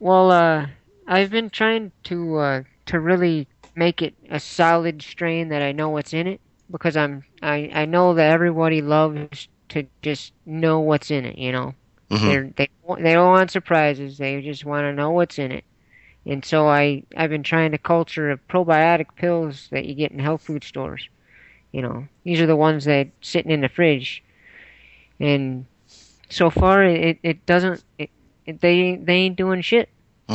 Well, 0.00 0.30
uh, 0.30 0.66
I've 1.06 1.30
been 1.30 1.50
trying 1.50 1.92
to 2.04 2.36
uh, 2.38 2.62
to 2.86 3.00
really 3.00 3.46
make 3.74 4.00
it 4.00 4.14
a 4.30 4.40
solid 4.40 5.02
strain 5.02 5.48
that 5.48 5.62
I 5.62 5.72
know 5.72 5.90
what's 5.90 6.14
in 6.14 6.26
it 6.26 6.40
because 6.70 6.96
I'm 6.96 7.24
I 7.42 7.70
I 7.72 7.84
know 7.84 8.14
that 8.14 8.30
everybody 8.30 8.82
loves 8.82 9.48
to 9.74 9.86
just 10.02 10.32
know 10.46 10.80
what's 10.80 11.10
in 11.10 11.24
it. 11.24 11.36
You 11.38 11.52
know, 11.52 11.74
mm-hmm. 12.10 12.50
They 12.56 12.68
they 13.02 13.12
don't 13.12 13.30
want 13.30 13.50
surprises. 13.50 14.18
They 14.18 14.40
just 14.40 14.64
want 14.64 14.84
to 14.84 14.92
know 14.92 15.10
what's 15.10 15.38
in 15.38 15.52
it. 15.52 15.64
And 16.26 16.44
so 16.44 16.68
I 16.68 17.02
I've 17.16 17.30
been 17.30 17.42
trying 17.42 17.72
to 17.72 17.78
culture 17.78 18.30
of 18.30 18.46
probiotic 18.48 19.06
pills 19.16 19.68
that 19.70 19.84
you 19.84 19.94
get 19.94 20.12
in 20.12 20.18
health 20.18 20.42
food 20.42 20.64
stores. 20.64 21.08
You 21.72 21.82
know, 21.82 22.06
these 22.22 22.40
are 22.40 22.46
the 22.46 22.56
ones 22.56 22.84
that 22.84 23.08
sitting 23.20 23.50
in 23.50 23.60
the 23.60 23.68
fridge, 23.68 24.22
and 25.18 25.66
so 26.30 26.50
far 26.50 26.84
it 26.84 27.18
it 27.22 27.44
doesn't 27.46 27.82
it, 27.98 28.10
it 28.46 28.60
they 28.60 28.96
they 28.96 29.14
ain't 29.14 29.36
doing 29.36 29.60
shit. 29.60 29.88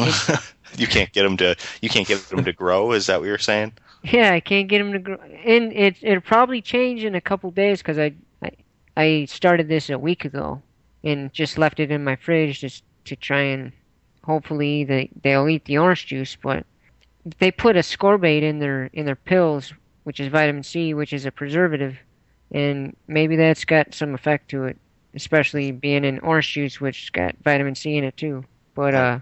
you 0.78 0.86
can't 0.86 1.12
get 1.14 1.24
them 1.24 1.38
to 1.38 1.56
you 1.82 1.90
can't 1.90 2.08
get 2.08 2.20
them 2.30 2.44
to 2.44 2.54
grow. 2.54 2.92
Is 2.92 3.08
that 3.08 3.20
what 3.20 3.28
you're 3.28 3.38
saying? 3.38 3.74
Yeah, 4.04 4.32
I 4.34 4.40
can't 4.40 4.68
get 4.68 4.80
them 4.80 4.94
to 4.94 5.00
grow, 5.00 5.18
and 5.46 5.74
it 5.74 5.98
it'll 6.02 6.22
probably 6.22 6.62
change 6.62 7.04
in 7.04 7.16
a 7.16 7.22
couple 7.22 7.52
days 7.52 7.80
because 7.80 7.98
I, 7.98 8.14
I 9.00 9.24
started 9.26 9.70
this 9.70 9.90
a 9.90 9.98
week 9.98 10.26
ago 10.26 10.62
and 11.06 11.32
just 11.32 11.58
left 11.58 11.80
it 11.80 11.90
in 11.90 12.04
my 12.04 12.18
fridge 12.18 12.60
just 12.60 12.84
to 13.06 13.16
try 13.16 13.40
and 13.40 13.72
hopefully 14.26 14.84
they 14.84 15.10
they'll 15.24 15.48
eat 15.48 15.64
the 15.64 15.78
orange 15.78 16.08
juice, 16.08 16.36
but 16.36 16.66
they 17.40 17.50
put 17.50 17.78
ascorbate 17.78 18.42
in 18.42 18.60
their 18.60 18.90
in 18.92 19.06
their 19.06 19.16
pills 19.16 19.74
which 20.04 20.20
is 20.20 20.28
vitamin 20.28 20.64
C, 20.64 20.94
which 20.94 21.14
is 21.14 21.26
a 21.26 21.32
preservative, 21.32 21.98
and 22.52 22.94
maybe 23.08 23.38
that's 23.38 23.64
got 23.64 23.94
some 23.94 24.14
effect 24.14 24.50
to 24.50 24.66
it, 24.66 24.78
especially 25.14 25.72
being 25.72 26.04
in 26.04 26.20
orange 26.20 26.52
juice, 26.52 26.82
which's 26.82 27.10
got 27.10 27.36
vitamin 27.42 27.76
C 27.76 27.96
in 27.96 28.04
it 28.04 28.18
too. 28.18 28.44
But 28.76 28.96
uh, 28.96 29.20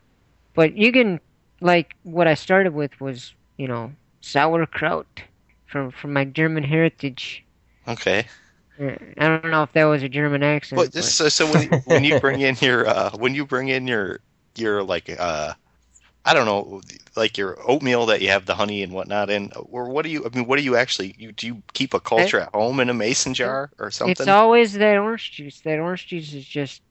but 0.55 0.75
you 0.75 0.91
can 0.91 1.19
like 1.61 1.95
what 2.01 2.25
I 2.25 2.33
started 2.33 2.73
with 2.73 2.99
was 2.99 3.35
you 3.57 3.67
know 3.67 3.91
sauerkraut 4.21 5.21
from 5.67 5.91
from 5.91 6.13
my 6.13 6.25
German 6.25 6.63
heritage. 6.63 7.45
Okay. 7.87 8.25
I 8.79 9.27
don't 9.27 9.49
know 9.49 9.63
if 9.63 9.71
that 9.73 9.85
was 9.85 10.03
a 10.03 10.09
German 10.09 10.43
accent. 10.43 10.77
But, 10.77 10.93
but. 10.93 11.03
so 11.03 11.29
so 11.29 11.51
when, 11.51 11.67
when 11.85 12.03
you 12.03 12.19
bring 12.19 12.41
in 12.41 12.55
your 12.61 12.87
uh, 12.87 13.11
when 13.17 13.33
you 13.33 13.45
bring 13.45 13.69
in 13.69 13.87
your 13.87 14.19
your 14.55 14.83
like 14.83 15.09
uh 15.19 15.53
I 16.27 16.33
don't 16.33 16.45
know, 16.45 16.81
like 17.15 17.37
your 17.37 17.57
oatmeal 17.65 18.05
that 18.07 18.21
you 18.21 18.27
have 18.27 18.45
the 18.45 18.53
honey 18.53 18.83
and 18.83 18.91
whatnot 18.91 19.29
in, 19.29 19.49
or 19.55 19.87
what 19.89 20.03
do 20.03 20.11
you? 20.11 20.25
I 20.25 20.35
mean, 20.35 20.45
what 20.45 20.57
do 20.57 20.63
you 20.63 20.75
actually? 20.75 21.15
You, 21.17 21.31
do 21.31 21.47
you 21.47 21.63
keep 21.73 21.93
a 21.93 22.01
culture 22.01 22.41
at 22.41 22.53
home 22.53 22.81
in 22.81 22.89
a 22.89 22.93
mason 22.93 23.33
jar 23.33 23.69
or 23.79 23.91
something? 23.91 24.11
It's 24.11 24.27
always 24.27 24.73
that 24.73 24.97
orange 24.97 25.31
juice. 25.31 25.61
That 25.61 25.79
orange 25.79 26.07
juice 26.07 26.33
is 26.33 26.45
just 26.45 26.81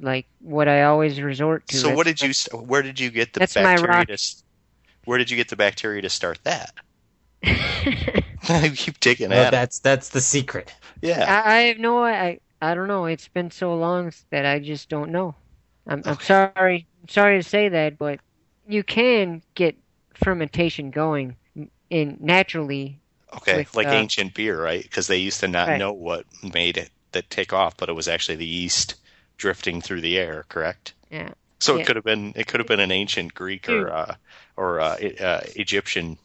like 0.00 0.24
what 0.40 0.68
I 0.68 0.84
always 0.84 1.20
resort 1.20 1.68
to. 1.68 1.76
So, 1.76 1.94
what 1.94 2.06
did 2.06 2.22
you? 2.22 2.32
Where 2.54 2.80
did 2.80 2.98
you 2.98 3.10
get 3.10 3.34
the 3.34 3.40
that's 3.40 3.52
bacteria? 3.52 4.06
To, 4.06 4.34
where 5.04 5.18
did 5.18 5.30
you 5.30 5.36
get 5.36 5.48
the 5.50 5.56
bacteria 5.56 6.00
to 6.00 6.08
start 6.08 6.38
that? 6.44 6.72
you 7.42 8.70
keep 8.70 9.00
digging 9.00 9.28
well, 9.28 9.44
at 9.44 9.50
that's 9.50 9.80
it. 9.80 9.82
that's 9.82 10.08
the 10.08 10.22
secret. 10.22 10.74
Yeah, 11.02 11.42
I, 11.44 11.52
I 11.52 11.60
have 11.62 11.78
no. 11.78 12.04
I 12.04 12.40
I 12.60 12.74
don't 12.74 12.88
know. 12.88 13.06
It's 13.06 13.28
been 13.28 13.50
so 13.50 13.74
long 13.74 14.12
that 14.30 14.44
I 14.44 14.58
just 14.58 14.88
don't 14.88 15.10
know. 15.10 15.34
I'm, 15.86 16.02
I'm 16.04 16.18
sorry. 16.20 16.86
I'm 17.02 17.08
sorry 17.08 17.38
to 17.42 17.48
say 17.48 17.68
that, 17.68 17.98
but 17.98 18.20
you 18.66 18.82
can 18.82 19.42
get 19.54 19.76
fermentation 20.14 20.90
going 20.90 21.36
in 21.90 22.16
naturally. 22.20 23.00
Okay, 23.36 23.58
with, 23.58 23.76
like 23.76 23.86
uh, 23.86 23.92
ancient 23.92 24.34
beer, 24.34 24.62
right? 24.62 24.82
Because 24.82 25.06
they 25.06 25.18
used 25.18 25.40
to 25.40 25.48
not 25.48 25.68
right. 25.68 25.78
know 25.78 25.92
what 25.92 26.24
made 26.42 26.76
it 26.76 26.90
that 27.12 27.28
take 27.30 27.52
off, 27.52 27.76
but 27.76 27.88
it 27.88 27.94
was 27.94 28.08
actually 28.08 28.36
the 28.36 28.46
yeast 28.46 28.96
drifting 29.36 29.80
through 29.80 30.00
the 30.00 30.18
air. 30.18 30.44
Correct. 30.48 30.94
Yeah. 31.10 31.30
So 31.60 31.74
yeah. 31.74 31.82
it 31.82 31.86
could 31.86 31.96
have 31.96 32.04
been 32.04 32.32
it 32.36 32.46
could 32.46 32.60
have 32.60 32.66
been 32.66 32.80
an 32.80 32.92
ancient 32.92 33.34
Greek 33.34 33.68
or 33.68 33.90
uh, 33.90 34.14
or 34.56 34.80
uh, 34.80 34.96
uh, 35.20 35.40
Egyptian 35.56 36.18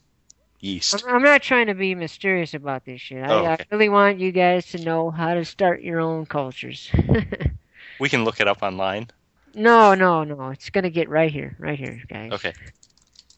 yeast. 0.64 1.04
I'm 1.08 1.22
not 1.22 1.42
trying 1.42 1.68
to 1.68 1.74
be 1.74 1.94
mysterious 1.94 2.54
about 2.54 2.86
this 2.86 3.02
shit. 3.02 3.24
I, 3.24 3.30
oh, 3.30 3.40
okay. 3.40 3.64
I 3.64 3.76
really 3.76 3.90
want 3.90 4.20
you 4.20 4.32
guys 4.32 4.66
to 4.68 4.84
know 4.84 5.12
how 5.12 5.34
to 5.34 5.46
start 5.46 5.82
your 5.82 6.00
own 6.00 6.26
cultures. 6.26 6.90
we 8.00 8.10
can 8.10 8.24
look 8.24 8.40
it 8.40 8.48
up 8.48 8.64
online. 8.64 9.08
No, 9.54 9.94
no, 9.94 10.24
no. 10.24 10.50
It's 10.50 10.70
gonna 10.70 10.90
get 10.90 11.10
right 11.10 11.32
here, 11.32 11.56
right 11.60 11.78
here, 11.78 12.02
guys. 12.08 12.32
Okay. 12.32 12.54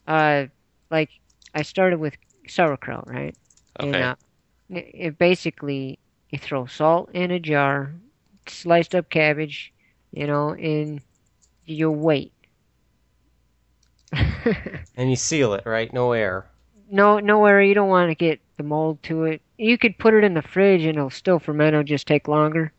Uh, 0.06 0.46
like 0.90 1.10
I 1.54 1.62
started 1.62 1.98
with 1.98 2.16
sauerkraut, 2.48 3.08
right? 3.08 3.36
Okay. 3.80 3.88
And, 3.88 3.96
uh, 3.96 4.14
it, 4.70 4.90
it 4.94 5.18
basically 5.18 5.98
you 6.30 6.38
throw 6.38 6.66
salt 6.66 7.10
in 7.12 7.30
a 7.30 7.38
jar, 7.38 7.92
sliced 8.46 8.94
up 8.94 9.10
cabbage, 9.10 9.72
you 10.12 10.26
know, 10.26 10.50
and 10.54 11.00
you 11.66 11.90
wait. 11.90 12.32
and 14.96 15.10
you 15.10 15.16
seal 15.16 15.52
it, 15.54 15.66
right? 15.66 15.92
No 15.92 16.12
air. 16.12 16.46
No, 16.90 17.18
no 17.18 17.40
worry. 17.40 17.68
You 17.68 17.74
don't 17.74 17.88
want 17.88 18.10
to 18.10 18.14
get 18.14 18.40
the 18.56 18.62
mold 18.62 19.02
to 19.04 19.24
it. 19.24 19.42
You 19.58 19.78
could 19.78 19.98
put 19.98 20.14
it 20.14 20.24
in 20.24 20.34
the 20.34 20.42
fridge 20.42 20.82
and 20.82 20.96
it'll 20.96 21.10
still 21.10 21.38
ferment. 21.38 21.74
It'll 21.74 21.84
just 21.84 22.06
take 22.06 22.28
longer, 22.28 22.72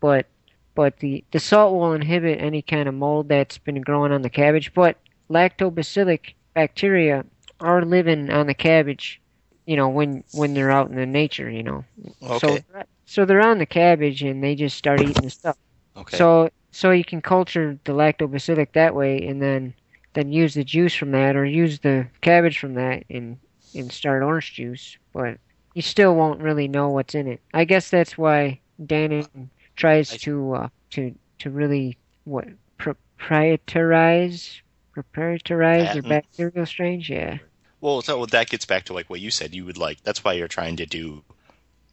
but 0.00 0.26
but 0.74 0.98
the, 1.00 1.24
the 1.32 1.40
salt 1.40 1.74
will 1.74 1.92
inhibit 1.92 2.40
any 2.40 2.62
kind 2.62 2.88
of 2.88 2.94
mold 2.94 3.28
that's 3.28 3.58
been 3.58 3.80
growing 3.82 4.12
on 4.12 4.22
the 4.22 4.30
cabbage. 4.30 4.72
But 4.72 4.96
lactobacillic 5.28 6.34
bacteria 6.54 7.24
are 7.60 7.84
living 7.84 8.30
on 8.30 8.46
the 8.46 8.54
cabbage, 8.54 9.20
you 9.66 9.76
know, 9.76 9.88
when 9.88 10.24
when 10.32 10.54
they're 10.54 10.70
out 10.70 10.88
in 10.88 10.96
the 10.96 11.06
nature, 11.06 11.50
you 11.50 11.62
know. 11.62 11.84
Okay. 12.22 12.38
So 12.38 12.82
so 13.04 13.24
they're 13.24 13.42
on 13.42 13.58
the 13.58 13.66
cabbage 13.66 14.22
and 14.22 14.42
they 14.42 14.54
just 14.54 14.76
start 14.76 15.00
eating 15.00 15.24
the 15.24 15.30
stuff. 15.30 15.56
Okay. 15.96 16.16
So 16.16 16.50
so 16.70 16.92
you 16.92 17.04
can 17.04 17.20
culture 17.20 17.78
the 17.84 17.92
lactobacillic 17.92 18.72
that 18.72 18.94
way 18.94 19.26
and 19.26 19.42
then 19.42 19.74
then 20.14 20.32
use 20.32 20.54
the 20.54 20.64
juice 20.64 20.94
from 20.94 21.12
that 21.12 21.36
or 21.36 21.44
use 21.44 21.80
the 21.80 22.06
cabbage 22.20 22.58
from 22.58 22.74
that 22.74 23.04
and 23.10 23.38
and 23.74 23.92
start 23.92 24.22
orange 24.22 24.54
juice, 24.54 24.96
but 25.12 25.38
you 25.74 25.82
still 25.82 26.14
won't 26.14 26.40
really 26.40 26.68
know 26.68 26.88
what's 26.88 27.14
in 27.14 27.26
it. 27.26 27.40
I 27.54 27.64
guess 27.64 27.90
that's 27.90 28.18
why 28.18 28.60
Dannon 28.82 29.48
tries 29.76 30.10
to 30.18 30.54
uh, 30.54 30.68
to 30.90 31.14
to 31.40 31.50
really 31.50 31.96
what 32.24 32.48
proprietarize 32.78 34.60
proprietarize 34.96 35.94
your 35.94 36.02
bacterial 36.02 36.66
strains. 36.66 37.08
Yeah. 37.08 37.38
Well, 37.80 38.02
so 38.02 38.26
that 38.26 38.50
gets 38.50 38.64
back 38.64 38.84
to 38.84 38.92
like 38.92 39.08
what 39.08 39.20
you 39.20 39.30
said. 39.30 39.54
You 39.54 39.64
would 39.64 39.78
like 39.78 40.02
that's 40.02 40.24
why 40.24 40.34
you're 40.34 40.48
trying 40.48 40.76
to 40.76 40.86
do 40.86 41.22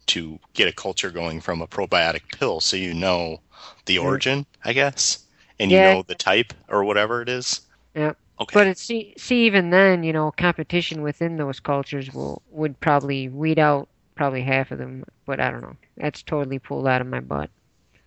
to 0.08 0.38
get 0.54 0.68
a 0.68 0.72
culture 0.72 1.10
going 1.10 1.40
from 1.40 1.60
a 1.60 1.66
probiotic 1.66 2.22
pill, 2.38 2.60
so 2.60 2.76
you 2.76 2.94
know 2.94 3.40
the 3.86 3.98
origin, 3.98 4.46
I 4.64 4.72
guess, 4.72 5.24
and 5.60 5.70
you 5.70 5.78
know 5.78 6.02
the 6.06 6.14
type 6.14 6.52
or 6.68 6.84
whatever 6.84 7.22
it 7.22 7.28
is. 7.28 7.60
Yeah. 7.94 8.14
Okay. 8.40 8.54
But 8.54 8.66
it's, 8.68 8.82
see, 8.82 9.14
see, 9.16 9.46
even 9.46 9.70
then, 9.70 10.04
you 10.04 10.12
know, 10.12 10.30
competition 10.30 11.02
within 11.02 11.36
those 11.36 11.58
cultures 11.58 12.12
will 12.14 12.42
would 12.50 12.78
probably 12.80 13.28
weed 13.28 13.58
out 13.58 13.88
probably 14.14 14.42
half 14.42 14.70
of 14.70 14.78
them. 14.78 15.04
But 15.26 15.40
I 15.40 15.50
don't 15.50 15.62
know. 15.62 15.76
That's 15.96 16.22
totally 16.22 16.58
pulled 16.58 16.86
out 16.86 17.00
of 17.00 17.08
my 17.08 17.20
butt. 17.20 17.50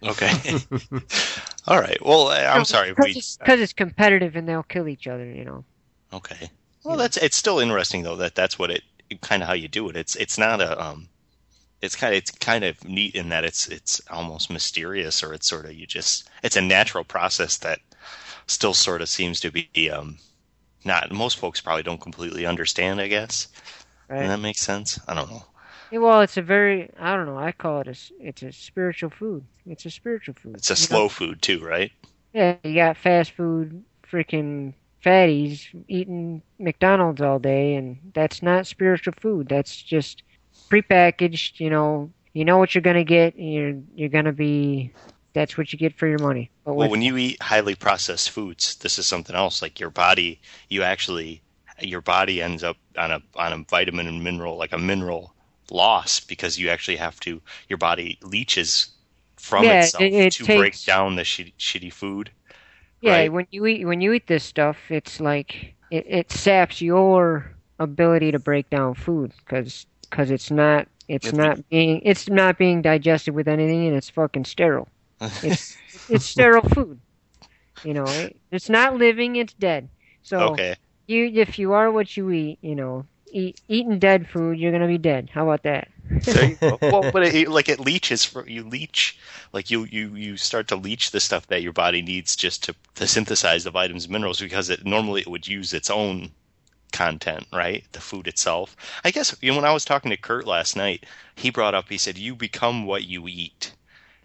Okay. 0.04 0.32
All 1.68 1.80
right. 1.80 2.04
Well, 2.04 2.30
I'm 2.30 2.60
no, 2.60 2.64
sorry. 2.64 2.94
Because 2.94 3.18
it's, 3.18 3.38
it's, 3.46 3.74
competitive 3.74 4.36
and 4.36 4.48
they'll 4.48 4.64
kill 4.64 4.88
each 4.88 5.08
other, 5.08 5.26
you 5.26 5.46
know. 5.46 5.64
Okay. 6.14 6.50
Well, 6.84 6.98
that's 6.98 7.18
it's 7.18 7.38
still 7.38 7.60
interesting 7.60 8.04
though 8.04 8.16
that 8.16 8.34
that's 8.34 8.58
what 8.58 8.72
it 8.72 8.82
kind 9.22 9.44
of 9.44 9.48
how 9.48 9.54
you 9.54 9.68
do 9.68 9.90
it. 9.90 9.96
It's 9.96 10.16
it's 10.16 10.38
not 10.38 10.62
a 10.62 10.82
um, 10.82 11.10
it's 11.82 11.96
kind 11.96 12.14
of 12.14 12.18
it's 12.18 12.32
kind 12.32 12.64
of 12.64 12.84
neat 12.84 13.16
in 13.16 13.30
that 13.30 13.44
it's 13.44 13.68
it's 13.68 14.02
almost 14.10 14.50
mysterious 14.50 15.24
or 15.24 15.34
it's 15.34 15.48
sort 15.48 15.66
of 15.66 15.74
you 15.74 15.86
just 15.86 16.30
it's 16.44 16.56
a 16.56 16.62
natural 16.62 17.04
process 17.04 17.58
that 17.58 17.80
still 18.52 18.74
sort 18.74 19.02
of 19.02 19.10
seems 19.10 19.40
to 19.40 19.52
be 19.52 19.90
um 19.90 20.18
not 20.84 21.12
most 21.12 21.38
folks 21.38 21.62
probably 21.62 21.84
don't 21.84 22.02
completely 22.02 22.46
understand. 22.46 23.00
I 23.02 23.08
guess. 23.08 23.48
Right. 24.08 24.22
And 24.22 24.30
that 24.30 24.40
makes 24.40 24.62
sense. 24.62 25.00
I 25.08 25.14
don't 25.14 25.30
know. 25.30 25.46
Yeah, 25.92 26.00
well, 26.00 26.22
it's 26.22 26.38
a 26.38 26.42
very 26.42 26.90
I 27.00 27.16
don't 27.16 27.26
know. 27.26 27.38
I 27.38 27.52
call 27.52 27.82
it 27.82 27.88
a 27.88 27.96
it's 28.20 28.44
a 28.44 28.52
spiritual 28.52 29.10
food. 29.10 29.46
It's 29.66 29.86
a 29.86 29.92
spiritual 29.92 30.36
food. 30.36 30.56
It's 30.56 30.70
a 30.70 30.74
you 30.74 30.82
know? 30.82 30.86
slow 30.86 31.10
food 31.10 31.42
too, 31.42 31.64
right? 31.64 31.92
Yeah, 32.34 32.56
you 32.64 32.76
got 32.76 32.98
fast 32.98 33.32
food, 33.32 33.84
freaking 34.10 34.74
fatties 35.04 35.68
eating 35.88 36.42
McDonald's 36.60 37.22
all 37.22 37.40
day, 37.40 37.76
and 37.76 37.98
that's 38.14 38.42
not 38.42 38.68
spiritual 38.68 39.14
food. 39.20 39.50
That's 39.50 39.82
just 39.82 40.24
prepackaged. 40.70 41.60
You 41.60 41.70
know, 41.70 42.12
you 42.34 42.46
know 42.46 42.58
what 42.58 42.74
you're 42.74 42.82
gonna 42.82 43.04
get. 43.04 43.36
And 43.36 43.54
you're 43.54 43.78
you're 43.96 44.10
gonna 44.10 44.34
be. 44.34 44.94
That's 45.34 45.58
what 45.58 45.72
you 45.74 45.80
get 45.80 45.98
for 45.98 46.08
your 46.08 46.20
money. 46.20 46.52
But 46.66 46.76
Well, 46.76 46.90
when 46.90 47.02
you 47.02 47.18
eat 47.18 47.42
highly 47.42 47.76
processed 47.76 48.30
foods, 48.30 48.76
this 48.78 48.98
is 49.00 49.08
something 49.08 49.36
else. 49.36 49.62
Like 49.62 49.80
your 49.80 49.90
body, 49.90 50.42
you 50.70 50.84
actually, 50.84 51.44
your 51.80 52.02
body 52.02 52.42
ends 52.42 52.64
up 52.64 52.78
on 52.98 53.12
a 53.12 53.22
on 53.36 53.54
a 53.54 53.66
vitamin 53.70 54.08
and 54.08 54.24
mineral, 54.24 54.58
like 54.58 54.74
a 54.74 54.78
mineral 54.78 55.36
loss, 55.70 56.20
because 56.20 56.58
you 56.60 56.70
actually 56.70 56.98
have 56.98 57.20
to. 57.22 57.42
Your 57.70 57.78
body 57.78 58.18
leaches 58.22 58.88
from 59.38 59.66
Yeah, 59.66 59.72
itself 59.72 60.04
it- 60.06 60.14
it 60.14 60.34
to 60.38 60.46
break 60.48 60.84
down 60.86 61.16
the 61.16 61.24
shitty, 61.24 61.54
shitty 61.58 61.94
food. 61.94 62.32
yeah, 63.02 63.12
right. 63.12 63.30
when 63.30 63.48
you 63.52 63.66
eat 63.66 63.86
when 63.86 64.02
you 64.02 64.14
eat 64.14 64.28
this 64.28 64.44
stuff, 64.44 64.78
it's 64.90 65.20
like 65.20 65.76
it, 65.90 66.06
it 66.08 66.32
saps 66.32 66.82
your 66.82 67.56
ability 67.80 68.32
to 68.32 68.40
break 68.40 68.70
down 68.70 68.94
food 68.94 69.34
because 69.46 69.86
it's 70.32 70.52
not 70.52 70.88
it's 71.08 71.32
If 71.32 71.34
not 71.34 71.68
being 71.70 72.02
it's 72.04 72.30
not 72.30 72.58
being 72.58 72.82
digested 72.82 73.34
with 73.34 73.48
anything, 73.48 73.88
and 73.88 73.96
it's 73.96 74.10
fucking 74.10 74.46
sterile. 74.46 74.88
It's 75.44 75.78
it's 76.10 76.26
sterile 76.26 76.68
food. 76.70 77.00
You 77.84 77.94
know, 77.94 78.06
it, 78.06 78.38
it's 78.52 78.70
not 78.70 78.98
living; 78.98 79.36
it's 79.36 79.54
dead. 79.54 79.90
So 80.24 80.40
okay. 80.54 80.76
you, 81.08 81.26
if 81.34 81.58
you 81.58 81.74
are 81.74 81.92
what 81.92 82.16
you 82.18 82.30
eat, 82.32 82.60
you 82.62 82.76
know, 82.76 83.06
eat, 83.32 83.60
eating 83.68 84.00
dead 84.00 84.28
food, 84.28 84.58
you're 84.60 84.72
gonna 84.72 84.88
be 84.88 84.98
dead. 84.98 85.30
How 85.34 85.44
about 85.44 85.64
that? 85.64 85.88
There 86.10 86.50
you 86.50 86.56
go. 86.56 86.78
well, 86.82 87.12
but 87.12 87.24
it, 87.24 87.50
like 87.50 87.70
it 87.70 87.80
leaches 87.80 88.26
for 88.26 88.48
you 88.48 88.64
leach 88.64 89.18
like 89.54 89.72
you 89.72 89.86
you 89.86 90.16
you 90.16 90.38
start 90.38 90.68
to 90.70 90.76
leach 90.76 91.12
the 91.12 91.20
stuff 91.20 91.48
that 91.48 91.62
your 91.62 91.74
body 91.74 92.02
needs 92.02 92.36
just 92.36 92.64
to, 92.64 92.76
to 92.96 93.08
synthesize 93.08 93.64
the 93.64 93.72
vitamins 93.72 94.06
and 94.06 94.14
minerals 94.14 94.40
because 94.40 94.70
it 94.70 94.86
normally 94.86 95.22
it 95.22 95.28
would 95.28 95.48
use 95.48 95.74
its 95.74 95.90
own 95.90 96.32
content, 96.92 97.48
right? 97.54 97.84
The 97.94 98.02
food 98.02 98.28
itself. 98.28 98.76
I 99.04 99.12
guess 99.12 99.36
you 99.42 99.52
know, 99.52 99.58
when 99.58 99.66
I 99.66 99.74
was 99.74 99.86
talking 99.86 100.12
to 100.12 100.18
Kurt 100.18 100.46
last 100.46 100.76
night, 100.76 101.06
he 101.36 101.50
brought 101.50 101.76
up 101.76 101.90
he 101.90 101.98
said 101.98 102.18
you 102.18 102.36
become 102.36 102.86
what 102.86 103.06
you 103.06 103.28
eat. 103.28 103.74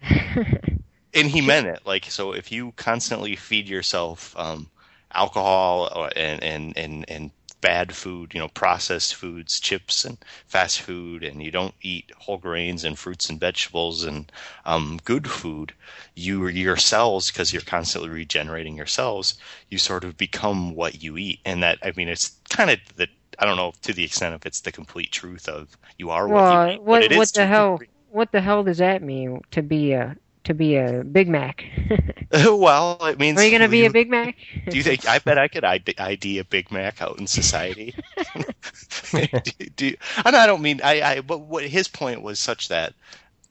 and 1.13 1.27
he 1.27 1.41
meant 1.41 1.67
it. 1.67 1.81
Like 1.85 2.05
so 2.05 2.33
if 2.33 2.51
you 2.51 2.73
constantly 2.75 3.35
feed 3.35 3.67
yourself 3.67 4.35
um 4.37 4.69
alcohol 5.13 6.09
and 6.15 6.43
and 6.43 6.77
and 6.77 7.05
and 7.09 7.31
bad 7.61 7.95
food, 7.95 8.33
you 8.33 8.39
know, 8.39 8.47
processed 8.49 9.15
foods, 9.15 9.59
chips 9.59 10.05
and 10.05 10.17
fast 10.45 10.81
food, 10.81 11.23
and 11.23 11.41
you 11.41 11.51
don't 11.51 11.73
eat 11.81 12.11
whole 12.17 12.37
grains 12.37 12.83
and 12.83 12.97
fruits 12.97 13.29
and 13.29 13.39
vegetables 13.39 14.03
and 14.03 14.31
um, 14.65 14.99
good 15.05 15.27
food, 15.27 15.73
you 16.15 16.47
your 16.47 16.77
cells, 16.77 17.31
because 17.31 17.51
you're 17.51 17.61
constantly 17.61 18.09
regenerating 18.09 18.75
your 18.75 18.85
cells, 18.85 19.35
you 19.69 19.77
sort 19.77 20.03
of 20.03 20.17
become 20.17 20.75
what 20.75 21.01
you 21.01 21.17
eat, 21.17 21.39
and 21.45 21.63
that 21.63 21.79
I 21.81 21.93
mean, 21.95 22.07
it's 22.07 22.37
kind 22.49 22.69
of 22.69 22.79
the 22.95 23.07
I 23.39 23.45
don't 23.45 23.57
know 23.57 23.73
to 23.83 23.93
the 23.93 24.03
extent 24.03 24.35
of 24.35 24.45
it's 24.45 24.61
the 24.61 24.71
complete 24.71 25.11
truth 25.11 25.47
of 25.47 25.77
you 25.97 26.09
are 26.09 26.27
what 26.27 26.35
well, 26.35 26.67
you 26.67 26.73
eat. 26.73 26.81
what 26.81 27.11
what 27.15 27.33
the 27.33 27.45
hell? 27.45 27.79
What 28.09 28.31
the 28.31 28.41
hell 28.41 28.63
does 28.63 28.77
that 28.77 29.03
mean 29.03 29.41
to 29.51 29.61
be 29.61 29.93
a 29.93 30.15
to 30.47 30.53
be 30.53 30.75
a 30.75 31.03
Big 31.03 31.27
Mac? 31.27 31.63
well, 32.33 32.97
it 33.05 33.19
means 33.19 33.39
Are 33.39 33.45
you 33.45 33.51
gonna 33.51 33.69
be 33.69 33.85
a 33.85 33.91
Big 33.91 34.09
Mac? 34.09 34.35
Do 34.69 34.75
you 34.75 34.83
think? 34.83 35.07
I 35.07 35.19
bet 35.19 35.37
I 35.37 35.47
could 35.47 35.63
ID, 35.63 35.95
ID 35.97 36.39
a 36.39 36.43
Big 36.43 36.71
Mac 36.71 37.01
out 37.01 37.19
in 37.19 37.27
society. 37.27 37.95
do, 39.13 39.69
do, 39.75 39.95
and 40.25 40.35
I 40.35 40.45
don't 40.45 40.61
mean 40.61 40.81
I, 40.83 41.01
I. 41.01 41.21
But 41.21 41.39
what 41.39 41.63
his 41.63 41.87
point 41.87 42.21
was 42.21 42.39
such 42.39 42.67
that 42.67 42.93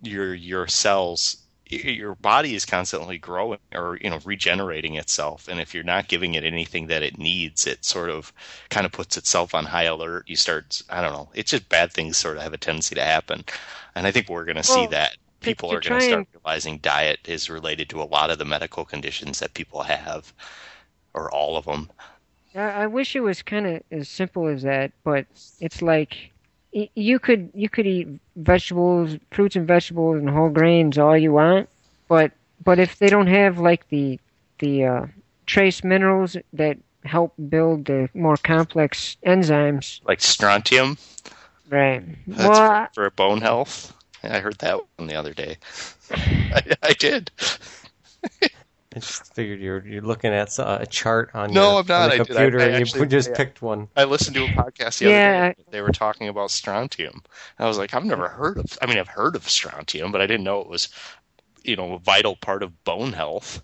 your 0.03 0.35
your 0.35 0.67
cells, 0.67 1.39
your 1.69 2.15
body 2.17 2.55
is 2.55 2.67
constantly 2.67 3.17
growing 3.17 3.61
or 3.75 3.99
you 4.01 4.11
know 4.11 4.19
regenerating 4.27 4.97
itself, 4.97 5.49
and 5.49 5.59
if 5.59 5.75
you're 5.75 5.83
not 5.83 6.09
giving 6.09 6.35
it 6.35 6.45
anything 6.45 6.89
that 6.89 7.03
it 7.03 7.17
needs, 7.19 7.67
it 7.67 7.83
sort 7.83 8.11
of 8.11 8.33
kind 8.69 8.85
of 8.85 8.93
puts 8.93 9.17
itself 9.17 9.55
on 9.55 9.65
high 9.65 9.85
alert. 9.85 10.29
You 10.29 10.37
start, 10.37 10.83
I 10.91 11.01
don't 11.01 11.13
know. 11.13 11.31
It's 11.35 11.53
just 11.53 11.69
bad 11.71 11.93
things 11.93 12.19
sort 12.19 12.37
of 12.37 12.43
have 12.43 12.53
a 12.53 12.59
tendency 12.59 12.95
to 12.95 13.03
happen, 13.03 13.45
and 13.95 14.07
I 14.07 14.11
think 14.11 14.29
we're 14.29 14.45
going 14.45 14.57
to 14.57 14.63
see 14.63 14.87
that. 14.89 15.17
People 15.41 15.71
to 15.71 15.77
are 15.77 15.81
going 15.81 16.01
to 16.01 16.07
start 16.07 16.27
and- 16.33 16.43
realizing 16.45 16.79
diet 16.79 17.21
is 17.27 17.51
related 17.51 17.89
to 17.91 18.03
a 18.03 18.05
lot 18.05 18.31
of 18.31 18.39
the 18.39 18.45
medical 18.45 18.85
conditions 18.85 19.39
that 19.41 19.55
people 19.55 19.83
have 19.83 20.33
or 21.15 21.31
all 21.31 21.57
of 21.57 21.65
them. 21.65 21.91
I, 22.55 22.87
wish 22.87 23.15
it 23.15 23.21
was 23.21 23.43
kind 23.43 23.67
of 23.67 23.83
as 23.91 24.09
simple 24.09 24.47
as 24.47 24.63
that, 24.63 24.93
but 25.05 25.27
it's 25.61 25.83
like 25.83 26.33
you 26.73 27.19
could 27.19 27.51
you 27.55 27.69
could 27.69 27.87
eat 27.87 28.09
vegetables, 28.37 29.17
fruits 29.31 29.57
and 29.57 29.67
vegetables 29.67 30.19
and 30.19 30.31
whole 30.31 30.49
grains 30.49 30.97
all 30.99 31.17
you 31.17 31.33
want, 31.33 31.69
but 32.09 32.33
but 32.65 32.79
if 32.79 32.99
they 32.99 33.11
don't 33.11 33.27
have 33.27 33.59
like 33.59 33.89
the 33.89 34.19
the 34.59 34.85
uh, 34.85 35.07
trace 35.45 35.85
minerals 35.85 36.37
that 36.55 36.79
help 37.05 37.35
build 37.49 37.85
the 37.87 38.09
more 38.15 38.37
complex 38.37 39.17
enzymes, 39.25 40.01
Like 40.07 40.21
strontium, 40.21 40.99
right? 41.71 42.03
that's 42.27 42.49
well, 42.49 42.87
for, 42.95 43.05
for 43.05 43.11
bone 43.11 43.41
health. 43.41 43.93
I 44.27 44.41
heard 44.41 44.59
that 44.59 44.79
one 44.97 45.09
the 45.09 45.15
other 45.17 45.33
day. 45.33 45.57
I, 46.11 46.63
I 46.83 46.93
did. 46.93 47.31
I 48.95 48.99
just 48.99 49.35
figured 49.35 49.61
you're 49.61 49.87
you're 49.87 50.01
looking 50.03 50.33
at 50.33 50.59
a 50.59 50.87
chart 50.89 51.31
on 51.35 51.53
No, 51.53 51.73
your, 51.73 51.81
I'm 51.81 51.87
not. 51.87 52.03
on 52.03 52.09
the 52.09 52.15
I 52.15 52.19
did. 52.19 52.21
I- 52.23 52.27
computer. 52.27 52.61
I 52.61 52.65
and 52.65 52.75
actually- 52.77 53.01
you 53.01 53.07
just 53.07 53.31
yeah. 53.31 53.37
picked 53.37 53.61
one. 53.63 53.89
I 53.97 54.05
listened 54.05 54.37
to 54.37 54.45
a 54.45 54.49
podcast 54.49 54.99
the 54.99 55.11
Yeah, 55.11 55.45
other 55.47 55.55
day. 55.55 55.65
They 55.71 55.81
were 55.83 55.93
talking 55.93 56.29
about 56.29 56.51
strontium. 56.51 57.23
I 57.59 57.67
was 57.67 57.77
like, 57.79 57.93
I've 57.95 58.05
never 58.05 58.29
heard 58.29 58.59
of. 58.59 58.79
I 58.81 58.87
mean, 58.87 58.99
I've 58.99 59.09
heard 59.09 59.37
of 59.37 59.49
strontium, 59.49 60.13
but 60.13 60.21
I 60.23 60.27
didn't 60.27 60.45
know 60.45 60.61
it 60.61 60.69
was, 60.69 60.89
you 61.63 61.77
know, 61.77 61.93
a 61.95 61.99
vital 61.99 62.37
part 62.37 62.63
of 62.63 62.85
bone 62.85 63.13
health, 63.13 63.61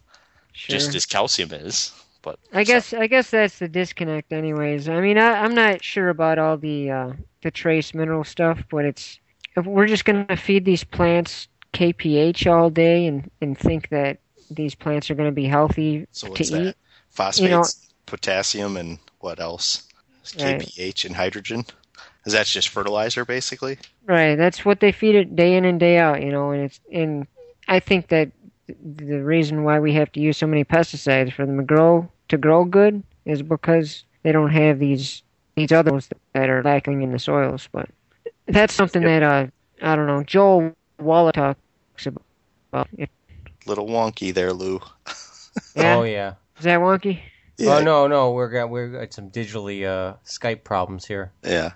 sure. 0.52 0.76
just 0.76 0.94
as 0.94 1.06
calcium 1.06 1.52
is. 1.52 1.92
But 2.20 2.38
I 2.52 2.62
guess 2.64 2.92
I 2.92 3.06
guess 3.06 3.30
that's 3.30 3.58
the 3.58 3.68
disconnect, 3.68 4.32
anyways. 4.32 4.88
I 4.88 5.00
mean, 5.00 5.16
I, 5.18 5.42
I'm 5.42 5.54
not 5.54 5.82
sure 5.82 6.08
about 6.10 6.38
all 6.38 6.56
the 6.58 6.90
uh, 6.90 7.12
the 7.40 7.50
trace 7.50 7.94
mineral 7.94 8.22
stuff, 8.22 8.62
but 8.70 8.84
it's 8.84 9.18
if 9.56 9.66
we're 9.66 9.86
just 9.86 10.04
gonna 10.04 10.36
feed 10.36 10.64
these 10.64 10.84
plants 10.84 11.48
KPH 11.72 12.46
all 12.50 12.70
day 12.70 13.06
and 13.06 13.30
and 13.40 13.58
think 13.58 13.88
that 13.90 14.18
these 14.50 14.74
plants 14.74 15.10
are 15.10 15.14
gonna 15.14 15.32
be 15.32 15.46
healthy 15.46 16.06
so 16.12 16.26
to 16.26 16.32
what's 16.32 16.50
that? 16.50 16.62
eat. 16.68 16.76
Phosphates, 17.10 17.40
You 17.42 17.48
know- 17.48 17.64
potassium, 18.06 18.76
and 18.76 18.98
what 19.20 19.40
else? 19.40 19.88
Right. 20.38 20.60
KPH 20.60 21.04
and 21.06 21.16
hydrogen. 21.16 21.64
Is 22.24 22.32
that 22.34 22.46
just 22.46 22.68
fertilizer, 22.68 23.24
basically? 23.24 23.78
Right, 24.06 24.36
that's 24.36 24.64
what 24.64 24.80
they 24.80 24.92
feed 24.92 25.14
it 25.16 25.34
day 25.34 25.56
in 25.56 25.64
and 25.64 25.80
day 25.80 25.98
out, 25.98 26.22
you 26.22 26.30
know, 26.30 26.50
and 26.52 26.62
it's 26.64 26.80
and 26.92 27.26
I 27.68 27.80
think 27.80 28.08
that 28.08 28.30
the 28.68 29.18
reason 29.22 29.64
why 29.64 29.80
we 29.80 29.92
have 29.94 30.12
to 30.12 30.20
use 30.20 30.38
so 30.38 30.46
many 30.46 30.64
pesticides 30.64 31.32
for 31.32 31.44
them 31.46 31.56
to 31.58 31.64
grow 31.64 32.08
to 32.28 32.38
grow 32.38 32.64
good 32.64 33.02
is 33.24 33.42
because 33.42 34.04
they 34.22 34.32
don't 34.32 34.50
have 34.50 34.78
these 34.78 35.22
these 35.56 35.72
others 35.72 36.08
that 36.32 36.48
are 36.48 36.62
lacking 36.62 37.02
in 37.02 37.12
the 37.12 37.18
soils. 37.18 37.68
But 37.72 37.88
that's 38.52 38.74
something 38.74 39.02
that 39.02 39.22
uh 39.22 39.46
I 39.82 39.96
don't 39.96 40.06
know. 40.06 40.22
Joel 40.22 40.72
Wallach 40.98 41.34
talks 41.34 42.06
about. 42.06 42.88
If, 42.96 43.08
Little 43.66 43.86
wonky 43.86 44.32
there, 44.34 44.52
Lou. 44.52 44.80
yeah, 45.76 45.96
Oh 45.96 46.02
yeah. 46.02 46.34
is 46.58 46.64
that 46.64 46.80
wonky? 46.80 47.20
Yeah. 47.58 47.76
Oh 47.76 47.82
no, 47.82 48.06
no, 48.06 48.32
we're 48.32 48.48
got 48.48 48.70
we're 48.70 48.88
got 48.88 49.12
some 49.12 49.30
digitally 49.30 49.84
uh, 49.84 50.14
Skype 50.24 50.64
problems 50.64 51.04
here. 51.04 51.32
Yeah. 51.44 51.72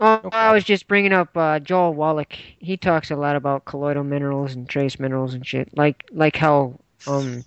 Oh, 0.00 0.20
No 0.24 0.30
I 0.32 0.52
was 0.52 0.64
just 0.64 0.88
bringing 0.88 1.12
up 1.12 1.36
uh, 1.36 1.58
Joel 1.58 1.94
Wallach. 1.94 2.32
He 2.32 2.76
talks 2.76 3.10
a 3.10 3.16
lot 3.16 3.36
about 3.36 3.66
colloidal 3.66 4.04
minerals 4.04 4.54
and 4.54 4.68
trace 4.68 4.98
minerals 4.98 5.34
and 5.34 5.46
shit. 5.46 5.76
Like 5.76 6.04
like 6.12 6.36
how 6.36 6.78
um 7.06 7.44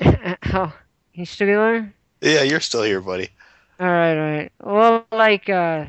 how 0.42 0.72
he's 1.12 1.30
still 1.30 1.46
there? 1.46 1.92
Yeah, 2.20 2.42
you're 2.42 2.60
still 2.60 2.82
here, 2.82 3.00
buddy. 3.00 3.28
All 3.80 3.86
right, 3.88 4.14
all 4.16 4.36
right. 4.36 4.52
Well, 4.60 5.06
like 5.12 5.48
uh 5.48 5.86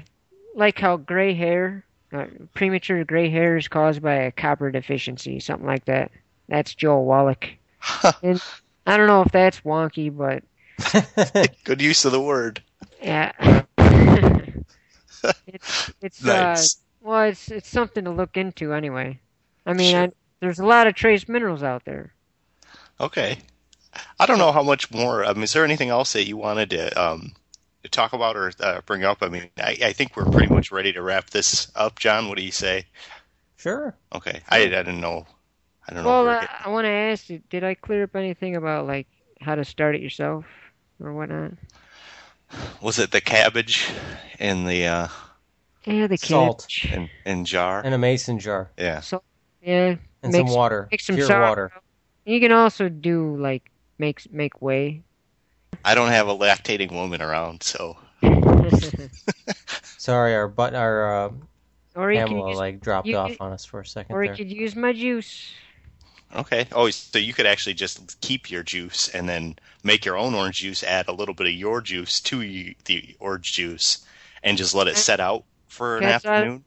like 0.55 0.79
how 0.79 0.97
gray 0.97 1.33
hair, 1.33 1.85
uh, 2.13 2.25
premature 2.53 3.03
gray 3.03 3.29
hair 3.29 3.57
is 3.57 3.67
caused 3.67 4.01
by 4.01 4.13
a 4.15 4.31
copper 4.31 4.71
deficiency, 4.71 5.39
something 5.39 5.65
like 5.65 5.85
that. 5.85 6.11
That's 6.47 6.73
Joel 6.75 7.05
Wallach. 7.05 7.49
And 8.21 8.41
I 8.85 8.97
don't 8.97 9.07
know 9.07 9.21
if 9.21 9.31
that's 9.31 9.61
wonky, 9.61 10.15
but 10.15 10.43
Good 11.63 11.81
use 11.81 12.05
of 12.05 12.11
the 12.11 12.19
word. 12.21 12.61
yeah. 13.01 13.31
it's 15.47 15.91
it's 16.01 16.25
uh 16.27 16.55
Well, 17.01 17.23
it's 17.23 17.49
it's 17.51 17.67
something 17.69 18.03
to 18.05 18.11
look 18.11 18.37
into 18.37 18.73
anyway. 18.73 19.19
I 19.65 19.73
mean, 19.73 19.91
Sure. 19.91 20.01
I, 20.03 20.11
there's 20.39 20.59
a 20.59 20.65
lot 20.65 20.87
of 20.87 20.95
trace 20.95 21.27
minerals 21.27 21.63
out 21.63 21.85
there. 21.85 22.13
Okay. 22.99 23.37
I 24.19 24.25
don't 24.25 24.37
know 24.37 24.51
how 24.51 24.63
much 24.63 24.91
more. 24.91 25.23
Um, 25.23 25.43
is 25.43 25.53
there 25.53 25.63
anything 25.63 25.89
else 25.89 26.13
that 26.13 26.27
you 26.27 26.35
wanted 26.37 26.69
to 26.71 27.01
um, 27.01 27.33
to 27.35 27.42
talk 27.89 28.13
about 28.13 28.35
or 28.35 28.51
uh, 28.59 28.81
bring 28.85 29.03
up? 29.03 29.19
I 29.21 29.29
mean, 29.29 29.49
I, 29.57 29.77
I 29.85 29.93
think 29.93 30.15
we're 30.15 30.29
pretty 30.29 30.53
much 30.53 30.71
ready 30.71 30.93
to 30.93 31.01
wrap 31.01 31.29
this 31.29 31.71
up. 31.75 31.99
John, 31.99 32.27
what 32.29 32.37
do 32.37 32.43
you 32.43 32.51
say? 32.51 32.85
sure. 33.57 33.95
Okay. 34.13 34.41
I, 34.49 34.57
I 34.63 34.67
didn't 34.67 34.99
know. 34.99 35.25
I 35.87 35.93
don't 35.93 36.03
know. 36.03 36.09
Well, 36.09 36.29
uh, 36.29 36.47
I 36.65 36.69
want 36.69 36.85
to 36.85 36.89
ask 36.89 37.29
you, 37.29 37.41
did 37.49 37.63
I 37.63 37.75
clear 37.75 38.03
up 38.03 38.15
anything 38.15 38.55
about 38.55 38.87
like 38.87 39.07
how 39.41 39.55
to 39.55 39.63
start 39.65 39.95
it 39.95 40.01
yourself 40.01 40.45
or 41.01 41.13
whatnot? 41.13 41.51
Was 42.81 42.99
it 42.99 43.11
the 43.11 43.21
cabbage 43.21 43.89
in 44.39 44.65
the 44.65 44.85
uh, 44.85 45.07
Yeah, 45.85 46.07
the 46.07 46.17
Salt. 46.17 46.67
cabbage. 46.69 46.93
in, 47.25 47.31
in 47.39 47.45
jar? 47.45 47.81
And 47.83 47.93
a 47.93 47.97
mason 47.97 48.37
jar. 48.39 48.69
Yeah. 48.77 48.99
So, 48.99 49.23
yeah, 49.61 49.95
And 50.21 50.31
Make 50.33 50.47
some 50.47 50.55
water. 50.55 50.87
make 50.91 51.01
some 51.01 51.15
Pure 51.15 51.27
sauerkraut. 51.27 51.49
water. 51.49 51.71
You 52.25 52.39
can 52.39 52.51
also 52.51 52.89
do 52.89 53.35
like 53.37 53.69
make 53.97 54.31
make 54.31 54.61
whey. 54.61 55.01
I 55.85 55.95
don't 55.95 56.09
have 56.09 56.27
a 56.27 56.35
lactating 56.35 56.91
woman 56.91 57.21
around, 57.21 57.63
so 57.63 57.97
Sorry, 59.97 60.35
our 60.35 60.47
but 60.47 60.73
our 60.75 61.25
uh, 61.27 61.31
or 61.95 62.11
you 62.11 62.19
Pamela 62.19 62.49
use, 62.49 62.57
like 62.57 62.81
dropped 62.81 63.07
you 63.07 63.17
off 63.17 63.29
could- 63.31 63.41
on 63.41 63.51
us 63.51 63.65
for 63.65 63.79
a 63.79 63.85
second 63.85 64.15
or 64.15 64.23
you 64.23 64.33
could 64.33 64.51
use 64.51 64.75
my 64.75 64.93
juice. 64.93 65.51
okay. 66.35 66.65
Oh, 66.71 66.89
so 66.89 67.19
you 67.19 67.33
could 67.33 67.45
actually 67.45 67.73
just 67.75 68.19
keep 68.21 68.49
your 68.49 68.63
juice 68.63 69.09
and 69.09 69.27
then 69.29 69.55
make 69.83 70.05
your 70.05 70.17
own 70.17 70.33
orange 70.33 70.59
juice. 70.59 70.83
Add 70.83 71.07
a 71.07 71.13
little 71.13 71.33
bit 71.33 71.47
of 71.47 71.53
your 71.53 71.81
juice 71.81 72.19
to 72.21 72.39
y- 72.39 72.75
the 72.85 73.15
orange 73.19 73.53
juice, 73.53 74.05
and 74.43 74.57
just 74.57 74.73
let 74.75 74.87
it 74.87 74.97
set 74.97 75.19
out 75.19 75.43
for 75.67 75.97
an 75.97 76.03
Cat's 76.03 76.25
out- 76.25 76.33
afternoon. 76.35 76.63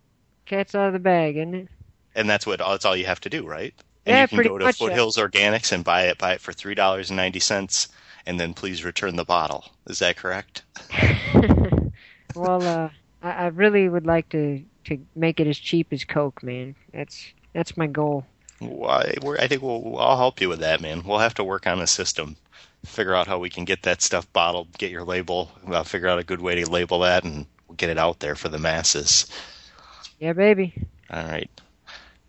Cat's 0.46 0.74
out 0.74 0.86
of 0.88 0.92
the 0.92 0.98
bag, 1.00 1.36
isn't 1.36 1.54
it? 1.54 1.68
And 2.14 2.30
that's 2.30 2.46
what 2.46 2.60
that's 2.60 2.84
all 2.84 2.96
you 2.96 3.06
have 3.06 3.20
to 3.20 3.30
do, 3.30 3.46
right? 3.46 3.74
And 4.06 4.14
Yeah, 4.14 4.22
you 4.22 4.28
can 4.28 4.42
go 4.52 4.58
to 4.58 4.64
much, 4.66 4.80
yeah. 4.80 4.88
Foothills 4.88 5.16
Organics 5.16 5.72
and 5.72 5.82
buy 5.84 6.04
it. 6.04 6.18
Buy 6.18 6.34
it 6.34 6.40
for 6.40 6.52
three 6.52 6.74
dollars 6.74 7.10
and 7.10 7.16
ninety 7.16 7.40
cents, 7.40 7.88
and 8.26 8.38
then 8.38 8.54
please 8.54 8.84
return 8.84 9.16
the 9.16 9.24
bottle. 9.24 9.64
Is 9.88 9.98
that 10.00 10.16
correct? 10.16 10.62
well, 12.34 12.62
uh, 12.62 12.90
I, 13.22 13.30
I 13.30 13.46
really 13.48 13.88
would 13.88 14.06
like 14.06 14.28
to 14.30 14.62
to 14.84 14.98
make 15.14 15.40
it 15.40 15.46
as 15.46 15.58
cheap 15.58 15.92
as 15.92 16.04
Coke, 16.04 16.42
man. 16.42 16.74
That's 16.92 17.32
that's 17.52 17.76
my 17.76 17.86
goal. 17.86 18.24
Why? 18.58 19.14
We're, 19.22 19.36
I 19.38 19.46
think 19.46 19.62
we'll. 19.62 19.98
I'll 19.98 20.16
help 20.16 20.40
you 20.40 20.48
with 20.48 20.60
that, 20.60 20.80
man. 20.80 21.02
We'll 21.04 21.18
have 21.18 21.34
to 21.34 21.44
work 21.44 21.66
on 21.66 21.80
a 21.80 21.86
system, 21.86 22.36
figure 22.84 23.14
out 23.14 23.26
how 23.26 23.38
we 23.38 23.50
can 23.50 23.64
get 23.64 23.82
that 23.82 24.02
stuff 24.02 24.30
bottled, 24.32 24.76
get 24.78 24.90
your 24.90 25.04
label, 25.04 25.50
uh, 25.66 25.82
figure 25.82 26.08
out 26.08 26.18
a 26.18 26.24
good 26.24 26.40
way 26.40 26.54
to 26.56 26.70
label 26.70 27.00
that, 27.00 27.24
and 27.24 27.46
we'll 27.68 27.76
get 27.76 27.90
it 27.90 27.98
out 27.98 28.20
there 28.20 28.34
for 28.34 28.48
the 28.48 28.58
masses. 28.58 29.26
Yeah, 30.18 30.32
baby. 30.32 30.74
All 31.10 31.24
right, 31.24 31.50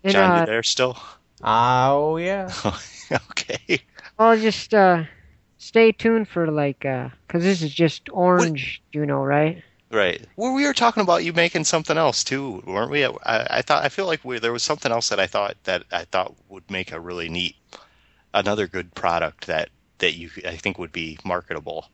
And 0.04 0.12
John, 0.12 0.30
uh, 0.30 0.40
you 0.40 0.46
there 0.46 0.62
still? 0.62 0.98
Oh 1.42 2.16
yeah. 2.16 2.50
okay. 3.30 3.80
I'll 4.18 4.36
just 4.38 4.74
uh, 4.74 5.04
stay 5.58 5.92
tuned 5.92 6.28
for 6.28 6.50
like, 6.50 6.84
uh 6.84 7.10
'cause 7.28 7.42
this 7.42 7.62
is 7.62 7.74
just 7.74 8.08
orange, 8.12 8.82
you 8.92 9.04
know, 9.06 9.20
right? 9.22 9.62
Right. 9.90 10.24
Well, 10.36 10.52
we 10.54 10.64
were 10.66 10.74
talking 10.74 11.02
about 11.02 11.24
you 11.24 11.32
making 11.32 11.64
something 11.64 11.96
else 11.96 12.22
too, 12.22 12.62
weren't 12.66 12.90
we? 12.90 13.04
I, 13.06 13.10
I 13.24 13.62
thought 13.62 13.84
I 13.84 13.88
feel 13.88 14.06
like 14.06 14.24
we, 14.24 14.38
there 14.38 14.52
was 14.52 14.62
something 14.62 14.92
else 14.92 15.08
that 15.08 15.18
I 15.20 15.26
thought 15.26 15.56
that 15.64 15.84
I 15.90 16.04
thought 16.04 16.34
would 16.48 16.70
make 16.70 16.92
a 16.92 17.00
really 17.00 17.28
neat, 17.28 17.56
another 18.34 18.66
good 18.66 18.94
product 18.94 19.46
that 19.46 19.70
that 19.98 20.14
you 20.14 20.30
I 20.46 20.56
think 20.56 20.78
would 20.78 20.92
be 20.92 21.18
marketable. 21.24 21.86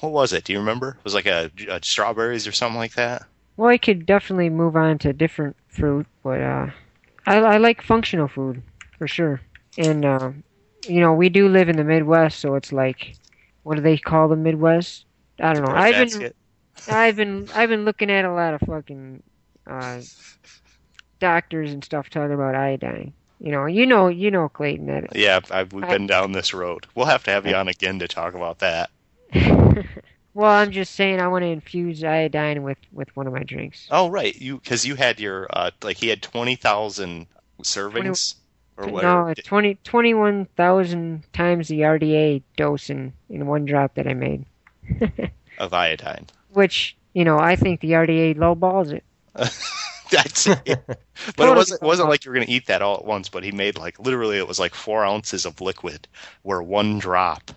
What 0.00 0.12
was 0.12 0.32
it? 0.32 0.44
Do 0.44 0.52
you 0.52 0.58
remember? 0.58 0.96
It 0.98 1.04
was 1.04 1.14
like 1.14 1.26
a, 1.26 1.50
a 1.68 1.80
strawberries 1.82 2.46
or 2.46 2.52
something 2.52 2.78
like 2.78 2.94
that. 2.94 3.22
Well, 3.56 3.70
I 3.70 3.78
could 3.78 4.04
definitely 4.06 4.50
move 4.50 4.76
on 4.76 4.98
to 4.98 5.12
different 5.12 5.56
fruit, 5.68 6.06
but 6.22 6.40
uh, 6.40 6.66
I, 7.26 7.36
I 7.38 7.56
like 7.56 7.80
functional 7.82 8.28
food 8.28 8.62
for 8.98 9.08
sure. 9.08 9.40
And 9.78 10.04
uh, 10.04 10.30
you 10.84 11.00
know, 11.00 11.14
we 11.14 11.28
do 11.28 11.48
live 11.48 11.68
in 11.68 11.76
the 11.76 11.84
Midwest, 11.84 12.38
so 12.40 12.54
it's 12.54 12.72
like, 12.72 13.16
what 13.62 13.76
do 13.76 13.82
they 13.82 13.96
call 13.98 14.28
the 14.28 14.36
Midwest? 14.36 15.04
I 15.40 15.52
don't 15.52 15.62
know. 15.62 15.74
I've 15.74 16.10
been 16.10 16.32
I've 16.88 17.16
been 17.16 17.48
I've 17.54 17.68
been 17.68 17.84
looking 17.84 18.10
at 18.10 18.24
a 18.24 18.32
lot 18.32 18.54
of 18.54 18.60
fucking 18.60 19.22
uh, 19.66 20.00
doctors 21.18 21.72
and 21.72 21.84
stuff 21.84 22.08
talking 22.10 22.34
about 22.34 22.54
iodine. 22.54 23.12
You 23.38 23.52
know, 23.52 23.66
you 23.66 23.86
know, 23.86 24.08
you 24.08 24.30
know, 24.30 24.48
Clayton. 24.48 24.86
That 24.86 25.14
Yeah, 25.14 25.40
I, 25.50 25.64
we've 25.64 25.84
I- 25.84 25.92
been 25.92 26.06
down 26.06 26.32
this 26.32 26.54
road. 26.54 26.86
We'll 26.94 27.06
have 27.06 27.24
to 27.24 27.30
have 27.30 27.46
you 27.46 27.54
on 27.54 27.68
again 27.68 27.98
to 27.98 28.08
talk 28.08 28.34
about 28.34 28.60
that. 28.60 28.90
well, 30.34 30.50
I'm 30.50 30.70
just 30.70 30.94
saying, 30.94 31.20
I 31.20 31.28
want 31.28 31.42
to 31.42 31.48
infuse 31.48 32.02
iodine 32.02 32.62
with 32.62 32.78
with 32.92 33.14
one 33.14 33.26
of 33.26 33.32
my 33.32 33.42
drinks. 33.42 33.88
Oh, 33.90 34.08
right, 34.08 34.34
you 34.34 34.58
because 34.58 34.86
you 34.86 34.94
had 34.94 35.20
your 35.20 35.48
uh, 35.50 35.70
like 35.82 35.98
he 35.98 36.08
had 36.08 36.22
twenty 36.22 36.56
thousand 36.56 37.26
servings 37.62 38.36
or 38.76 38.86
No, 38.86 38.92
whatever. 38.92 39.30
it's 39.30 39.42
20 39.42 39.76
21,000 39.84 41.24
times 41.32 41.68
the 41.68 41.80
RDA 41.80 42.42
dose 42.56 42.90
in 42.90 43.12
in 43.28 43.46
one 43.46 43.64
drop 43.64 43.94
that 43.94 44.06
I 44.06 44.14
made. 44.14 44.44
of 45.58 45.72
iodine. 45.72 46.26
Which 46.50 46.96
you 47.12 47.24
know, 47.24 47.38
I 47.38 47.56
think 47.56 47.80
the 47.80 47.92
RDA 47.92 48.36
lowballs 48.36 48.92
it. 48.92 49.04
That's 50.10 50.46
it. 50.46 50.78
But 51.36 51.48
it 51.48 51.56
wasn't 51.56 51.82
it 51.82 51.86
wasn't 51.86 52.10
like 52.10 52.24
you 52.24 52.30
were 52.30 52.34
gonna 52.36 52.46
eat 52.48 52.66
that 52.66 52.82
all 52.82 52.96
at 52.98 53.04
once. 53.04 53.28
But 53.30 53.42
he 53.42 53.52
made 53.52 53.78
like 53.78 53.98
literally 53.98 54.36
it 54.38 54.46
was 54.46 54.58
like 54.58 54.74
four 54.74 55.04
ounces 55.04 55.46
of 55.46 55.60
liquid, 55.60 56.06
where 56.42 56.62
one 56.62 56.98
drop 56.98 57.50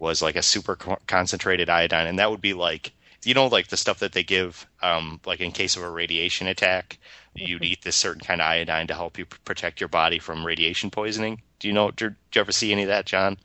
was 0.00 0.20
like 0.20 0.36
a 0.36 0.42
super 0.42 0.76
concentrated 0.76 1.68
iodine, 1.70 2.06
and 2.08 2.18
that 2.18 2.30
would 2.30 2.40
be 2.40 2.54
like 2.54 2.92
you 3.24 3.34
know 3.34 3.46
like 3.46 3.68
the 3.68 3.76
stuff 3.76 4.00
that 4.00 4.12
they 4.12 4.24
give 4.24 4.66
um 4.82 5.20
like 5.26 5.40
in 5.40 5.52
case 5.52 5.76
of 5.76 5.82
a 5.84 5.90
radiation 5.90 6.48
attack, 6.48 6.98
you'd 7.40 7.64
eat 7.64 7.82
this 7.82 7.96
certain 7.96 8.20
kind 8.22 8.40
of 8.40 8.46
iodine 8.46 8.86
to 8.88 8.94
help 8.94 9.18
you 9.18 9.26
protect 9.44 9.80
your 9.80 9.88
body 9.88 10.18
from 10.18 10.44
radiation 10.44 10.90
poisoning. 10.90 11.42
Do 11.58 11.68
you 11.68 11.74
know? 11.74 11.90
Did 11.90 12.14
you 12.34 12.40
ever 12.40 12.52
see 12.52 12.72
any 12.72 12.82
of 12.82 12.88
that, 12.88 13.06
John? 13.06 13.38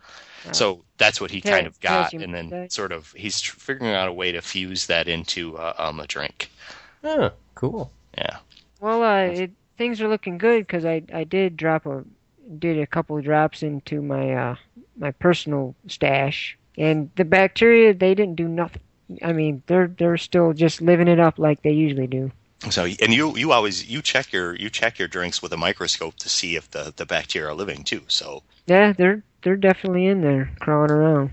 So 0.51 0.83
that's 0.97 1.21
what 1.21 1.31
he 1.31 1.41
Ca- 1.41 1.49
kind 1.49 1.67
of 1.67 1.79
got, 1.79 2.13
and 2.13 2.33
then 2.33 2.47
oxide. 2.47 2.71
sort 2.71 2.91
of 2.91 3.13
he's 3.13 3.39
tr- 3.39 3.55
figuring 3.57 3.93
out 3.93 4.09
a 4.09 4.13
way 4.13 4.31
to 4.31 4.41
fuse 4.41 4.87
that 4.87 5.07
into 5.07 5.57
uh, 5.57 5.73
um, 5.77 5.99
a 5.99 6.07
drink. 6.07 6.49
Oh, 7.03 7.31
cool. 7.55 7.91
Yeah. 8.17 8.37
Well, 8.81 9.03
uh, 9.03 9.31
it, 9.31 9.51
things 9.77 10.01
are 10.01 10.09
looking 10.09 10.37
good 10.37 10.67
because 10.67 10.85
I 10.85 11.03
I 11.13 11.23
did 11.23 11.55
drop 11.55 11.85
a 11.85 12.03
did 12.59 12.77
a 12.77 12.85
couple 12.87 13.17
of 13.17 13.23
drops 13.23 13.63
into 13.63 14.01
my 14.01 14.33
uh 14.33 14.55
my 14.97 15.11
personal 15.11 15.75
stash, 15.87 16.57
and 16.77 17.09
the 17.15 17.25
bacteria 17.25 17.93
they 17.93 18.13
didn't 18.13 18.35
do 18.35 18.47
nothing. 18.47 18.81
I 19.21 19.31
mean, 19.31 19.63
they're 19.67 19.87
they're 19.87 20.17
still 20.17 20.53
just 20.53 20.81
living 20.81 21.07
it 21.07 21.19
up 21.19 21.39
like 21.39 21.61
they 21.61 21.71
usually 21.71 22.07
do. 22.07 22.31
So 22.69 22.85
and 22.85 23.13
you 23.13 23.35
you 23.37 23.51
always 23.51 23.85
you 23.89 24.01
check 24.01 24.31
your 24.31 24.55
you 24.55 24.69
check 24.69 24.97
your 24.99 25.07
drinks 25.07 25.41
with 25.41 25.51
a 25.53 25.57
microscope 25.57 26.15
to 26.17 26.29
see 26.29 26.55
if 26.55 26.71
the 26.71 26.93
the 26.95 27.05
bacteria 27.05 27.49
are 27.49 27.53
living 27.53 27.83
too. 27.83 28.03
So 28.07 28.43
Yeah, 28.67 28.93
they're 28.93 29.23
they're 29.43 29.57
definitely 29.57 30.05
in 30.07 30.21
there 30.21 30.51
crawling 30.59 30.91
around. 30.91 31.31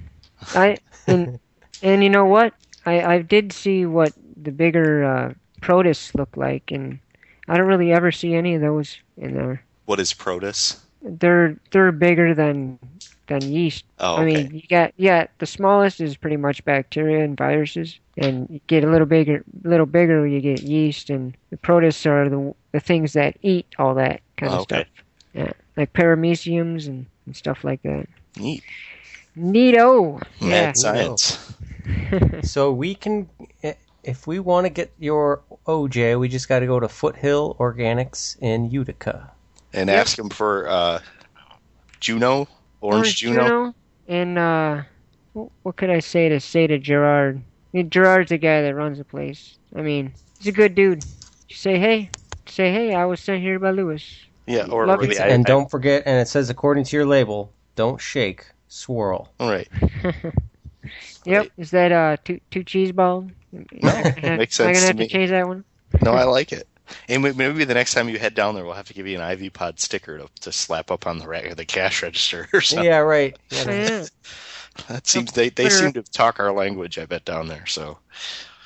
I 0.54 0.78
and 1.06 1.38
and 1.82 2.02
you 2.02 2.10
know 2.10 2.24
what? 2.26 2.54
I 2.84 3.02
I 3.02 3.22
did 3.22 3.52
see 3.52 3.86
what 3.86 4.12
the 4.36 4.50
bigger 4.50 5.04
uh, 5.04 5.34
protists 5.60 6.14
look 6.14 6.36
like, 6.36 6.70
and 6.70 6.98
I 7.48 7.56
don't 7.56 7.66
really 7.66 7.92
ever 7.92 8.10
see 8.10 8.34
any 8.34 8.54
of 8.54 8.62
those 8.62 8.98
in 9.16 9.34
there. 9.34 9.62
what 9.84 10.00
is 10.00 10.12
protus? 10.12 10.78
They're 11.02 11.56
they're 11.70 11.92
bigger 11.92 12.34
than 12.34 12.78
than 13.30 13.50
yeast. 13.50 13.86
Oh, 13.98 14.16
I 14.18 14.26
mean, 14.26 14.50
you 14.54 14.62
got 14.68 14.92
yeah. 14.98 15.28
The 15.38 15.46
smallest 15.46 16.00
is 16.02 16.18
pretty 16.18 16.36
much 16.36 16.64
bacteria 16.66 17.24
and 17.24 17.38
viruses, 17.38 17.98
and 18.18 18.48
you 18.50 18.60
get 18.68 18.84
a 18.84 18.90
little 18.90 19.06
bigger, 19.06 19.42
little 19.64 19.86
bigger, 19.86 20.26
you 20.26 20.40
get 20.42 20.62
yeast, 20.62 21.10
and 21.10 21.36
the 21.50 21.56
protists 21.56 22.06
are 22.06 22.28
the 22.28 22.54
the 22.72 22.80
things 22.80 23.14
that 23.14 23.38
eat 23.42 23.66
all 23.78 23.94
that 23.94 24.20
kind 24.36 24.52
Oh, 24.52 24.56
of 24.56 24.60
okay. 24.62 24.84
stuff. 24.84 24.86
Yeah, 25.34 25.52
like 25.76 25.92
parameciums 25.94 26.86
and, 26.88 27.06
and 27.26 27.36
stuff 27.36 27.64
like 27.64 27.82
that. 27.82 28.06
Neat. 28.36 28.64
Neato. 29.38 30.22
Yeah. 30.40 30.72
Science. 30.72 31.54
So 32.42 32.72
we 32.72 32.94
can, 32.94 33.28
if 34.04 34.26
we 34.26 34.38
want 34.38 34.66
to 34.66 34.70
get 34.70 34.92
your 34.98 35.42
OJ, 35.66 36.18
we 36.18 36.28
just 36.28 36.48
got 36.48 36.60
to 36.60 36.66
go 36.66 36.80
to 36.80 36.88
Foothill 36.88 37.56
Organics 37.58 38.38
in 38.40 38.70
Utica. 38.70 39.30
And 39.72 39.88
Yep. 39.88 39.98
ask 40.00 40.18
him 40.18 40.30
for 40.30 40.68
uh, 40.68 41.00
Juno, 42.00 42.48
orange, 42.80 43.16
Juno. 43.16 43.74
And 44.08 44.38
uh, 44.38 44.82
what 45.62 45.76
could 45.76 45.90
I 45.90 46.00
say 46.00 46.28
to 46.28 46.40
say 46.40 46.66
to 46.66 46.78
Gerard? 46.78 47.38
I 47.38 47.76
mean, 47.76 47.90
Gerard's 47.90 48.30
the 48.30 48.38
guy 48.38 48.62
that 48.62 48.74
runs 48.74 48.98
the 48.98 49.04
place. 49.04 49.58
I 49.76 49.82
mean, 49.82 50.12
he's 50.38 50.48
a 50.48 50.52
good 50.52 50.74
dude. 50.74 51.04
Just 51.46 51.62
say 51.62 51.78
hey, 51.78 52.10
say 52.46 52.72
hey. 52.72 52.94
I 52.94 53.04
was 53.04 53.20
sent 53.20 53.40
here 53.42 53.58
by 53.58 53.70
Lewis. 53.70 54.04
Yeah, 54.46 54.66
or, 54.66 54.88
or 54.88 55.04
it. 55.04 55.10
the 55.16 55.24
and 55.24 55.46
I- 55.46 55.48
don't 55.48 55.70
forget, 55.70 56.02
and 56.06 56.18
it 56.20 56.26
says 56.28 56.50
according 56.50 56.84
to 56.84 56.96
your 56.96 57.06
label, 57.06 57.52
don't 57.76 58.00
shake, 58.00 58.46
swirl. 58.68 59.32
All 59.38 59.50
right. 59.52 59.68
Yep. 60.04 60.14
Right. 61.26 61.52
Is 61.58 61.70
that 61.70 61.92
uh 61.92 62.16
two 62.24 62.40
two 62.50 62.64
cheese 62.64 62.90
balls? 62.92 63.26
No, 63.52 63.62
Am 63.82 63.88
I 64.06 64.10
gonna 64.20 64.36
makes 64.38 64.58
have- 64.58 64.66
Am 64.66 64.70
I 64.70 64.72
gonna 64.74 64.80
to 64.80 64.86
have 64.86 64.96
me. 64.98 65.06
to 65.06 65.12
change 65.12 65.30
that 65.30 65.46
one? 65.46 65.64
No, 66.02 66.12
I 66.12 66.24
like 66.24 66.52
it. 66.52 66.66
And 67.08 67.22
maybe 67.22 67.64
the 67.64 67.74
next 67.74 67.94
time 67.94 68.08
you 68.08 68.18
head 68.18 68.34
down 68.34 68.54
there, 68.54 68.64
we'll 68.64 68.74
have 68.74 68.86
to 68.88 68.94
give 68.94 69.06
you 69.06 69.16
an 69.16 69.22
Ivy 69.22 69.50
Pod 69.50 69.78
sticker 69.80 70.18
to, 70.18 70.28
to 70.40 70.52
slap 70.52 70.90
up 70.90 71.06
on 71.06 71.18
the 71.18 71.26
ra- 71.28 71.54
the 71.54 71.64
cash 71.64 72.02
register 72.02 72.48
or 72.52 72.60
something. 72.60 72.86
Yeah, 72.86 72.98
right. 72.98 73.36
Yeah, 73.50 73.70
yeah. 73.70 74.04
That 74.88 75.06
seems 75.06 75.32
they, 75.32 75.48
they 75.50 75.68
seem 75.68 75.92
to 75.94 76.02
talk 76.02 76.38
our 76.40 76.52
language. 76.52 76.98
I 76.98 77.04
bet 77.04 77.24
down 77.24 77.48
there. 77.48 77.66
So 77.66 77.98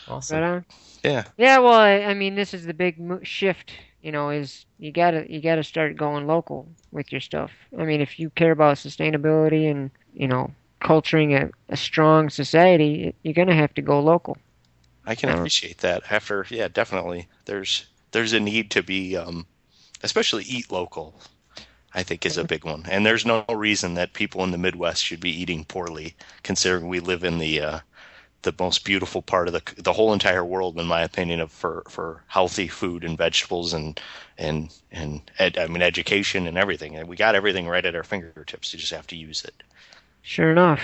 awesome. 0.07 0.39
Right 0.39 0.47
on. 0.47 0.65
yeah, 1.03 1.25
Yeah, 1.37 1.59
well, 1.59 1.73
I, 1.73 2.03
I 2.03 2.15
mean, 2.15 2.35
this 2.35 2.55
is 2.55 2.67
the 2.67 2.75
big 2.75 3.01
mo- 3.01 3.21
shift. 3.23 3.73
You 4.03 4.13
know, 4.13 4.29
is 4.29 4.67
you 4.79 4.93
gotta 4.93 5.25
you 5.33 5.41
gotta 5.41 5.63
start 5.65 5.97
going 5.97 6.27
local 6.27 6.69
with 6.93 7.11
your 7.11 7.23
stuff. 7.23 7.51
I 7.79 7.85
mean, 7.85 8.03
if 8.03 8.19
you 8.19 8.29
care 8.31 8.53
about 8.53 8.77
sustainability 8.77 9.71
and 9.71 9.91
you 10.13 10.29
know 10.29 10.51
culturing 10.81 11.35
a, 11.35 11.51
a 11.71 11.77
strong 11.77 12.29
society, 12.29 13.15
you're 13.23 13.33
gonna 13.35 13.55
have 13.57 13.73
to 13.75 13.83
go 13.83 14.01
local. 14.01 14.37
I 15.07 15.15
can 15.15 15.31
appreciate 15.31 15.79
that. 15.79 16.03
After 16.11 16.47
yeah, 16.51 16.69
definitely. 16.69 17.29
There's 17.47 17.87
there's 18.15 18.33
a 18.33 18.41
need 18.41 18.71
to 18.71 18.83
be, 18.83 19.17
um, 19.17 19.47
especially 20.03 20.45
eat 20.45 20.73
local. 20.73 21.21
I 21.97 22.03
think 22.03 22.27
is 22.27 22.39
a 22.39 22.45
big 22.45 22.65
one, 22.65 22.85
and 22.89 23.07
there's 23.07 23.25
no 23.25 23.45
reason 23.49 23.95
that 23.95 24.15
people 24.15 24.43
in 24.43 24.51
the 24.51 24.59
Midwest 24.59 25.05
should 25.05 25.21
be 25.21 25.31
eating 25.31 25.65
poorly, 25.65 26.17
considering 26.43 26.89
we 26.89 26.99
live 26.99 27.23
in 27.23 27.39
the 27.39 27.61
uh, 27.61 27.81
the 28.43 28.55
most 28.59 28.85
beautiful 28.85 29.23
part 29.23 29.49
of 29.49 29.55
the 29.55 29.63
the 29.83 29.93
whole 29.93 30.13
entire 30.13 30.45
world, 30.45 30.79
in 30.79 30.87
my 30.87 31.03
opinion, 31.03 31.41
of 31.41 31.53
for 31.53 31.83
for 31.89 32.25
healthy 32.27 32.69
food 32.69 33.05
and 33.05 33.19
vegetables 33.19 33.73
and 33.73 34.01
and 34.39 34.75
and 34.93 35.31
ed, 35.39 35.59
I 35.59 35.67
mean 35.67 35.83
education 35.83 36.47
and 36.47 36.59
everything. 36.59 36.97
And 36.97 37.09
we 37.09 37.17
got 37.17 37.35
everything 37.35 37.69
right 37.69 37.85
at 37.85 37.95
our 37.95 38.05
fingertips. 38.05 38.73
You 38.73 38.79
just 38.79 38.93
have 38.93 39.07
to 39.09 39.17
use 39.17 39.45
it. 39.45 39.63
Sure 40.23 40.51
enough. 40.51 40.83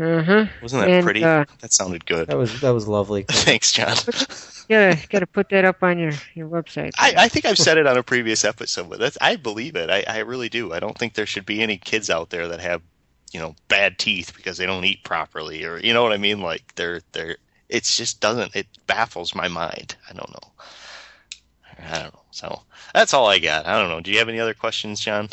Huh. 0.00 0.46
Wasn't 0.62 0.82
that 0.82 0.90
And, 0.90 1.04
pretty? 1.04 1.22
uh, 1.24 1.44
that 1.60 1.72
sounded 1.72 2.06
good. 2.06 2.28
That 2.28 2.36
was 2.38 2.60
that 2.60 2.70
was 2.70 2.88
lovely. 2.88 3.22
Thanks, 3.28 3.72
John. 3.72 3.96
Gotta 4.70 4.96
gotta 5.08 5.26
put 5.26 5.48
that 5.48 5.64
up 5.64 5.82
on 5.82 5.98
your 5.98 6.12
your 6.34 6.48
website. 6.48 6.92
I, 6.96 7.12
I 7.18 7.28
think 7.28 7.44
I've 7.44 7.58
said 7.58 7.76
it 7.76 7.88
on 7.88 7.96
a 7.96 8.04
previous 8.04 8.44
episode, 8.44 8.88
but 8.88 9.00
that's 9.00 9.18
I 9.20 9.34
believe 9.34 9.74
it. 9.74 9.90
I, 9.90 10.04
I 10.06 10.18
really 10.18 10.48
do. 10.48 10.72
I 10.72 10.78
don't 10.78 10.96
think 10.96 11.14
there 11.14 11.26
should 11.26 11.44
be 11.44 11.60
any 11.60 11.76
kids 11.76 12.08
out 12.08 12.30
there 12.30 12.46
that 12.46 12.60
have, 12.60 12.80
you 13.32 13.40
know, 13.40 13.56
bad 13.66 13.98
teeth 13.98 14.32
because 14.36 14.58
they 14.58 14.66
don't 14.66 14.84
eat 14.84 15.02
properly, 15.02 15.64
or 15.64 15.78
you 15.78 15.92
know 15.92 16.04
what 16.04 16.12
I 16.12 16.18
mean. 16.18 16.40
Like 16.40 16.72
they're 16.76 17.00
they're. 17.10 17.36
It's 17.68 17.96
just 17.96 18.20
doesn't. 18.20 18.54
It 18.54 18.68
baffles 18.86 19.34
my 19.34 19.48
mind. 19.48 19.96
I 20.08 20.12
don't 20.12 20.30
know. 20.30 20.52
I 21.92 21.98
don't 22.02 22.14
know. 22.14 22.20
So 22.30 22.62
that's 22.94 23.12
all 23.12 23.26
I 23.26 23.40
got. 23.40 23.66
I 23.66 23.76
don't 23.80 23.88
know. 23.90 24.00
Do 24.00 24.12
you 24.12 24.18
have 24.18 24.28
any 24.28 24.38
other 24.38 24.54
questions, 24.54 25.00
John? 25.00 25.30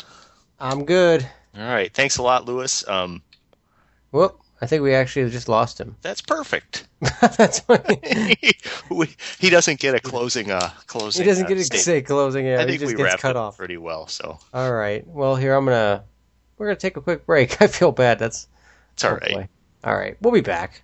I'm 0.58 0.84
good. 0.84 1.24
All 1.56 1.62
right. 1.62 1.94
Thanks 1.94 2.16
a 2.16 2.24
lot, 2.24 2.44
Lewis. 2.46 2.86
Um, 2.88 3.22
Whoop! 4.10 4.40
I 4.60 4.66
think 4.66 4.82
we 4.82 4.92
actually 4.94 5.30
just 5.30 5.48
lost 5.48 5.80
him. 5.80 5.96
that's 6.02 6.20
perfect. 6.20 6.88
That's. 7.36 7.62
We- 8.90 9.14
he 9.38 9.50
doesn't 9.50 9.78
get 9.78 9.94
a 9.94 10.00
closing. 10.00 10.50
Uh, 10.50 10.70
closing. 10.86 11.22
He 11.22 11.28
doesn't 11.28 11.44
uh, 11.44 11.48
get 11.48 11.58
to 11.58 11.78
say 11.78 12.02
closing. 12.02 12.44
Yeah, 12.46 12.56
I 12.58 12.62
he 12.62 12.70
think 12.70 12.80
just 12.80 12.96
we 12.96 13.02
gets 13.02 13.22
cut 13.22 13.36
off. 13.36 13.56
pretty 13.56 13.76
well. 13.76 14.08
So 14.08 14.38
All 14.52 14.72
right. 14.72 15.06
Well, 15.06 15.36
here 15.36 15.54
I'm 15.54 15.64
gonna. 15.64 16.02
We're 16.56 16.66
gonna 16.66 16.76
take 16.76 16.96
a 16.96 17.00
quick 17.00 17.24
break. 17.24 17.62
I 17.62 17.68
feel 17.68 17.92
bad. 17.92 18.18
That's 18.18 18.48
it's 18.94 19.04
all 19.04 19.14
right. 19.14 19.48
All 19.84 19.94
right. 19.96 20.16
We'll 20.20 20.32
be 20.32 20.40
back. 20.40 20.82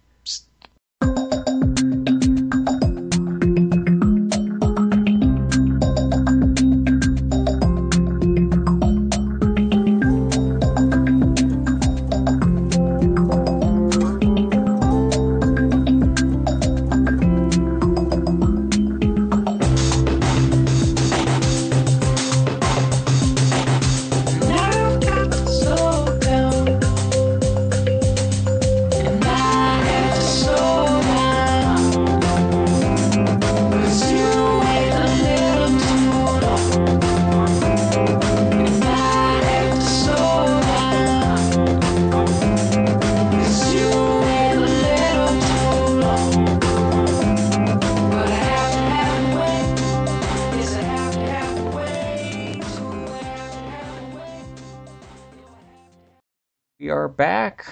Back 57.17 57.67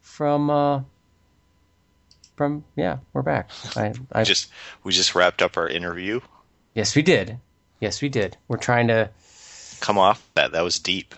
from. 0.00 0.50
uh 0.50 0.82
From 2.36 2.64
yeah, 2.76 2.98
we're 3.12 3.22
back. 3.22 3.50
I, 3.76 3.92
I 4.12 4.24
just 4.24 4.50
we 4.82 4.92
just 4.92 5.14
wrapped 5.14 5.40
up 5.42 5.56
our 5.56 5.68
interview. 5.68 6.20
yes, 6.74 6.96
we 6.96 7.02
did. 7.02 7.38
Yes, 7.80 8.02
we 8.02 8.08
did. 8.08 8.36
We're 8.48 8.56
trying 8.58 8.88
to. 8.88 9.10
Come 9.80 9.98
off 9.98 10.26
that. 10.34 10.52
That 10.52 10.62
was 10.64 10.78
deep. 10.78 11.14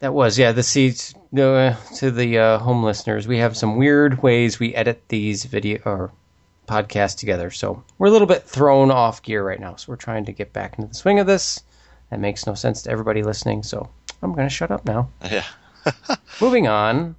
That 0.00 0.12
was 0.12 0.38
yeah. 0.38 0.52
The 0.52 0.62
seats 0.62 1.14
uh, 1.36 1.74
to 1.96 2.10
the 2.10 2.38
uh, 2.38 2.58
home 2.58 2.84
listeners. 2.84 3.26
We 3.26 3.38
have 3.38 3.56
some 3.56 3.76
weird 3.76 4.22
ways 4.22 4.58
we 4.60 4.74
edit 4.74 5.02
these 5.08 5.44
video 5.44 5.80
or 5.84 6.12
podcasts 6.68 7.16
together, 7.16 7.50
so 7.50 7.82
we're 7.96 8.08
a 8.08 8.10
little 8.10 8.26
bit 8.26 8.42
thrown 8.42 8.90
off 8.90 9.22
gear 9.22 9.42
right 9.42 9.58
now. 9.60 9.76
So 9.76 9.92
we're 9.92 9.96
trying 9.96 10.26
to 10.26 10.32
get 10.32 10.52
back 10.52 10.78
into 10.78 10.88
the 10.90 10.94
swing 10.94 11.18
of 11.20 11.26
this. 11.26 11.62
That 12.10 12.20
makes 12.20 12.46
no 12.46 12.54
sense 12.54 12.82
to 12.82 12.90
everybody 12.90 13.22
listening. 13.22 13.62
So 13.62 13.88
I'm 14.22 14.32
going 14.34 14.46
to 14.46 14.54
shut 14.54 14.70
up 14.70 14.84
now. 14.84 15.08
Yeah. 15.24 15.44
Moving 16.40 16.66
on. 16.66 17.16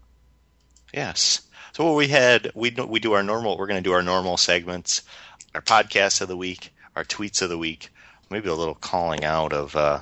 Yes. 0.94 1.42
So 1.74 1.86
what 1.86 1.96
we 1.96 2.08
had, 2.08 2.52
we 2.56 2.72
do- 2.72 2.86
we 2.86 3.00
do 3.00 3.14
our 3.14 3.24
normal. 3.24 3.58
We're 3.58 3.68
going 3.68 3.82
to 3.84 3.88
do 3.90 3.94
our 3.94 4.02
normal 4.02 4.38
segments, 4.38 5.02
our 5.54 5.62
podcasts 5.62 6.22
of 6.22 6.28
the 6.28 6.38
week, 6.38 6.74
our 6.96 7.04
tweets 7.06 7.42
of 7.42 7.50
the 7.50 7.58
week, 7.58 7.90
maybe 8.30 8.50
a 8.50 8.54
little 8.56 8.76
calling 8.76 9.24
out 9.24 9.54
of 9.54 9.76
uh, 9.76 10.00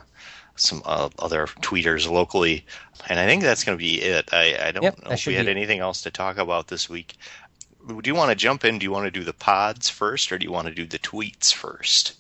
some 0.56 0.82
uh, 0.86 1.10
other 1.20 1.48
tweeters 1.48 2.10
locally, 2.10 2.66
and 3.10 3.20
I 3.20 3.26
think 3.26 3.44
that's 3.44 3.64
going 3.64 3.78
to 3.78 3.84
be 3.84 4.02
it. 4.02 4.30
I, 4.34 4.68
I 4.68 4.72
don't 4.72 4.84
Yep, 4.84 5.04
know 5.04 5.12
if 5.12 5.26
we 5.26 5.34
had 5.36 5.48
anything 5.48 5.80
else 5.80 6.02
to 6.04 6.12
talk 6.12 6.38
about 6.38 6.68
this 6.70 6.90
week. 6.90 7.16
Do 7.88 8.02
you 8.06 8.16
want 8.16 8.30
to 8.32 8.36
jump 8.36 8.64
in? 8.66 8.80
Do 8.80 8.84
you 8.86 8.92
want 8.92 9.06
to 9.06 9.12
do 9.12 9.24
the 9.24 9.34
pods 9.34 9.90
first, 9.90 10.32
or 10.32 10.38
do 10.38 10.46
you 10.46 10.52
want 10.52 10.68
to 10.68 10.74
do 10.74 10.86
the 10.86 10.98
tweets 11.00 11.54
first? 11.54 12.14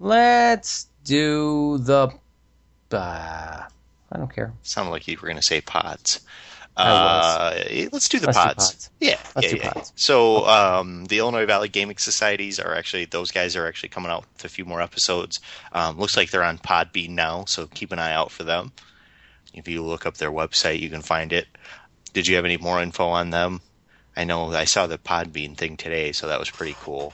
Let's 0.00 0.88
do 1.04 1.78
the. 1.78 2.10
Uh, 2.90 3.62
I 4.12 4.18
don't 4.18 4.34
care. 4.34 4.52
Sounded 4.62 4.90
like 4.90 5.06
you 5.08 5.16
were 5.20 5.28
going 5.28 5.36
to 5.36 5.42
say 5.42 5.60
pods. 5.60 6.20
Uh, 6.76 7.54
let's 7.92 8.08
do 8.08 8.20
the 8.20 8.26
Let's 8.26 8.38
do 8.38 8.44
pods. 8.44 8.70
pods. 8.70 8.90
Yeah, 9.00 9.18
Let's 9.34 9.48
yeah, 9.48 9.50
do 9.50 9.56
yeah. 9.56 9.72
pods. 9.72 9.92
So 9.96 10.46
um, 10.46 11.06
the 11.06 11.18
Illinois 11.18 11.44
Valley 11.44 11.68
Gaming 11.68 11.96
Societies 11.96 12.60
are 12.60 12.72
actually 12.74 13.06
those 13.06 13.32
guys 13.32 13.56
are 13.56 13.66
actually 13.66 13.88
coming 13.88 14.12
out 14.12 14.24
with 14.34 14.44
a 14.44 14.48
few 14.48 14.64
more 14.64 14.80
episodes. 14.80 15.40
Um, 15.72 15.98
looks 15.98 16.16
like 16.16 16.30
they're 16.30 16.44
on 16.44 16.58
Podbean 16.58 17.10
now, 17.10 17.46
so 17.46 17.66
keep 17.66 17.90
an 17.90 17.98
eye 17.98 18.12
out 18.12 18.30
for 18.30 18.44
them. 18.44 18.70
If 19.52 19.66
you 19.66 19.82
look 19.82 20.06
up 20.06 20.18
their 20.18 20.30
website, 20.30 20.78
you 20.78 20.88
can 20.88 21.02
find 21.02 21.32
it. 21.32 21.48
Did 22.12 22.28
you 22.28 22.36
have 22.36 22.44
any 22.44 22.58
more 22.58 22.80
info 22.80 23.08
on 23.08 23.30
them? 23.30 23.60
I 24.16 24.22
know 24.24 24.52
I 24.52 24.64
saw 24.64 24.86
the 24.86 24.98
Podbean 24.98 25.56
thing 25.56 25.76
today, 25.76 26.12
so 26.12 26.28
that 26.28 26.38
was 26.38 26.50
pretty 26.50 26.76
cool. 26.80 27.12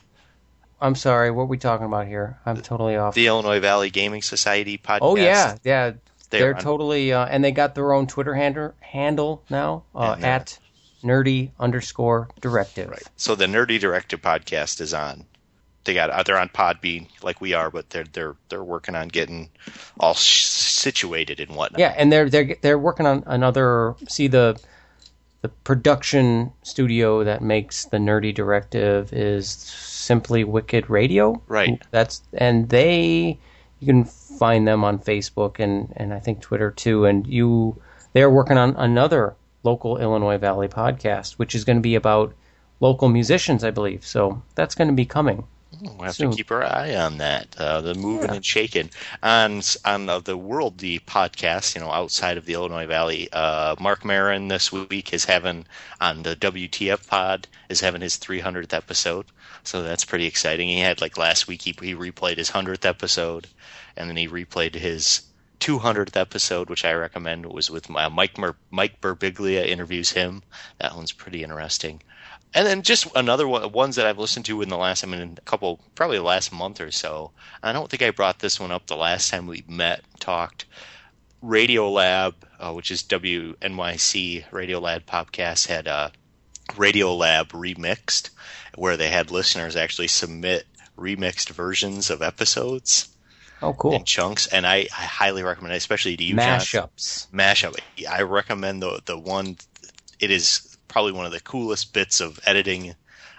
I'm 0.81 0.95
sorry. 0.95 1.31
What 1.31 1.45
are 1.45 1.47
we 1.47 1.57
talking 1.57 1.87
about 1.87 2.07
here? 2.07 2.39
I'm 2.45 2.61
totally 2.61 2.97
off. 2.97 3.15
The 3.15 3.29
Illinois 3.29 3.61
Valley 3.61 3.89
Gaming 3.89 4.21
Society 4.21 4.77
podcast. 4.77 4.99
oh 5.01 5.17
yeah, 5.17 5.57
yeah. 5.65 5.93
They're, 6.39 6.53
They're 6.53 6.63
totally, 6.63 7.13
uh, 7.13 7.27
and 7.27 7.45
they 7.45 7.53
got 7.53 7.75
their 7.75 7.93
own 7.93 8.07
Twitter 8.07 8.35
handle 8.35 8.75
handle 8.81 9.43
now 9.51 9.85
uh, 9.95 10.15
And, 10.17 10.25
uh, 10.25 10.29
at 10.29 10.59
nerdy 11.03 11.51
underscore 11.61 12.29
directive. 12.41 12.91
Right. 12.91 13.03
So 13.17 13.35
the 13.35 13.47
Nerdy 13.47 13.79
Directive 13.79 14.21
podcast 14.23 14.81
is 14.81 14.95
on. 14.95 15.27
They 15.85 15.93
got 15.93 16.11
uh, 16.11 16.23
they're 16.23 16.39
on 16.39 16.49
Podbean 16.49 17.09
like 17.23 17.41
we 17.41 17.53
are, 17.53 17.71
but 17.71 17.91
they're 17.91 18.07
they're 18.13 18.37
they're 18.49 18.65
working 18.65 18.95
on 18.95 19.09
getting 19.09 19.51
all 20.01 20.15
sh- 20.15 20.45
situated 20.45 21.41
and 21.41 21.55
whatnot. 21.55 21.79
Yeah, 21.79 21.95
and 21.97 22.11
they're 22.11 22.31
they're 22.31 22.57
they're 22.63 22.79
working 22.79 23.07
on 23.07 23.23
another. 23.27 23.95
See 24.09 24.29
the 24.29 24.59
the 25.43 25.51
production 25.51 26.53
studio 26.63 27.23
that 27.23 27.43
makes 27.43 27.85
the 27.85 27.99
nerdy 27.99 28.35
directive 28.35 29.13
is 29.13 29.51
simply 29.51 30.43
Wicked 30.43 30.89
Radio. 30.89 31.43
Right. 31.49 31.83
That's 31.91 32.23
and 32.33 32.71
they 32.71 33.39
you 33.81 33.87
can 33.87 34.05
find 34.45 34.69
them 34.69 34.85
on 34.85 34.99
Facebook 34.99 35.59
and 35.59 35.91
and 35.97 36.13
I 36.13 36.21
think 36.21 36.43
Twitter 36.43 36.71
too. 36.71 37.07
And 37.07 37.27
you 37.27 37.81
they're 38.13 38.37
working 38.39 38.59
on 38.59 38.77
another 38.77 39.35
local 39.63 39.97
Illinois 39.97 40.37
Valley 40.37 40.69
podcast, 40.69 41.33
which 41.39 41.55
is 41.55 41.65
going 41.65 41.79
to 41.79 41.89
be 41.93 41.95
about 41.95 42.35
local 42.79 43.09
musicians, 43.09 43.65
I 43.65 43.71
believe. 43.71 44.05
So 44.05 44.43
that's 44.55 44.75
going 44.75 44.89
to 44.89 44.95
be 44.95 45.07
coming. 45.07 45.47
We'll 45.81 46.05
have 46.05 46.15
Soon. 46.15 46.31
to 46.31 46.37
keep 46.37 46.51
our 46.51 46.63
eye 46.63 46.95
on 46.95 47.19
that. 47.19 47.57
Uh, 47.59 47.81
the 47.81 47.95
moving 47.95 48.31
and 48.31 48.45
shaking 48.45 48.91
on 49.23 49.63
on 49.87 50.09
uh, 50.11 50.19
the 50.21 50.37
worldly 50.37 51.01
podcast. 51.01 51.75
You 51.75 51.81
know, 51.81 51.91
outside 51.91 52.37
of 52.37 52.45
the 52.45 52.53
Illinois 52.53 52.87
Valley, 52.87 53.31
uh, 53.33 53.77
Marc 53.81 54.05
Maron 54.05 54.49
this 54.49 54.71
week 54.71 55.15
is 55.15 55.25
having 55.25 55.65
on 56.03 56.23
the 56.23 56.37
WTF 56.37 57.09
pod 57.09 57.49
is 57.71 57.81
having 57.81 58.03
his 58.03 58.19
300th 58.19 58.75
episode. 58.75 59.25
So 59.65 59.83
that's 59.83 60.05
pretty 60.05 60.27
exciting. 60.27 60.69
He 60.69 60.81
had 60.81 61.01
like 61.01 61.17
last 61.17 61.49
week 61.49 61.63
he, 61.63 61.75
he 61.81 61.95
replayed 61.95 62.37
his 62.37 62.51
100th 62.51 62.85
episode, 62.85 63.47
and 63.97 64.09
then 64.09 64.17
he 64.17 64.29
replayed 64.29 64.75
his 64.75 65.23
200th 65.61 66.17
episode, 66.17 66.69
which 66.69 66.85
I 66.85 66.93
recommend. 66.93 67.47
was 67.47 67.71
with 67.71 67.91
uh, 67.91 68.11
Mike 68.11 68.37
Mer- 68.37 68.57
Mike 68.71 69.01
Birbiglia 69.01 69.67
interviews 69.67 70.13
him. 70.13 70.43
That 70.79 70.95
one's 70.95 71.13
pretty 71.13 71.43
interesting. 71.43 72.03
And 72.53 72.67
then 72.67 72.83
just 72.83 73.07
another 73.17 73.49
one, 73.49 73.73
ones 73.73 73.97
that 73.97 74.07
I've 74.07 74.19
listened 74.19 74.45
to 74.45 74.63
in 74.63 74.69
the 74.69 74.77
last, 74.77 75.03
I 75.03 75.09
mean, 75.09 75.37
a 75.39 75.41
couple, 75.41 75.81
probably 75.95 76.19
the 76.19 76.23
last 76.23 76.53
month 76.53 76.81
or 76.81 76.91
so. 76.91 77.33
I 77.63 77.73
don't 77.73 77.91
think 77.91 78.03
I 78.03 78.11
brought 78.11 78.39
this 78.39 78.61
one 78.61 78.71
up 78.71 78.87
the 78.87 78.97
last 78.97 79.31
time 79.31 79.47
we 79.47 79.65
met, 79.67 80.03
talked. 80.21 80.67
Radio 81.43 81.91
Lab, 81.91 82.35
uh, 82.61 82.73
which 82.73 82.91
is 82.91 83.03
WNYC 83.03 84.53
Radio 84.53 84.79
Lab 84.79 85.05
podcast, 85.05 85.67
had 85.67 85.89
uh, 85.89 86.11
Radio 86.77 87.15
Lab 87.15 87.49
remixed, 87.49 88.31
where 88.77 88.97
they 88.97 89.09
had 89.09 89.31
listeners 89.31 89.77
actually 89.77 90.09
submit 90.09 90.67
remixed 90.99 91.51
versions 91.51 92.11
of 92.11 92.23
episodes 92.23 93.09
Oh, 93.63 93.73
cool. 93.73 93.95
in 93.95 94.05
chunks, 94.05 94.47
and 94.49 94.67
I, 94.67 94.89
I 94.97 95.05
highly 95.05 95.43
recommend 95.43 95.73
it, 95.75 95.79
especially 95.79 96.17
to 96.17 96.25
you, 96.25 96.37
John 96.37 96.61
Mashups. 96.61 97.29
mashup. 97.31 97.79
I 98.09 98.23
recommend 98.23 98.83
the 98.83 99.01
the 99.05 99.19
one. 99.19 99.57
It 100.21 100.31
is 100.31 100.77
probably 100.89 101.13
one 101.13 101.25
of 101.27 101.33
the 101.33 101.41
coolest 101.41 101.93
bits 101.95 102.21
of 102.21 102.39
editing 102.47 102.95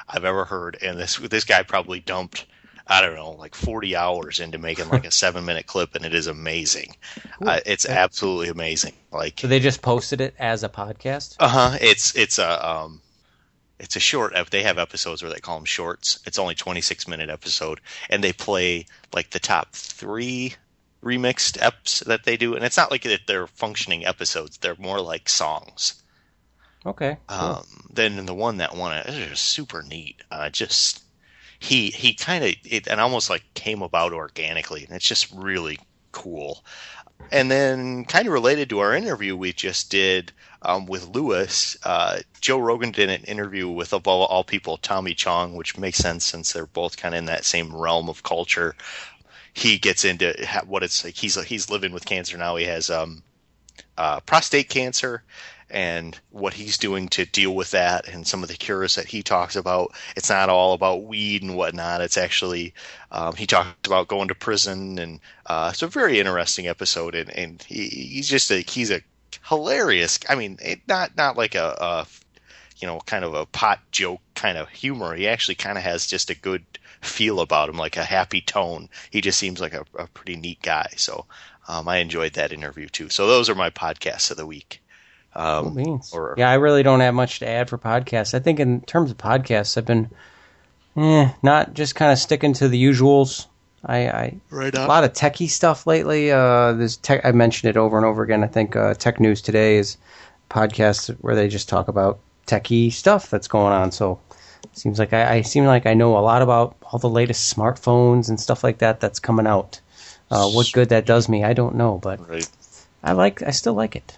I've 0.10 0.26
ever 0.26 0.46
heard, 0.46 0.78
and 0.82 1.00
this 1.00 1.18
this 1.18 1.44
guy 1.44 1.62
probably 1.64 2.00
dumped. 2.00 2.46
I 2.88 3.02
don't 3.02 3.16
know, 3.16 3.32
like 3.32 3.56
40 3.56 3.96
hours 3.96 4.40
into 4.40 4.58
making 4.60 4.90
like 4.90 5.06
a 5.06 5.12
seven 5.24 5.44
minute 5.46 5.66
clip, 5.68 5.96
and 5.96 6.06
it 6.06 6.14
is 6.16 6.28
amazing. 6.28 6.96
Uh, 7.44 7.60
it's 7.66 7.86
absolutely 7.88 8.50
amazing. 8.50 8.94
Like, 9.12 9.40
So 9.40 9.48
they 9.48 9.60
just 9.60 9.82
posted 9.82 10.22
it 10.22 10.36
as 10.38 10.64
a 10.64 10.70
podcast. 10.70 11.36
uh 11.40 11.48
huh. 11.48 11.78
It's 11.82 12.16
it's 12.16 12.38
a 12.40 12.68
um, 12.68 13.02
it's 13.80 13.96
a 13.96 14.00
short. 14.00 14.34
They 14.50 14.64
have 14.64 14.78
episodes 14.78 15.22
where 15.22 15.32
they 15.32 15.40
call 15.40 15.58
them 15.58 15.66
shorts. 15.66 16.20
It's 16.26 16.40
only 16.40 16.56
26 16.56 17.08
minute 17.08 17.30
episode, 17.30 17.82
and 18.10 18.24
they 18.24 18.34
play 18.34 18.86
like 19.14 19.32
the 19.32 19.40
top 19.40 19.74
three 19.74 20.56
remixed 21.04 21.60
eps 21.60 22.04
that 22.06 22.24
they 22.24 22.38
do, 22.38 22.56
and 22.56 22.64
it's 22.64 22.78
not 22.78 22.92
like 22.92 23.04
that 23.04 23.28
they're 23.28 23.48
functioning 23.48 24.06
episodes. 24.06 24.58
They're 24.58 24.76
more 24.78 25.02
like 25.02 25.30
songs. 25.30 26.02
Okay. 26.86 27.18
cool. 27.28 27.40
Um, 27.40 27.66
then 27.92 28.26
the 28.26 28.34
one 28.34 28.58
that 28.58 28.76
won 28.76 28.96
it, 28.98 29.08
just 29.08 29.44
super 29.44 29.82
neat. 29.84 30.22
Uh, 30.32 30.50
just 30.50 31.04
he 31.60 31.90
he 31.90 32.14
kind 32.14 32.44
of 32.44 32.54
it 32.64 32.88
and 32.88 33.02
almost 33.02 33.30
like 33.30 33.44
came 33.54 33.82
about 33.82 34.14
organically, 34.14 34.86
and 34.86 34.96
it's 34.96 35.08
just 35.08 35.32
really 35.32 35.80
cool. 36.12 36.64
And 37.32 37.50
then, 37.50 38.06
kind 38.06 38.28
of 38.28 38.34
related 38.34 38.70
to 38.70 38.80
our 38.80 38.96
interview 38.96 39.36
we 39.36 39.52
just 39.52 39.90
did 39.90 40.32
um, 40.62 40.86
with 40.86 41.08
Lewis, 41.08 41.78
uh, 41.84 42.20
Joe 42.42 42.58
Rogan 42.58 42.92
did 42.92 43.10
an 43.10 43.24
interview 43.24 43.70
with, 43.70 43.94
of 43.94 44.08
all, 44.08 44.26
all 44.26 44.44
people, 44.44 44.78
Tommy 44.78 45.14
Chong, 45.14 45.56
which 45.56 45.78
makes 45.78 45.98
sense 45.98 46.26
since 46.26 46.54
they're 46.54 46.66
both 46.66 46.98
kind 46.98 47.14
of 47.14 47.20
in 47.20 47.26
that 47.26 47.46
same 47.46 47.76
realm 47.76 48.10
of 48.10 48.24
culture. 48.24 48.76
He 49.54 49.78
gets 49.78 50.04
into 50.04 50.36
what 50.66 50.84
it's 50.84 51.04
like. 51.06 51.16
He's 51.16 51.42
he's 51.44 51.70
living 51.70 51.94
with 51.94 52.06
cancer 52.06 52.38
now. 52.38 52.58
He 52.58 52.66
has 52.66 52.90
um, 52.90 53.24
uh, 53.98 54.20
prostate 54.22 54.70
cancer 54.70 55.24
and 55.76 56.18
what 56.32 56.54
he's 56.54 56.78
doing 56.78 57.10
to 57.10 57.26
deal 57.26 57.54
with 57.54 57.72
that 57.72 58.08
and 58.08 58.26
some 58.26 58.42
of 58.42 58.48
the 58.48 58.56
cures 58.56 58.96
that 58.96 59.08
he 59.08 59.22
talks 59.22 59.58
about. 59.58 59.92
It's 60.16 60.30
not 60.30 60.48
all 60.48 60.72
about 60.72 61.04
weed 61.04 61.44
and 61.44 61.58
whatnot. 61.58 62.00
It's 62.00 62.16
actually, 62.16 62.74
um, 63.12 63.36
he 63.36 63.46
talked 63.46 63.86
about 63.86 64.08
going 64.08 64.30
to 64.30 64.36
prison 64.36 64.98
and, 64.98 65.20
uh, 65.46 65.72
it's 65.74 65.82
a 65.82 65.88
very 65.88 66.18
interesting 66.18 66.66
episode 66.66 67.14
and, 67.14 67.30
and 67.30 67.62
he, 67.64 67.90
he's 67.90 68.30
just 68.30 68.50
a, 68.52 68.62
he's 68.62 68.90
a 68.90 69.02
hilarious, 69.50 70.18
I 70.30 70.36
mean, 70.36 70.58
it, 70.62 70.80
not, 70.88 71.18
not 71.18 71.36
like 71.36 71.56
a, 71.56 72.08
you 72.78 72.88
know, 72.88 73.02
kind 73.06 73.26
of 73.26 73.34
a 73.34 73.46
pot 73.46 73.82
joke 73.92 74.22
kind 74.34 74.58
of 74.58 74.70
humor. 74.70 75.14
He 75.14 75.28
actually 75.28 75.56
kind 75.56 75.78
of 75.78 75.84
has 75.84 76.08
just 76.08 76.30
a 76.30 76.40
good 76.40 76.64
feel 77.02 77.42
about 77.42 77.68
him, 77.68 77.76
like 77.76 77.98
a 77.98 78.06
happy 78.06 78.40
tone. 78.40 78.88
He 79.10 79.20
just 79.20 79.38
seems 79.38 79.60
like 79.60 79.74
a, 79.74 79.84
a 80.00 80.08
pretty 80.08 80.38
neat 80.38 80.62
guy. 80.62 80.88
So, 80.96 81.26
um, 81.68 81.90
I 81.90 81.98
enjoyed 81.98 82.34
that 82.34 82.54
interview 82.54 82.88
too. 82.88 83.10
So 83.10 83.28
those 83.28 83.50
are 83.50 83.56
my 83.56 83.72
podcasts 83.72 84.32
of 84.32 84.38
the 84.38 84.46
week. 84.46 84.82
Cool 85.36 85.44
Um, 85.68 85.74
beans. 85.76 86.12
or- 86.14 86.34
yeah, 86.38 86.50
I 86.50 86.56
really 86.56 86.82
don't 86.84 87.02
have 87.02 87.14
much 87.14 87.40
to 87.40 87.48
add 87.50 87.70
for 87.70 87.78
podcasts. 87.78 88.34
I 88.34 88.40
think 88.40 88.60
in 88.60 88.82
terms 88.82 89.12
of 89.12 89.18
podcasts, 89.18 89.78
I've 89.78 89.86
been, 89.86 90.10
eh, 90.98 91.30
not 91.44 91.74
just 91.74 91.96
kind 91.96 92.12
of 92.12 92.20
sticking 92.20 92.54
to 92.54 92.68
the 92.68 92.82
usuals. 92.82 93.48
I, 93.88 94.08
I 94.08 94.36
right 94.50 94.74
a 94.74 94.88
lot 94.88 95.04
of 95.04 95.14
techie 95.14 95.48
stuff 95.50 95.86
lately. 95.86 96.32
Uh, 96.32 96.72
there's 96.74 96.98
tech. 96.98 97.22
I 97.24 97.32
mentioned 97.34 97.70
it 97.70 97.78
over 97.78 97.98
and 97.98 98.06
over 98.06 98.24
again. 98.24 98.44
I 98.44 98.48
think 98.48 98.76
uh, 98.76 98.96
Tech 98.96 99.20
News 99.20 99.44
Today 99.44 99.76
is 99.78 99.98
a 100.50 100.54
podcast 100.54 101.16
where 101.22 101.36
they 101.36 101.48
just 101.48 101.70
talk 101.70 101.88
about 101.88 102.18
techie 102.48 102.92
stuff 102.92 103.30
that's 103.30 103.48
going 103.48 103.74
on. 103.74 103.92
So 103.92 104.20
it 104.64 104.76
seems 104.80 104.98
like 104.98 105.14
I, 105.14 105.36
I 105.36 105.42
seem 105.44 105.66
like 105.66 105.86
I 105.86 105.94
know 105.94 106.18
a 106.18 106.22
lot 106.22 106.42
about 106.42 106.76
all 106.82 106.98
the 106.98 107.10
latest 107.10 107.56
smartphones 107.56 108.28
and 108.28 108.40
stuff 108.40 108.64
like 108.64 108.80
that 108.80 109.00
that's 109.02 109.20
coming 109.20 109.46
out. 109.46 109.80
Uh, 110.32 110.50
what 110.50 110.72
good 110.74 110.90
that 110.90 111.06
does 111.06 111.30
me, 111.30 111.44
I 111.44 111.54
don't 111.54 111.76
know, 111.76 112.00
but 112.02 112.28
Right. 112.28 112.50
I 113.04 113.12
like. 113.12 113.44
I 113.44 113.52
still 113.52 113.76
like 113.76 113.96
it. 113.96 114.18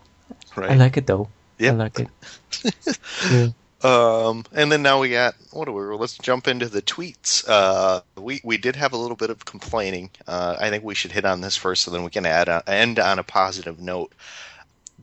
Right. 0.58 0.72
I 0.72 0.76
like 0.76 0.98
it 0.98 1.08
though. 1.08 1.30
Yeah. 1.58 1.72
I 1.72 1.76
like 1.76 2.00
it. 2.00 2.10
Yeah. 3.32 3.50
Um, 3.84 4.44
and 4.54 4.72
then 4.72 4.82
now 4.82 5.00
we 5.00 5.12
got 5.12 5.36
what 5.52 5.66
do 5.66 5.72
we? 5.72 5.84
Let's 5.84 6.18
jump 6.18 6.48
into 6.48 6.68
the 6.68 6.82
tweets. 6.82 7.46
Uh, 7.48 8.02
we 8.16 8.42
we 8.44 8.58
did 8.58 8.76
have 8.76 8.92
a 8.94 8.98
little 8.98 9.16
bit 9.16 9.30
of 9.30 9.46
complaining. 9.46 10.10
Uh, 10.28 10.56
I 10.60 10.70
think 10.72 10.84
we 10.84 10.96
should 10.96 11.12
hit 11.12 11.26
on 11.26 11.42
this 11.42 11.56
first, 11.56 11.84
so 11.84 11.92
then 11.92 12.04
we 12.04 12.10
can 12.10 12.26
add 12.26 12.50
on, 12.50 12.64
end 12.66 12.98
on 12.98 13.20
a 13.20 13.24
positive 13.24 13.80
note. 13.80 14.14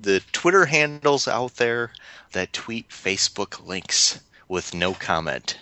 The 0.01 0.21
Twitter 0.33 0.65
handles 0.67 1.29
out 1.29 1.55
there 1.55 1.93
that 2.33 2.53
tweet 2.53 2.89
Facebook 2.89 3.65
links 3.65 4.21
with 4.49 4.75
no 4.75 4.93
comment. 4.93 5.57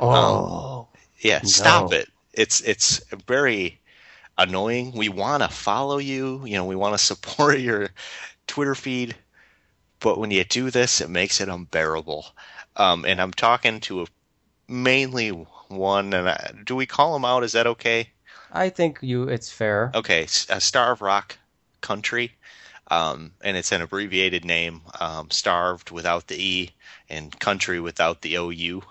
Oh, 0.00 0.88
Yeah, 1.20 1.42
stop 1.42 1.92
it. 1.92 2.08
It's 2.32 2.60
it's 2.62 3.00
very 3.26 3.78
annoying. 4.36 4.92
We 4.92 5.08
want 5.08 5.44
to 5.44 5.48
follow 5.48 5.98
you. 5.98 6.44
You 6.44 6.54
know, 6.54 6.64
we 6.64 6.76
want 6.76 6.94
to 6.98 7.04
support 7.04 7.58
your 7.60 7.90
Twitter 8.48 8.74
feed, 8.74 9.14
but 10.00 10.18
when 10.18 10.30
you 10.30 10.44
do 10.44 10.70
this, 10.70 11.00
it 11.00 11.10
makes 11.10 11.40
it 11.40 11.48
unbearable. 11.48 12.26
Um, 12.76 13.04
and 13.04 13.20
I'm 13.20 13.32
talking 13.32 13.80
to 13.80 14.02
a 14.02 14.06
mainly 14.68 15.30
one. 15.68 16.12
And 16.12 16.28
I, 16.28 16.52
do 16.64 16.76
we 16.76 16.86
call 16.86 17.16
him 17.16 17.24
out? 17.24 17.44
Is 17.44 17.52
that 17.52 17.66
okay? 17.66 18.10
I 18.52 18.70
think 18.70 18.98
you. 19.02 19.24
It's 19.24 19.50
fair. 19.50 19.90
Okay, 19.94 20.24
S- 20.24 20.48
uh, 20.48 20.58
Starved 20.58 21.02
Rock 21.02 21.36
Country, 21.80 22.32
um, 22.90 23.32
and 23.42 23.56
it's 23.56 23.72
an 23.72 23.82
abbreviated 23.82 24.44
name, 24.44 24.80
um, 25.00 25.30
starved 25.30 25.90
without 25.90 26.28
the 26.28 26.42
e 26.42 26.70
and 27.10 27.38
country 27.40 27.80
without 27.80 28.22
the 28.22 28.36
ou. 28.36 28.82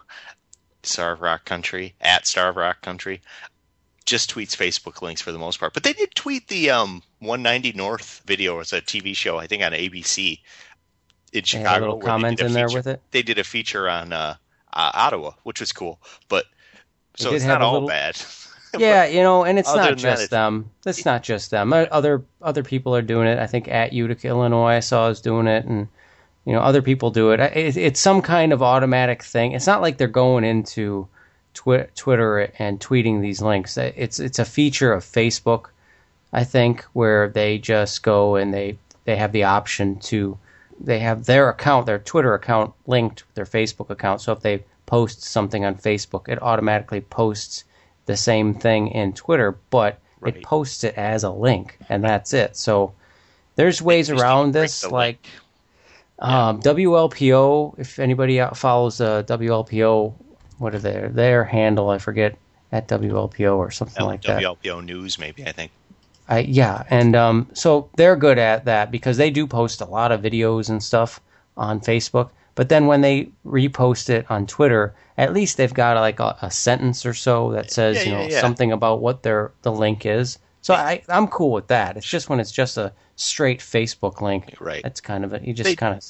Starved 0.84 1.22
Rock 1.22 1.44
Country 1.46 1.96
at 2.00 2.28
Starved 2.28 2.58
Rock 2.58 2.82
Country 2.82 3.22
just 4.06 4.34
tweets 4.34 4.56
Facebook 4.56 5.02
links 5.02 5.22
for 5.22 5.34
the 5.34 5.38
most 5.38 5.60
part, 5.60 5.74
but 5.74 5.84
they 5.84 5.92
did 5.92 6.16
tweet 6.16 6.48
the 6.48 6.70
um, 6.70 7.04
190 7.20 7.74
North 7.74 8.22
video. 8.26 8.60
It's 8.60 8.72
a 8.72 8.82
TV 8.82 9.16
show, 9.16 9.38
I 9.38 9.48
think, 9.48 9.62
on 9.62 9.74
ABC 9.74 10.40
in 11.38 11.60
They 11.60 11.64
Chicago. 11.66 11.86
a 11.86 11.86
little 11.86 12.00
comment 12.02 12.38
did 12.38 12.44
a 12.44 12.48
in 12.48 12.54
there 12.54 12.68
feature- 12.68 12.78
with 12.80 12.88
it. 12.88 13.02
They 13.12 13.22
did 13.24 13.38
a 13.40 13.44
feature 13.44 13.90
on 13.90 14.14
uh, 14.14 14.36
uh, 14.74 14.92
Ottawa, 14.94 15.32
which 15.44 15.60
was 15.60 15.72
cool, 15.72 16.00
but 16.30 16.46
so 17.16 17.34
it's 17.34 17.46
not 17.46 17.62
all 17.62 17.74
little- 17.74 17.88
bad. 17.90 18.20
Yeah, 18.78 19.06
you 19.06 19.22
know, 19.22 19.44
and 19.46 19.58
it's 19.58 19.74
not 19.74 19.90
that, 19.90 19.98
just 19.98 20.24
it's- 20.24 20.30
them. 20.30 20.70
It's 20.86 21.06
not 21.06 21.24
just 21.24 21.50
them. 21.52 21.72
Other 21.74 22.22
other 22.42 22.64
people 22.64 22.96
are 22.96 23.02
doing 23.02 23.26
it. 23.28 23.40
I 23.40 23.48
think 23.48 23.68
at 23.70 23.94
Utica, 23.94 24.28
Illinois, 24.28 24.76
I 24.76 24.80
saw 24.82 25.08
is 25.08 25.22
doing 25.22 25.48
it, 25.48 25.66
and 25.66 25.88
you 26.46 26.54
know, 26.54 26.60
other 26.60 26.82
people 26.82 27.10
do 27.10 27.32
it. 27.32 27.40
it 27.40 27.78
it's 27.78 28.00
some 28.00 28.22
kind 28.22 28.54
of 28.54 28.62
automatic 28.62 29.24
thing. 29.24 29.54
It's 29.54 29.66
not 29.66 29.82
like 29.82 29.98
they're 29.98 30.08
going 30.10 30.44
into 30.44 31.08
twi- 31.54 31.88
Twitter 31.96 32.52
and 32.60 32.80
tweeting 32.80 33.22
these 33.22 33.42
links. 33.42 33.78
It's 33.78 34.20
it's 34.20 34.38
a 34.38 34.46
feature 34.46 34.92
of 34.94 35.04
Facebook, 35.04 35.68
I 36.34 36.44
think, 36.44 36.84
where 36.94 37.30
they 37.30 37.58
just 37.58 38.04
go 38.04 38.36
and 38.36 38.54
they 38.54 38.78
they 39.06 39.16
have 39.16 39.32
the 39.32 39.46
option 39.46 39.98
to 40.02 40.38
they 40.80 41.00
have 41.00 41.26
their 41.26 41.50
account, 41.50 41.86
their 41.86 42.00
Twitter 42.00 42.34
account 42.34 42.74
linked 42.86 43.26
with 43.28 43.36
their 43.36 43.46
Facebook 43.46 43.90
account. 43.90 44.22
So 44.22 44.32
if 44.32 44.42
they 44.42 44.64
post 44.86 45.24
something 45.24 45.66
on 45.66 45.76
Facebook, 45.76 46.30
it 46.30 46.42
automatically 46.42 47.02
posts 47.02 47.64
the 48.06 48.18
same 48.18 48.54
thing 48.54 48.88
in 48.90 49.14
Twitter, 49.14 49.58
but 49.70 50.00
Right. 50.20 50.36
it 50.38 50.44
posts 50.44 50.84
it 50.84 50.96
as 50.98 51.24
a 51.24 51.30
link, 51.30 51.78
and 51.90 52.04
that's 52.04 52.34
it. 52.34 52.56
So 52.58 52.94
there's 53.56 53.82
ways 53.84 54.10
around 54.10 54.54
this, 54.54 54.84
like 54.84 55.28
um, 56.18 56.60
WLPO. 56.62 57.78
If 57.78 58.00
anybody 58.00 58.44
follows 58.56 59.00
uh, 59.00 59.22
WLPO, 59.24 60.14
what 60.58 60.74
are 60.74 60.80
their 60.80 61.10
their 61.10 61.44
handle? 61.44 61.90
I 61.90 62.00
forget 62.00 62.36
at 62.72 62.88
WLPO 62.88 63.58
or 63.58 63.70
something 63.70 64.04
like 64.04 64.24
that. 64.24 64.42
WLPO 64.42 64.84
News, 64.84 65.20
maybe 65.20 65.46
I 65.46 65.52
think. 65.52 65.72
I, 66.30 66.40
yeah, 66.40 66.84
and 66.90 67.16
um, 67.16 67.48
so 67.54 67.90
they're 67.96 68.16
good 68.18 68.38
at 68.38 68.66
that 68.66 68.92
because 68.92 69.18
they 69.18 69.30
do 69.30 69.48
post 69.48 69.82
a 69.82 69.86
lot 69.86 70.12
of 70.12 70.22
videos 70.22 70.70
and 70.70 70.84
stuff 70.84 71.22
on 71.56 71.80
Facebook. 71.80 72.30
But 72.56 72.70
then 72.70 72.88
when 72.88 73.02
they 73.02 73.30
repost 73.46 74.10
it 74.10 74.26
on 74.30 74.46
Twitter, 74.48 74.94
at 75.18 75.34
least 75.34 75.58
they've 75.58 75.74
got 75.74 75.96
like 75.98 76.20
a, 76.20 76.36
a 76.42 76.52
sentence 76.52 77.06
or 77.06 77.14
so 77.14 77.52
that 77.52 77.72
says 77.72 77.98
Yeah, 77.98 78.04
you 78.04 78.12
know 78.12 78.22
yeah, 78.24 78.30
yeah. 78.32 78.42
something 78.42 78.72
about 78.72 79.00
what 79.02 79.24
their 79.24 79.52
the 79.62 79.72
link 79.72 80.06
is. 80.06 80.40
So 80.62 80.74
I 80.74 81.02
I'm 81.08 81.28
cool 81.28 81.52
with 81.52 81.68
that. 81.68 81.96
It's 81.98 82.06
just 82.08 82.30
when 82.30 82.40
it's 82.40 82.52
just 82.52 82.78
a 82.78 82.92
straight 83.16 83.60
Facebook 83.60 84.22
link. 84.22 84.56
Right. 84.60 84.84
That's 84.84 85.00
kind 85.02 85.24
of 85.24 85.34
it. 85.34 85.44
You 85.44 85.54
just 85.54 85.70
They- 85.70 85.76
kind 85.76 85.96
of 85.96 86.04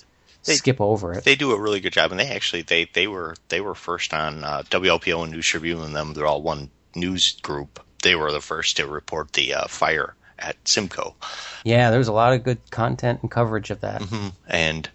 they- 0.46 0.56
skip 0.56 0.80
over 0.82 1.14
it. 1.14 1.26
They 1.26 1.36
do 1.36 1.52
a 1.52 1.60
really 1.60 1.80
good 1.82 1.94
job, 1.94 2.12
and 2.12 2.20
they 2.20 2.30
actually 2.30 2.62
they 2.64 2.86
they 2.94 3.08
were 3.08 3.36
they 3.50 3.60
were 3.62 3.76
first 3.76 4.14
on 4.14 4.44
uh, 4.44 4.64
WLPO 4.70 5.24
and 5.24 5.32
News 5.34 5.46
Tribune, 5.46 5.82
and 5.82 5.96
them 5.96 6.14
they're 6.14 6.26
all 6.26 6.42
one 6.42 6.72
news 6.96 7.34
group. 7.42 7.80
They 8.04 8.16
were 8.16 8.32
the 8.32 8.42
first 8.42 8.78
to 8.78 8.88
report 8.88 9.34
the 9.34 9.54
uh, 9.54 9.68
fire 9.68 10.14
at 10.40 10.56
Simcoe, 10.68 11.16
yeah, 11.64 11.90
there's 11.90 12.08
a 12.08 12.14
lot 12.14 12.34
of 12.34 12.44
good 12.44 12.60
content 12.70 13.22
and 13.24 13.32
coverage 13.32 13.72
of 13.72 13.82
that. 13.82 14.04
hmm 14.04 14.28
and 14.48 14.88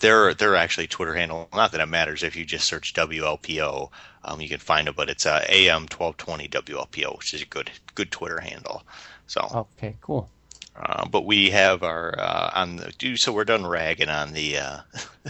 their 0.00 0.34
their 0.34 0.56
actually 0.56 0.86
Twitter 0.88 1.14
handle. 1.14 1.48
Not 1.54 1.72
that 1.72 1.80
it 1.80 1.86
matters 1.86 2.22
if 2.22 2.36
you 2.36 2.44
just 2.44 2.66
search 2.66 2.92
WLPO, 2.94 3.88
um, 4.24 4.40
you 4.42 4.48
can 4.48 4.58
find 4.58 4.88
it, 4.88 4.96
but 4.96 5.08
it's 5.08 5.24
uh, 5.26 5.44
AM 5.48 5.88
twelve 5.88 6.16
twenty 6.18 6.48
WLPO, 6.48 7.16
which 7.18 7.32
is 7.34 7.40
a 7.42 7.46
good 7.46 7.70
good 7.94 8.10
Twitter 8.10 8.40
handle. 8.40 8.82
So, 9.26 9.66
Okay, 9.78 9.96
cool. 10.02 10.28
uh, 10.76 11.06
but 11.08 11.24
we 11.24 11.50
have 11.50 11.82
our 11.82 12.14
uh, 12.18 12.50
on 12.54 12.76
the 12.76 13.16
so 13.16 13.32
we're 13.32 13.44
done 13.44 13.66
ragging 13.66 14.08
on 14.10 14.32
the 14.34 14.58
uh, 14.58 14.78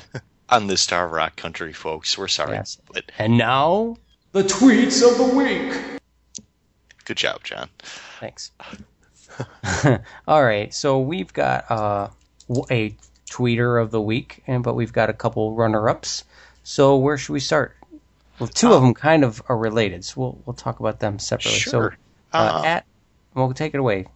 on 0.48 0.66
the 0.66 0.76
Starved 0.76 1.14
Rock 1.14 1.36
Country 1.36 1.72
folks. 1.72 2.18
We're 2.18 2.26
sorry, 2.28 2.54
Yes. 2.56 2.78
but 2.92 3.04
And 3.18 3.38
now 3.38 3.96
the 4.32 4.42
tweets 4.42 5.08
of 5.08 5.16
the 5.16 5.36
week. 5.36 5.99
Good 7.10 7.16
job, 7.16 7.42
John. 7.42 7.68
Thanks. 8.20 8.52
All 10.28 10.44
right, 10.44 10.72
so 10.72 11.00
we've 11.00 11.32
got 11.32 11.68
uh, 11.68 12.08
a 12.70 12.94
tweeter 13.28 13.82
of 13.82 13.90
the 13.90 14.00
week, 14.00 14.44
and 14.46 14.62
but 14.62 14.74
we've 14.74 14.92
got 14.92 15.10
a 15.10 15.12
couple 15.12 15.54
runner-ups. 15.54 16.22
So 16.62 16.96
where 16.96 17.18
should 17.18 17.32
we 17.32 17.40
start? 17.40 17.76
Well, 18.38 18.46
two 18.46 18.72
of 18.72 18.80
them 18.80 18.94
kind 18.94 19.24
of 19.24 19.42
are 19.48 19.56
related, 19.56 20.04
so 20.04 20.20
we'll 20.20 20.38
we'll 20.46 20.54
talk 20.54 20.78
about 20.78 21.00
them 21.00 21.18
separately. 21.18 21.58
Sure. 21.58 21.96
So, 22.32 22.38
uh, 22.38 22.60
Uh, 22.62 22.62
at 22.64 22.86
well, 23.34 23.52
take 23.54 23.74
it 23.74 23.78
away. 23.78 24.06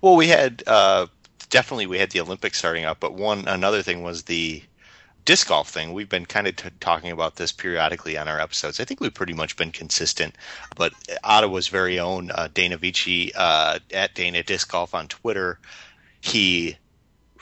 Well, 0.00 0.14
we 0.14 0.28
had 0.28 0.62
uh, 0.68 1.06
definitely 1.50 1.86
we 1.86 1.98
had 1.98 2.10
the 2.10 2.20
Olympics 2.20 2.58
starting 2.58 2.84
up, 2.84 3.00
but 3.00 3.14
one 3.14 3.48
another 3.48 3.82
thing 3.82 4.04
was 4.04 4.22
the 4.22 4.62
disc 5.26 5.48
golf 5.48 5.68
thing. 5.68 5.92
We've 5.92 6.08
been 6.08 6.24
kind 6.24 6.46
of 6.46 6.56
t- 6.56 6.70
talking 6.80 7.10
about 7.10 7.36
this 7.36 7.52
periodically 7.52 8.16
on 8.16 8.28
our 8.28 8.40
episodes. 8.40 8.80
I 8.80 8.84
think 8.84 9.00
we've 9.00 9.12
pretty 9.12 9.34
much 9.34 9.56
been 9.56 9.72
consistent. 9.72 10.36
But 10.76 10.94
Ottawa's 11.22 11.68
very 11.68 11.98
own 11.98 12.30
uh, 12.30 12.48
Dana 12.54 12.78
Vici 12.78 13.34
uh, 13.34 13.80
at 13.92 14.14
Dana 14.14 14.42
Disc 14.42 14.70
Golf 14.70 14.94
on 14.94 15.08
Twitter, 15.08 15.58
he 16.22 16.76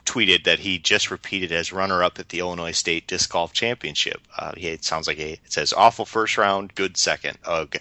tweeted 0.04 0.44
that 0.44 0.58
he 0.58 0.78
just 0.78 1.10
repeated 1.10 1.52
as 1.52 1.72
runner-up 1.72 2.18
at 2.18 2.28
the 2.30 2.40
Illinois 2.40 2.72
State 2.72 3.06
Disc 3.06 3.30
Golf 3.30 3.52
Championship. 3.52 4.20
Uh, 4.36 4.52
he, 4.56 4.68
it 4.68 4.84
sounds 4.84 5.06
like 5.06 5.18
it 5.18 5.40
says 5.44 5.72
awful 5.72 6.04
first 6.04 6.36
round, 6.36 6.74
good 6.74 6.96
second. 6.96 7.38
Ugh. 7.44 7.76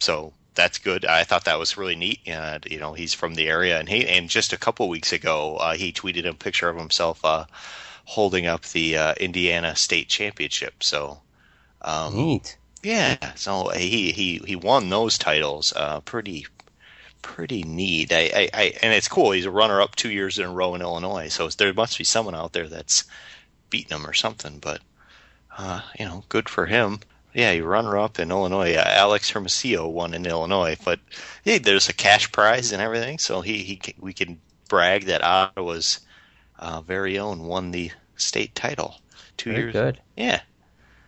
So 0.00 0.32
that's 0.54 0.78
good. 0.78 1.04
I 1.04 1.24
thought 1.24 1.44
that 1.44 1.58
was 1.58 1.76
really 1.76 1.96
neat. 1.96 2.20
And 2.26 2.66
you 2.70 2.78
know, 2.78 2.94
he's 2.94 3.14
from 3.14 3.34
the 3.34 3.48
area, 3.48 3.78
and 3.78 3.88
he 3.88 4.06
and 4.06 4.28
just 4.28 4.52
a 4.52 4.58
couple 4.58 4.88
weeks 4.88 5.12
ago, 5.12 5.56
uh, 5.56 5.74
he 5.74 5.92
tweeted 5.92 6.26
a 6.26 6.34
picture 6.34 6.68
of 6.68 6.76
himself 6.76 7.24
uh, 7.24 7.44
holding 8.08 8.46
up 8.46 8.62
the 8.64 8.96
uh, 8.96 9.14
Indiana 9.20 9.76
State 9.76 10.08
Championship. 10.08 10.82
So. 10.82 11.20
Um, 11.82 12.14
Neat. 12.16 12.56
yeah, 12.82 13.34
so 13.36 13.68
he 13.68 14.10
he 14.12 14.38
he 14.38 14.56
won 14.56 14.88
those 14.90 15.16
titles. 15.18 15.72
Uh, 15.76 16.00
pretty 16.00 16.46
pretty 17.22 17.62
neat. 17.62 18.12
I, 18.12 18.30
I, 18.34 18.48
I 18.54 18.62
and 18.82 18.92
it's 18.94 19.08
cool. 19.08 19.30
He's 19.32 19.44
a 19.44 19.50
runner 19.50 19.80
up 19.80 19.94
two 19.94 20.10
years 20.10 20.38
in 20.38 20.44
a 20.46 20.52
row 20.52 20.74
in 20.74 20.82
Illinois. 20.82 21.28
So 21.28 21.48
there 21.48 21.72
must 21.74 21.98
be 21.98 22.04
someone 22.04 22.34
out 22.34 22.52
there 22.52 22.68
that's 22.68 23.04
beating 23.70 23.96
him 23.96 24.06
or 24.06 24.14
something. 24.14 24.58
But 24.58 24.80
uh, 25.56 25.82
you 25.98 26.04
know, 26.04 26.24
good 26.28 26.48
for 26.48 26.66
him. 26.66 27.00
Yeah, 27.34 27.52
he 27.52 27.60
runner 27.60 27.96
up 27.98 28.18
in 28.18 28.30
Illinois. 28.30 28.74
Uh, 28.74 28.84
Alex 28.86 29.30
Hermosillo 29.30 29.88
won 29.88 30.14
in 30.14 30.26
Illinois, 30.26 30.76
but 30.84 30.98
hey, 31.44 31.58
there's 31.58 31.88
a 31.88 31.92
cash 31.92 32.32
prize 32.32 32.72
and 32.72 32.82
everything. 32.82 33.18
So 33.18 33.40
he 33.40 33.58
he 33.58 33.80
we 34.00 34.12
can 34.12 34.40
brag 34.68 35.04
that 35.06 35.22
Ottawa's 35.22 36.00
uh, 36.58 36.80
very 36.80 37.18
own 37.18 37.44
won 37.44 37.70
the 37.70 37.90
state 38.16 38.54
title 38.54 38.96
two 39.36 39.50
Very 39.50 39.62
years. 39.64 39.72
good. 39.72 40.00
Yeah. 40.16 40.40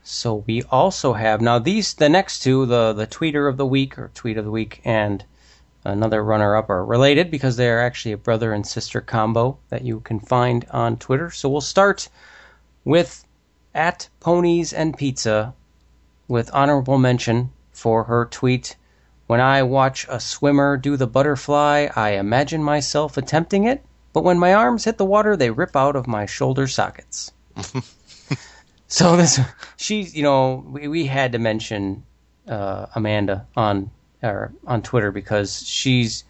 So 0.02 0.44
we 0.46 0.62
also 0.64 1.12
have 1.12 1.40
now 1.40 1.58
these 1.58 1.94
the 1.94 2.08
next 2.08 2.40
two 2.40 2.66
the 2.66 2.92
the 2.92 3.06
tweeter 3.06 3.48
of 3.48 3.56
the 3.56 3.66
week 3.66 3.98
or 3.98 4.10
tweet 4.14 4.38
of 4.38 4.44
the 4.44 4.50
week 4.50 4.80
and 4.84 5.24
another 5.84 6.22
runner 6.22 6.56
up 6.56 6.70
are 6.70 6.84
related 6.84 7.30
because 7.30 7.56
they 7.56 7.68
are 7.68 7.80
actually 7.80 8.12
a 8.12 8.18
brother 8.18 8.52
and 8.52 8.66
sister 8.66 9.00
combo 9.00 9.58
that 9.68 9.82
you 9.82 10.00
can 10.00 10.20
find 10.20 10.66
on 10.70 10.96
Twitter. 10.96 11.30
So 11.30 11.48
we'll 11.48 11.60
start 11.60 12.08
with 12.84 13.24
at 13.74 14.08
ponies 14.20 14.72
and 14.72 14.96
pizza 14.96 15.54
with 16.28 16.50
honorable 16.52 16.98
mention 16.98 17.50
for 17.72 18.04
her 18.04 18.24
tweet 18.24 18.76
when 19.26 19.40
I 19.40 19.62
watch 19.62 20.06
a 20.08 20.18
swimmer 20.18 20.76
do 20.76 20.96
the 20.96 21.06
butterfly, 21.06 21.86
I 21.94 22.10
imagine 22.14 22.64
myself 22.64 23.16
attempting 23.16 23.62
it, 23.62 23.84
but 24.12 24.24
when 24.24 24.38
my 24.38 24.54
arms 24.54 24.84
hit 24.84 24.98
the 24.98 25.04
water, 25.04 25.36
they 25.36 25.50
rip 25.50 25.76
out 25.76 25.96
of 25.96 26.06
my 26.06 26.26
shoulder 26.26 26.66
sockets. 26.66 27.32
So 28.92 29.16
this, 29.16 29.38
she's, 29.76 30.16
you 30.16 30.24
know, 30.24 30.64
we, 30.68 30.88
we 30.88 31.06
had 31.06 31.30
to 31.32 31.38
mention 31.38 32.02
uh, 32.48 32.86
Amanda 32.96 33.46
on 33.56 33.92
or 34.20 34.52
on 34.66 34.82
Twitter 34.82 35.12
because 35.12 35.64
she's 35.64 36.24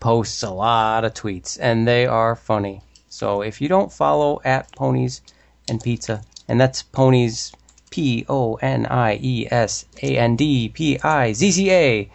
posts 0.00 0.42
a 0.42 0.50
lot 0.50 1.04
of 1.04 1.14
tweets 1.14 1.58
and 1.60 1.86
they 1.86 2.04
are 2.04 2.34
funny. 2.34 2.82
So 3.08 3.42
if 3.42 3.60
you 3.60 3.68
don't 3.68 3.92
follow 3.92 4.40
at 4.44 4.72
Ponies 4.72 5.22
and 5.68 5.80
Pizza, 5.80 6.24
and 6.48 6.60
that's 6.60 6.82
Ponies 6.82 7.52
P 7.90 8.26
O 8.28 8.56
N 8.56 8.84
I 8.86 9.20
E 9.22 9.46
S 9.48 9.84
A 10.02 10.18
N 10.18 10.34
D 10.34 10.70
P 10.70 10.98
I 10.98 11.32
Z 11.34 11.52
Z 11.52 11.70
A, 11.70 12.10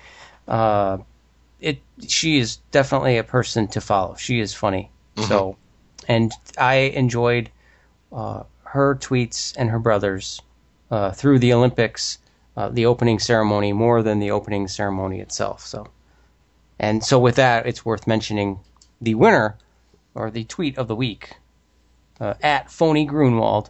uh, 0.50 0.98
it 1.62 1.80
she 2.06 2.40
is 2.40 2.58
definitely 2.72 3.18
a 3.18 3.24
person 3.24 3.70
to 3.70 3.80
follow. 3.80 4.16
She 4.16 4.42
is 4.42 4.54
funny. 4.54 4.92
So, 5.24 5.58
and 6.08 6.32
I 6.58 6.76
enjoyed 6.76 7.50
uh, 8.12 8.44
her 8.64 8.96
tweets 8.96 9.54
and 9.58 9.70
her 9.70 9.80
brothers 9.80 10.42
uh, 10.92 11.12
through 11.12 11.40
the 11.40 11.54
Olympics, 11.54 12.20
uh, 12.56 12.70
the 12.70 12.86
opening 12.86 13.20
ceremony 13.20 13.74
more 13.74 14.04
than 14.04 14.20
the 14.20 14.32
opening 14.32 14.68
ceremony 14.68 15.20
itself. 15.20 15.66
So, 15.66 15.88
and 16.80 17.04
so 17.04 17.20
with 17.20 17.36
that, 17.36 17.66
it's 17.66 17.86
worth 17.86 18.08
mentioning 18.08 18.60
the 19.02 19.16
winner 19.16 19.58
or 20.14 20.32
the 20.32 20.44
tweet 20.44 20.78
of 20.78 20.88
the 20.88 20.96
week 20.96 21.36
uh, 22.20 22.36
at 22.42 22.72
Phony 22.72 23.06
Grunwald 23.06 23.70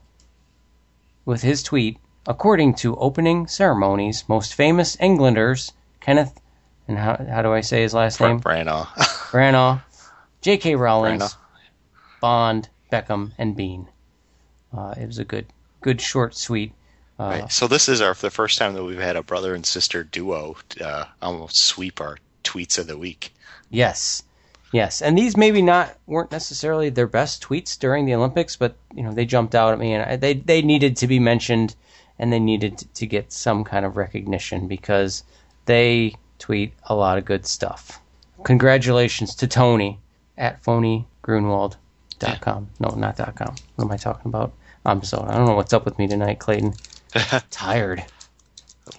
with 1.25 1.41
his 1.41 1.63
tweet. 1.63 1.97
According 2.29 2.73
to 2.75 2.97
opening 2.97 3.47
ceremonies, 3.47 4.25
most 4.27 4.53
famous 4.53 4.97
Englanders, 4.99 5.71
Kenneth, 6.01 6.41
and 6.87 6.97
how, 6.97 7.15
how 7.29 7.41
do 7.41 7.53
I 7.53 7.61
say 7.61 7.83
his 7.83 7.93
last 7.93 8.19
name? 8.19 8.41
Branagh. 8.41 8.85
Branagh, 9.31 9.81
J.K. 10.41 10.75
Rowling, 10.75 11.21
Bond, 12.21 12.69
Beckham, 12.91 13.31
and 13.38 13.55
Bean. 13.55 13.88
Uh, 14.75 14.93
it 14.97 15.05
was 15.05 15.19
a 15.19 15.25
good, 15.25 15.47
good, 15.81 16.01
short, 16.01 16.35
sweet. 16.35 16.73
Uh, 17.19 17.39
Right. 17.41 17.51
So 17.51 17.67
this 17.67 17.89
is 17.89 18.01
our 18.01 18.13
the 18.13 18.29
first 18.29 18.57
time 18.57 18.73
that 18.73 18.83
we've 18.83 18.99
had 18.99 19.15
a 19.15 19.23
brother 19.23 19.55
and 19.55 19.65
sister 19.65 20.03
duo 20.03 20.55
uh, 20.79 21.05
almost 21.21 21.57
sweep 21.57 21.99
our 21.99 22.17
tweets 22.43 22.77
of 22.77 22.88
the 22.88 22.97
week. 22.97 23.33
Yes, 23.71 24.23
yes, 24.71 25.01
and 25.01 25.17
these 25.17 25.35
maybe 25.35 25.61
not 25.61 25.97
weren't 26.05 26.31
necessarily 26.31 26.89
their 26.89 27.07
best 27.07 27.41
tweets 27.41 27.77
during 27.77 28.05
the 28.05 28.13
Olympics, 28.13 28.55
but 28.55 28.75
you 28.93 29.01
know 29.03 29.11
they 29.13 29.25
jumped 29.25 29.55
out 29.55 29.73
at 29.73 29.79
me, 29.79 29.93
and 29.93 30.09
I, 30.09 30.15
they 30.15 30.33
they 30.35 30.61
needed 30.61 30.95
to 30.97 31.07
be 31.07 31.19
mentioned, 31.19 31.75
and 32.19 32.31
they 32.31 32.39
needed 32.39 32.77
to, 32.77 32.88
to 32.88 33.05
get 33.07 33.33
some 33.33 33.63
kind 33.63 33.85
of 33.85 33.97
recognition 33.97 34.67
because 34.67 35.23
they 35.65 36.15
tweet 36.38 36.73
a 36.83 36.95
lot 36.95 37.17
of 37.17 37.25
good 37.25 37.45
stuff. 37.47 37.99
Congratulations 38.43 39.33
to 39.35 39.47
Tony 39.47 39.99
at 40.38 40.63
phonygrunwald.com. 40.63 42.69
No, 42.79 42.89
not 42.89 43.17
dot 43.17 43.35
.com. 43.35 43.55
What 43.75 43.85
am 43.85 43.91
I 43.91 43.97
talking 43.97 44.29
about? 44.29 44.53
I'm 44.85 45.03
so 45.03 45.23
I 45.27 45.35
don't 45.35 45.47
know 45.47 45.55
what's 45.55 45.73
up 45.73 45.85
with 45.85 45.97
me 45.99 46.07
tonight, 46.07 46.39
Clayton. 46.39 46.73
Tired. 47.49 48.03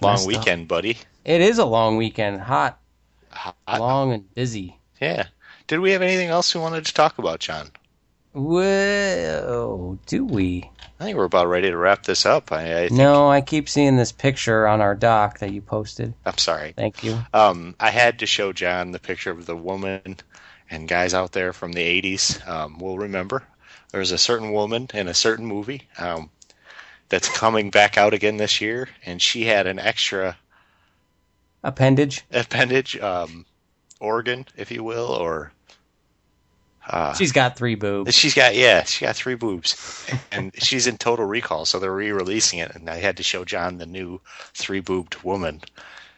Long 0.01 0.13
Messed 0.13 0.23
up. 0.23 0.27
weekend, 0.27 0.67
buddy. 0.67 0.97
It 1.25 1.41
is 1.41 1.57
a 1.57 1.65
long 1.65 1.97
weekend, 1.97 2.41
hot, 2.41 2.79
Hot. 3.31 3.55
long, 3.67 4.13
and 4.13 4.33
busy. 4.35 4.77
Yeah. 5.01 5.25
Did 5.67 5.79
we 5.79 5.91
have 5.91 6.01
anything 6.01 6.29
else 6.29 6.53
we 6.55 6.61
wanted 6.61 6.85
to 6.85 6.93
talk 6.93 7.17
about, 7.19 7.39
John? 7.39 7.69
Whoa, 8.33 9.97
do 10.05 10.25
we? 10.25 10.69
I 10.99 11.03
think 11.05 11.17
we're 11.17 11.23
about 11.25 11.47
ready 11.47 11.69
to 11.69 11.77
wrap 11.77 12.03
this 12.03 12.25
up. 12.25 12.51
I, 12.51 12.83
I 12.83 12.87
think, 12.87 12.91
No, 12.99 13.29
I 13.29 13.41
keep 13.41 13.69
seeing 13.69 13.97
this 13.97 14.11
picture 14.11 14.67
on 14.67 14.81
our 14.81 14.95
doc 14.95 15.39
that 15.39 15.51
you 15.51 15.61
posted. 15.61 16.13
I'm 16.25 16.37
sorry. 16.37 16.73
Thank 16.75 17.03
you. 17.03 17.19
Um, 17.33 17.75
I 17.79 17.89
had 17.89 18.19
to 18.19 18.25
show 18.25 18.53
John 18.53 18.91
the 18.91 18.99
picture 18.99 19.31
of 19.31 19.45
the 19.45 19.55
woman 19.55 20.17
and 20.69 20.87
guys 20.87 21.13
out 21.13 21.31
there 21.31 21.53
from 21.53 21.71
the 21.71 22.01
80s. 22.01 22.47
Um, 22.47 22.77
will 22.79 22.97
remember 22.97 23.43
there's 23.91 24.11
a 24.11 24.17
certain 24.17 24.51
woman 24.51 24.87
in 24.93 25.07
a 25.07 25.13
certain 25.13 25.45
movie 25.45 25.87
um, 25.97 26.29
that's 27.09 27.29
coming 27.29 27.69
back 27.71 27.97
out 27.97 28.13
again 28.13 28.37
this 28.37 28.61
year, 28.61 28.87
and 29.05 29.21
she 29.21 29.45
had 29.45 29.67
an 29.67 29.79
extra 29.79 30.37
Appendage. 31.63 32.23
appendage, 32.31 32.97
um, 32.99 33.45
organ, 33.99 34.45
if 34.55 34.71
you 34.71 34.83
will, 34.83 35.07
or 35.07 35.51
uh, 36.87 37.13
She's 37.13 37.31
got 37.31 37.55
three 37.57 37.75
boobs. 37.75 38.15
she's 38.15 38.33
got 38.33 38.55
yeah, 38.55 38.83
she 38.83 39.05
got 39.05 39.15
three 39.15 39.35
boobs, 39.35 40.07
and 40.31 40.51
she's 40.55 40.87
in 40.87 40.97
Total 40.97 41.25
Recall, 41.25 41.65
so 41.65 41.79
they're 41.79 41.93
re-releasing 41.93 42.59
it, 42.59 42.73
and 42.75 42.89
I 42.89 42.97
had 42.97 43.17
to 43.17 43.23
show 43.23 43.43
John 43.45 43.77
the 43.77 43.85
new 43.85 44.21
three-boobed 44.53 45.21
woman. 45.23 45.61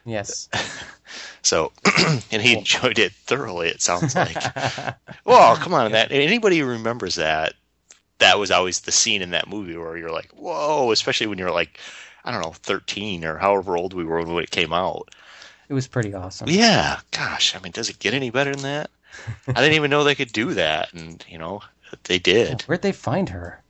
Yes. 0.05 0.49
So, 1.43 1.71
and 2.31 2.41
he 2.41 2.57
enjoyed 2.57 2.99
it 2.99 3.11
thoroughly. 3.13 3.69
It 3.69 3.81
sounds 3.81 4.15
like. 4.15 4.35
well, 5.25 5.55
come 5.57 5.73
on, 5.73 5.91
that 5.91 6.11
anybody 6.11 6.59
who 6.59 6.65
remembers 6.65 7.15
that, 7.15 7.53
that 8.19 8.37
was 8.37 8.51
always 8.51 8.81
the 8.81 8.91
scene 8.91 9.21
in 9.21 9.31
that 9.31 9.47
movie 9.47 9.75
where 9.75 9.97
you're 9.97 10.11
like, 10.11 10.31
whoa, 10.31 10.91
especially 10.91 11.27
when 11.27 11.39
you're 11.39 11.51
like, 11.51 11.79
I 12.23 12.31
don't 12.31 12.41
know, 12.41 12.51
13 12.51 13.25
or 13.25 13.37
however 13.37 13.75
old 13.75 13.93
we 13.93 14.05
were 14.05 14.23
when 14.23 14.43
it 14.43 14.51
came 14.51 14.73
out. 14.73 15.09
It 15.67 15.73
was 15.73 15.87
pretty 15.87 16.13
awesome. 16.13 16.49
Yeah, 16.49 16.99
gosh, 17.11 17.55
I 17.55 17.59
mean, 17.59 17.71
does 17.71 17.89
it 17.89 17.99
get 17.99 18.13
any 18.13 18.29
better 18.29 18.51
than 18.53 18.63
that? 18.63 18.91
I 19.47 19.53
didn't 19.53 19.73
even 19.73 19.89
know 19.89 20.03
they 20.03 20.15
could 20.15 20.31
do 20.31 20.53
that, 20.53 20.93
and 20.93 21.23
you 21.27 21.37
know, 21.37 21.61
they 22.03 22.19
did. 22.19 22.61
Where'd 22.63 22.81
they 22.81 22.91
find 22.91 23.29
her? 23.29 23.61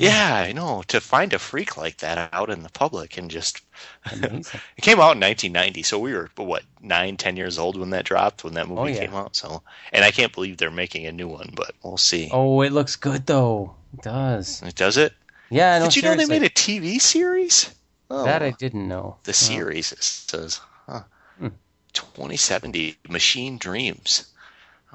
Yeah, 0.00 0.34
I 0.46 0.52
know. 0.52 0.82
To 0.88 1.00
find 1.00 1.32
a 1.32 1.38
freak 1.40 1.76
like 1.76 1.96
that 1.98 2.30
out 2.32 2.50
in 2.50 2.62
the 2.62 2.68
public 2.70 3.18
and 3.18 3.30
just. 3.30 3.60
It 4.12 4.82
came 4.82 5.00
out 5.00 5.16
in 5.16 5.20
1990, 5.20 5.82
so 5.82 5.98
we 5.98 6.12
were 6.14 6.30
what 6.36 6.62
nine, 6.80 7.16
ten 7.16 7.36
years 7.36 7.58
old 7.58 7.76
when 7.76 7.90
that 7.90 8.04
dropped, 8.04 8.44
when 8.44 8.54
that 8.54 8.68
movie 8.68 8.80
Oh, 8.80 8.84
yeah. 8.86 9.00
came 9.06 9.14
out. 9.14 9.34
So, 9.36 9.62
and 9.92 10.04
I 10.04 10.10
can't 10.12 10.32
believe 10.32 10.56
they're 10.56 10.70
making 10.70 11.06
a 11.06 11.12
new 11.12 11.26
one, 11.28 11.50
but 11.54 11.72
we'll 11.82 11.96
see. 11.96 12.28
Oh, 12.32 12.62
it 12.62 12.72
looks 12.72 12.94
good 12.96 13.26
though. 13.26 13.74
It 13.94 14.02
does. 14.02 14.62
it? 14.62 14.74
Does 14.76 14.96
it? 14.96 15.12
Yeah. 15.50 15.78
No, 15.80 15.86
Did 15.86 15.96
you 15.96 16.02
know 16.02 16.14
they 16.14 16.26
made 16.26 16.42
a 16.44 16.48
TV 16.50 17.00
series? 17.00 17.74
Oh, 18.10 18.24
That 18.24 18.42
I 18.42 18.50
didn't 18.52 18.86
know. 18.88 19.16
the 19.24 19.32
series 19.34 19.92
it 19.92 20.02
says, 20.02 20.60
huh? 20.86 21.02
Hmm. 21.38 21.48
2070 21.92 22.96
Machine 23.08 23.58
Dreams. 23.58 24.26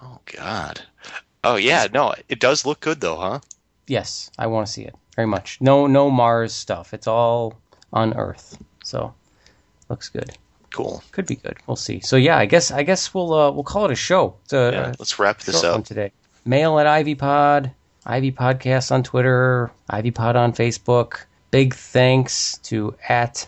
Oh 0.02 0.20
God. 0.26 0.82
Oh 1.44 1.56
yeah, 1.58 1.88
no, 1.94 2.14
it 2.30 2.40
does 2.40 2.66
look 2.66 2.80
good 2.80 3.02
though, 3.02 3.18
huh? 3.18 3.40
Yes, 3.88 4.32
I 4.38 4.48
want 4.48 4.66
to 4.68 4.72
see 4.74 4.84
it 4.84 4.96
very 5.16 5.28
much. 5.28 5.60
No, 5.62 5.88
no 5.88 6.10
Mars 6.10 6.54
stuff. 6.54 6.94
It's 6.94 7.08
all 7.08 7.56
on 7.92 8.14
Earth. 8.16 8.58
So, 8.84 9.14
looks 9.90 10.10
good. 10.10 10.32
Cool. 10.74 11.04
Could 11.12 11.28
be 11.28 11.36
good. 11.36 11.58
We'll 11.68 11.76
see. 11.76 12.00
So 12.00 12.16
yeah, 12.16 12.38
I 12.38 12.46
guess 12.48 12.72
I 12.72 12.82
guess 12.84 13.14
we'll 13.14 13.32
uh, 13.34 13.52
we'll 13.52 13.64
call 13.64 13.86
it 13.86 13.92
a 13.92 13.96
show. 13.96 14.36
A, 14.52 14.72
Yeah, 14.72 14.94
let's 14.98 15.20
wrap 15.20 15.40
this 15.42 15.64
up. 15.64 15.86
today. 15.86 16.12
Mail 16.46 16.80
at 16.80 16.88
IvyPod, 16.88 17.72
Ivy 18.06 18.32
Podcast 18.32 18.92
on 18.92 19.04
Twitter, 19.04 19.72
IvyPod 19.92 20.36
on 20.36 20.52
Facebook. 20.54 21.26
Big 21.52 21.76
thanks 21.76 22.58
to 22.64 22.96
at 23.08 23.48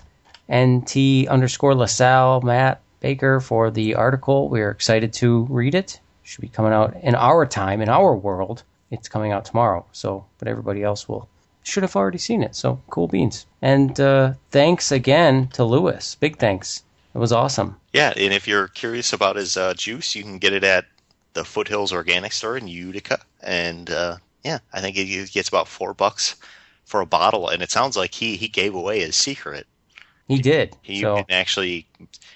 NT 0.53 1.27
underscore 1.27 1.73
LaSalle 1.73 2.41
Matt 2.41 2.81
Baker 2.99 3.39
for 3.39 3.71
the 3.71 3.95
article. 3.95 4.47
We're 4.49 4.69
excited 4.69 5.11
to 5.13 5.47
read 5.49 5.73
it. 5.73 5.99
Should 6.21 6.41
be 6.41 6.47
coming 6.47 6.73
out 6.73 6.95
in 7.01 7.15
our 7.15 7.45
time, 7.47 7.81
in 7.81 7.89
our 7.89 8.15
world. 8.15 8.61
It's 8.91 9.09
coming 9.09 9.31
out 9.31 9.45
tomorrow. 9.45 9.85
So, 9.91 10.25
but 10.37 10.47
everybody 10.47 10.83
else 10.83 11.07
will 11.09 11.27
should 11.63 11.83
have 11.83 11.95
already 11.95 12.17
seen 12.17 12.43
it. 12.43 12.55
So 12.55 12.81
cool 12.89 13.07
beans. 13.07 13.45
And 13.61 13.99
uh, 13.99 14.33
thanks 14.51 14.91
again 14.91 15.47
to 15.53 15.63
Lewis. 15.63 16.15
Big 16.15 16.37
thanks. 16.37 16.83
It 17.13 17.17
was 17.17 17.31
awesome. 17.31 17.77
Yeah, 17.93 18.13
and 18.15 18.33
if 18.33 18.47
you're 18.47 18.67
curious 18.67 19.13
about 19.13 19.37
his 19.37 19.57
uh, 19.57 19.73
juice, 19.73 20.15
you 20.15 20.23
can 20.23 20.37
get 20.37 20.53
it 20.53 20.63
at 20.63 20.85
the 21.33 21.45
Foothills 21.45 21.93
Organic 21.93 22.33
Store 22.33 22.57
in 22.57 22.67
Utica. 22.67 23.19
And 23.41 23.89
uh, 23.89 24.17
yeah, 24.43 24.59
I 24.73 24.81
think 24.81 24.97
it 24.97 25.31
gets 25.31 25.49
about 25.49 25.67
four 25.67 25.93
bucks 25.93 26.35
for 26.83 27.01
a 27.01 27.05
bottle. 27.05 27.49
And 27.49 27.63
it 27.63 27.71
sounds 27.71 27.97
like 27.97 28.13
he 28.13 28.35
he 28.35 28.47
gave 28.47 28.75
away 28.75 28.99
his 28.99 29.15
secret. 29.15 29.65
He 30.27 30.39
did. 30.39 30.75
He 30.81 31.01
so 31.01 31.17
can 31.17 31.25
actually, 31.29 31.87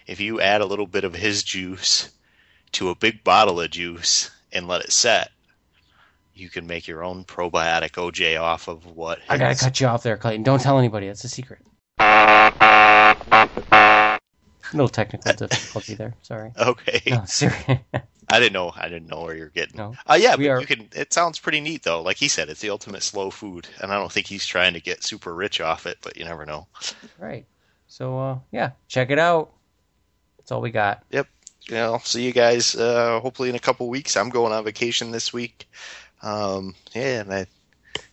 if 0.05 0.19
you 0.19 0.39
add 0.39 0.61
a 0.61 0.65
little 0.65 0.85
bit 0.85 1.03
of 1.03 1.15
his 1.15 1.43
juice 1.43 2.11
to 2.73 2.89
a 2.89 2.95
big 2.95 3.23
bottle 3.23 3.59
of 3.59 3.71
juice 3.71 4.29
and 4.51 4.67
let 4.67 4.81
it 4.81 4.91
set, 4.91 5.31
you 6.39 6.49
can 6.49 6.65
make 6.67 6.87
your 6.87 7.03
own 7.03 7.23
probiotic 7.25 7.91
OJ 7.91 8.39
off 8.39 8.67
of 8.67 8.85
what. 8.85 9.19
I 9.29 9.37
gotta 9.37 9.55
cut 9.55 9.79
you 9.79 9.87
off 9.87 10.03
there, 10.03 10.17
Clayton. 10.17 10.43
Don't 10.43 10.61
tell 10.61 10.77
anybody. 10.79 11.07
It's 11.07 11.23
a 11.23 11.29
secret. 11.29 11.59
little 14.73 14.89
technical 14.89 15.33
difficulty 15.47 15.95
there. 15.95 16.13
Sorry. 16.21 16.51
Okay, 16.57 17.01
No, 17.07 17.23
serious. 17.25 17.79
I 18.31 18.39
didn't 18.39 18.53
know. 18.53 18.71
I 18.75 18.89
didn't 18.89 19.07
know 19.07 19.23
where 19.23 19.35
you're 19.35 19.49
getting. 19.49 19.77
No. 19.77 19.95
Uh, 20.05 20.13
yeah, 20.19 20.35
We 20.35 20.45
but 20.45 20.51
are- 20.51 20.61
you 20.61 20.67
can. 20.67 20.87
It 20.95 21.11
sounds 21.13 21.39
pretty 21.39 21.61
neat 21.61 21.81
though. 21.83 22.01
Like 22.03 22.17
he 22.17 22.27
said, 22.27 22.49
it's 22.49 22.61
the 22.61 22.69
ultimate 22.69 23.01
slow 23.01 23.31
food, 23.31 23.67
and 23.81 23.91
I 23.91 23.95
don't 23.95 24.11
think 24.11 24.27
he's 24.27 24.45
trying 24.45 24.73
to 24.73 24.79
get 24.79 25.03
super 25.03 25.33
rich 25.33 25.59
off 25.61 25.87
it, 25.87 25.97
but 26.01 26.15
you 26.17 26.25
never 26.25 26.45
know. 26.45 26.67
right. 27.17 27.45
So 27.87 28.19
uh, 28.19 28.37
yeah, 28.51 28.71
check 28.87 29.09
it 29.09 29.17
out. 29.17 29.51
That's 30.37 30.51
all 30.51 30.61
we 30.61 30.69
got. 30.69 31.03
You 31.11 31.23
know, 31.75 31.99
see 32.03 32.23
you 32.23 32.31
guys. 32.33 32.75
Uh, 32.75 33.19
hopefully 33.19 33.49
in 33.49 33.55
a 33.55 33.59
couple 33.59 33.89
weeks. 33.89 34.15
I'm 34.15 34.29
going 34.29 34.53
on 34.53 34.63
vacation 34.63 35.09
this 35.11 35.33
week. 35.33 35.67
Um, 36.21 36.75
yeah, 36.93 37.21
and 37.21 37.33
I, 37.33 37.45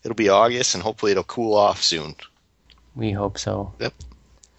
it'll 0.05 0.15
be 0.15 0.29
August, 0.29 0.75
and 0.75 0.83
hopefully 0.83 1.13
it'll 1.13 1.25
cool 1.25 1.55
off 1.55 1.83
soon. 1.83 2.15
We 2.95 3.13
hope 3.13 3.39
so. 3.39 3.75
Yep. 3.79 3.95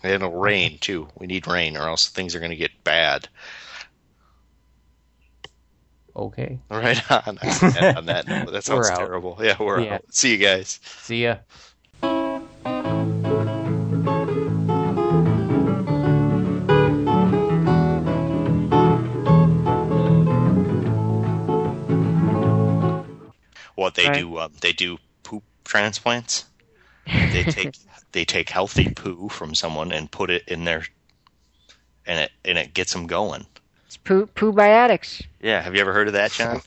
And 0.03 0.11
it'll 0.13 0.31
rain 0.31 0.77
too. 0.79 1.07
We 1.17 1.27
need 1.27 1.47
rain, 1.47 1.75
or 1.77 1.87
else 1.87 2.07
things 2.07 2.35
are 2.35 2.39
going 2.39 2.51
to 2.51 2.57
get 2.57 2.71
bad. 2.83 3.27
Okay. 6.15 6.59
Right 6.69 7.11
on. 7.27 7.37
on 7.37 8.05
that, 8.07 8.25
note, 8.27 8.51
that 8.51 8.63
sounds 8.63 8.89
terrible. 8.89 9.39
Yeah, 9.41 9.55
we're 9.59 9.81
Yeah. 9.81 9.95
out. 9.95 10.03
See 10.09 10.31
you 10.31 10.37
guys. 10.37 10.79
See 10.83 11.23
ya. 11.23 11.37
They 23.97 24.07
Right. 24.07 24.21
do? 24.21 24.39
Um, 24.39 24.53
they 24.61 24.71
do 24.71 24.97
poop 25.23 25.43
transplants. 25.65 26.45
They 27.31 27.43
take 27.43 27.75
they 28.13 28.23
take 28.25 28.49
healthy 28.49 28.93
poo 28.93 29.29
from 29.29 29.53
someone 29.53 29.91
and 29.91 30.09
put 30.09 30.29
it 30.29 30.43
in 30.47 30.63
their, 30.63 30.85
and 32.05 32.19
it 32.21 32.31
and 32.45 32.57
it 32.57 32.73
gets 32.73 32.93
them 32.93 33.07
going. 33.07 33.45
It's 33.87 33.97
poo 33.97 34.25
poo 34.27 34.53
biotics. 34.53 35.25
Yeah, 35.41 35.61
have 35.61 35.75
you 35.75 35.81
ever 35.81 35.93
heard 35.93 36.07
of 36.07 36.13
that, 36.13 36.31
John? 36.31 36.61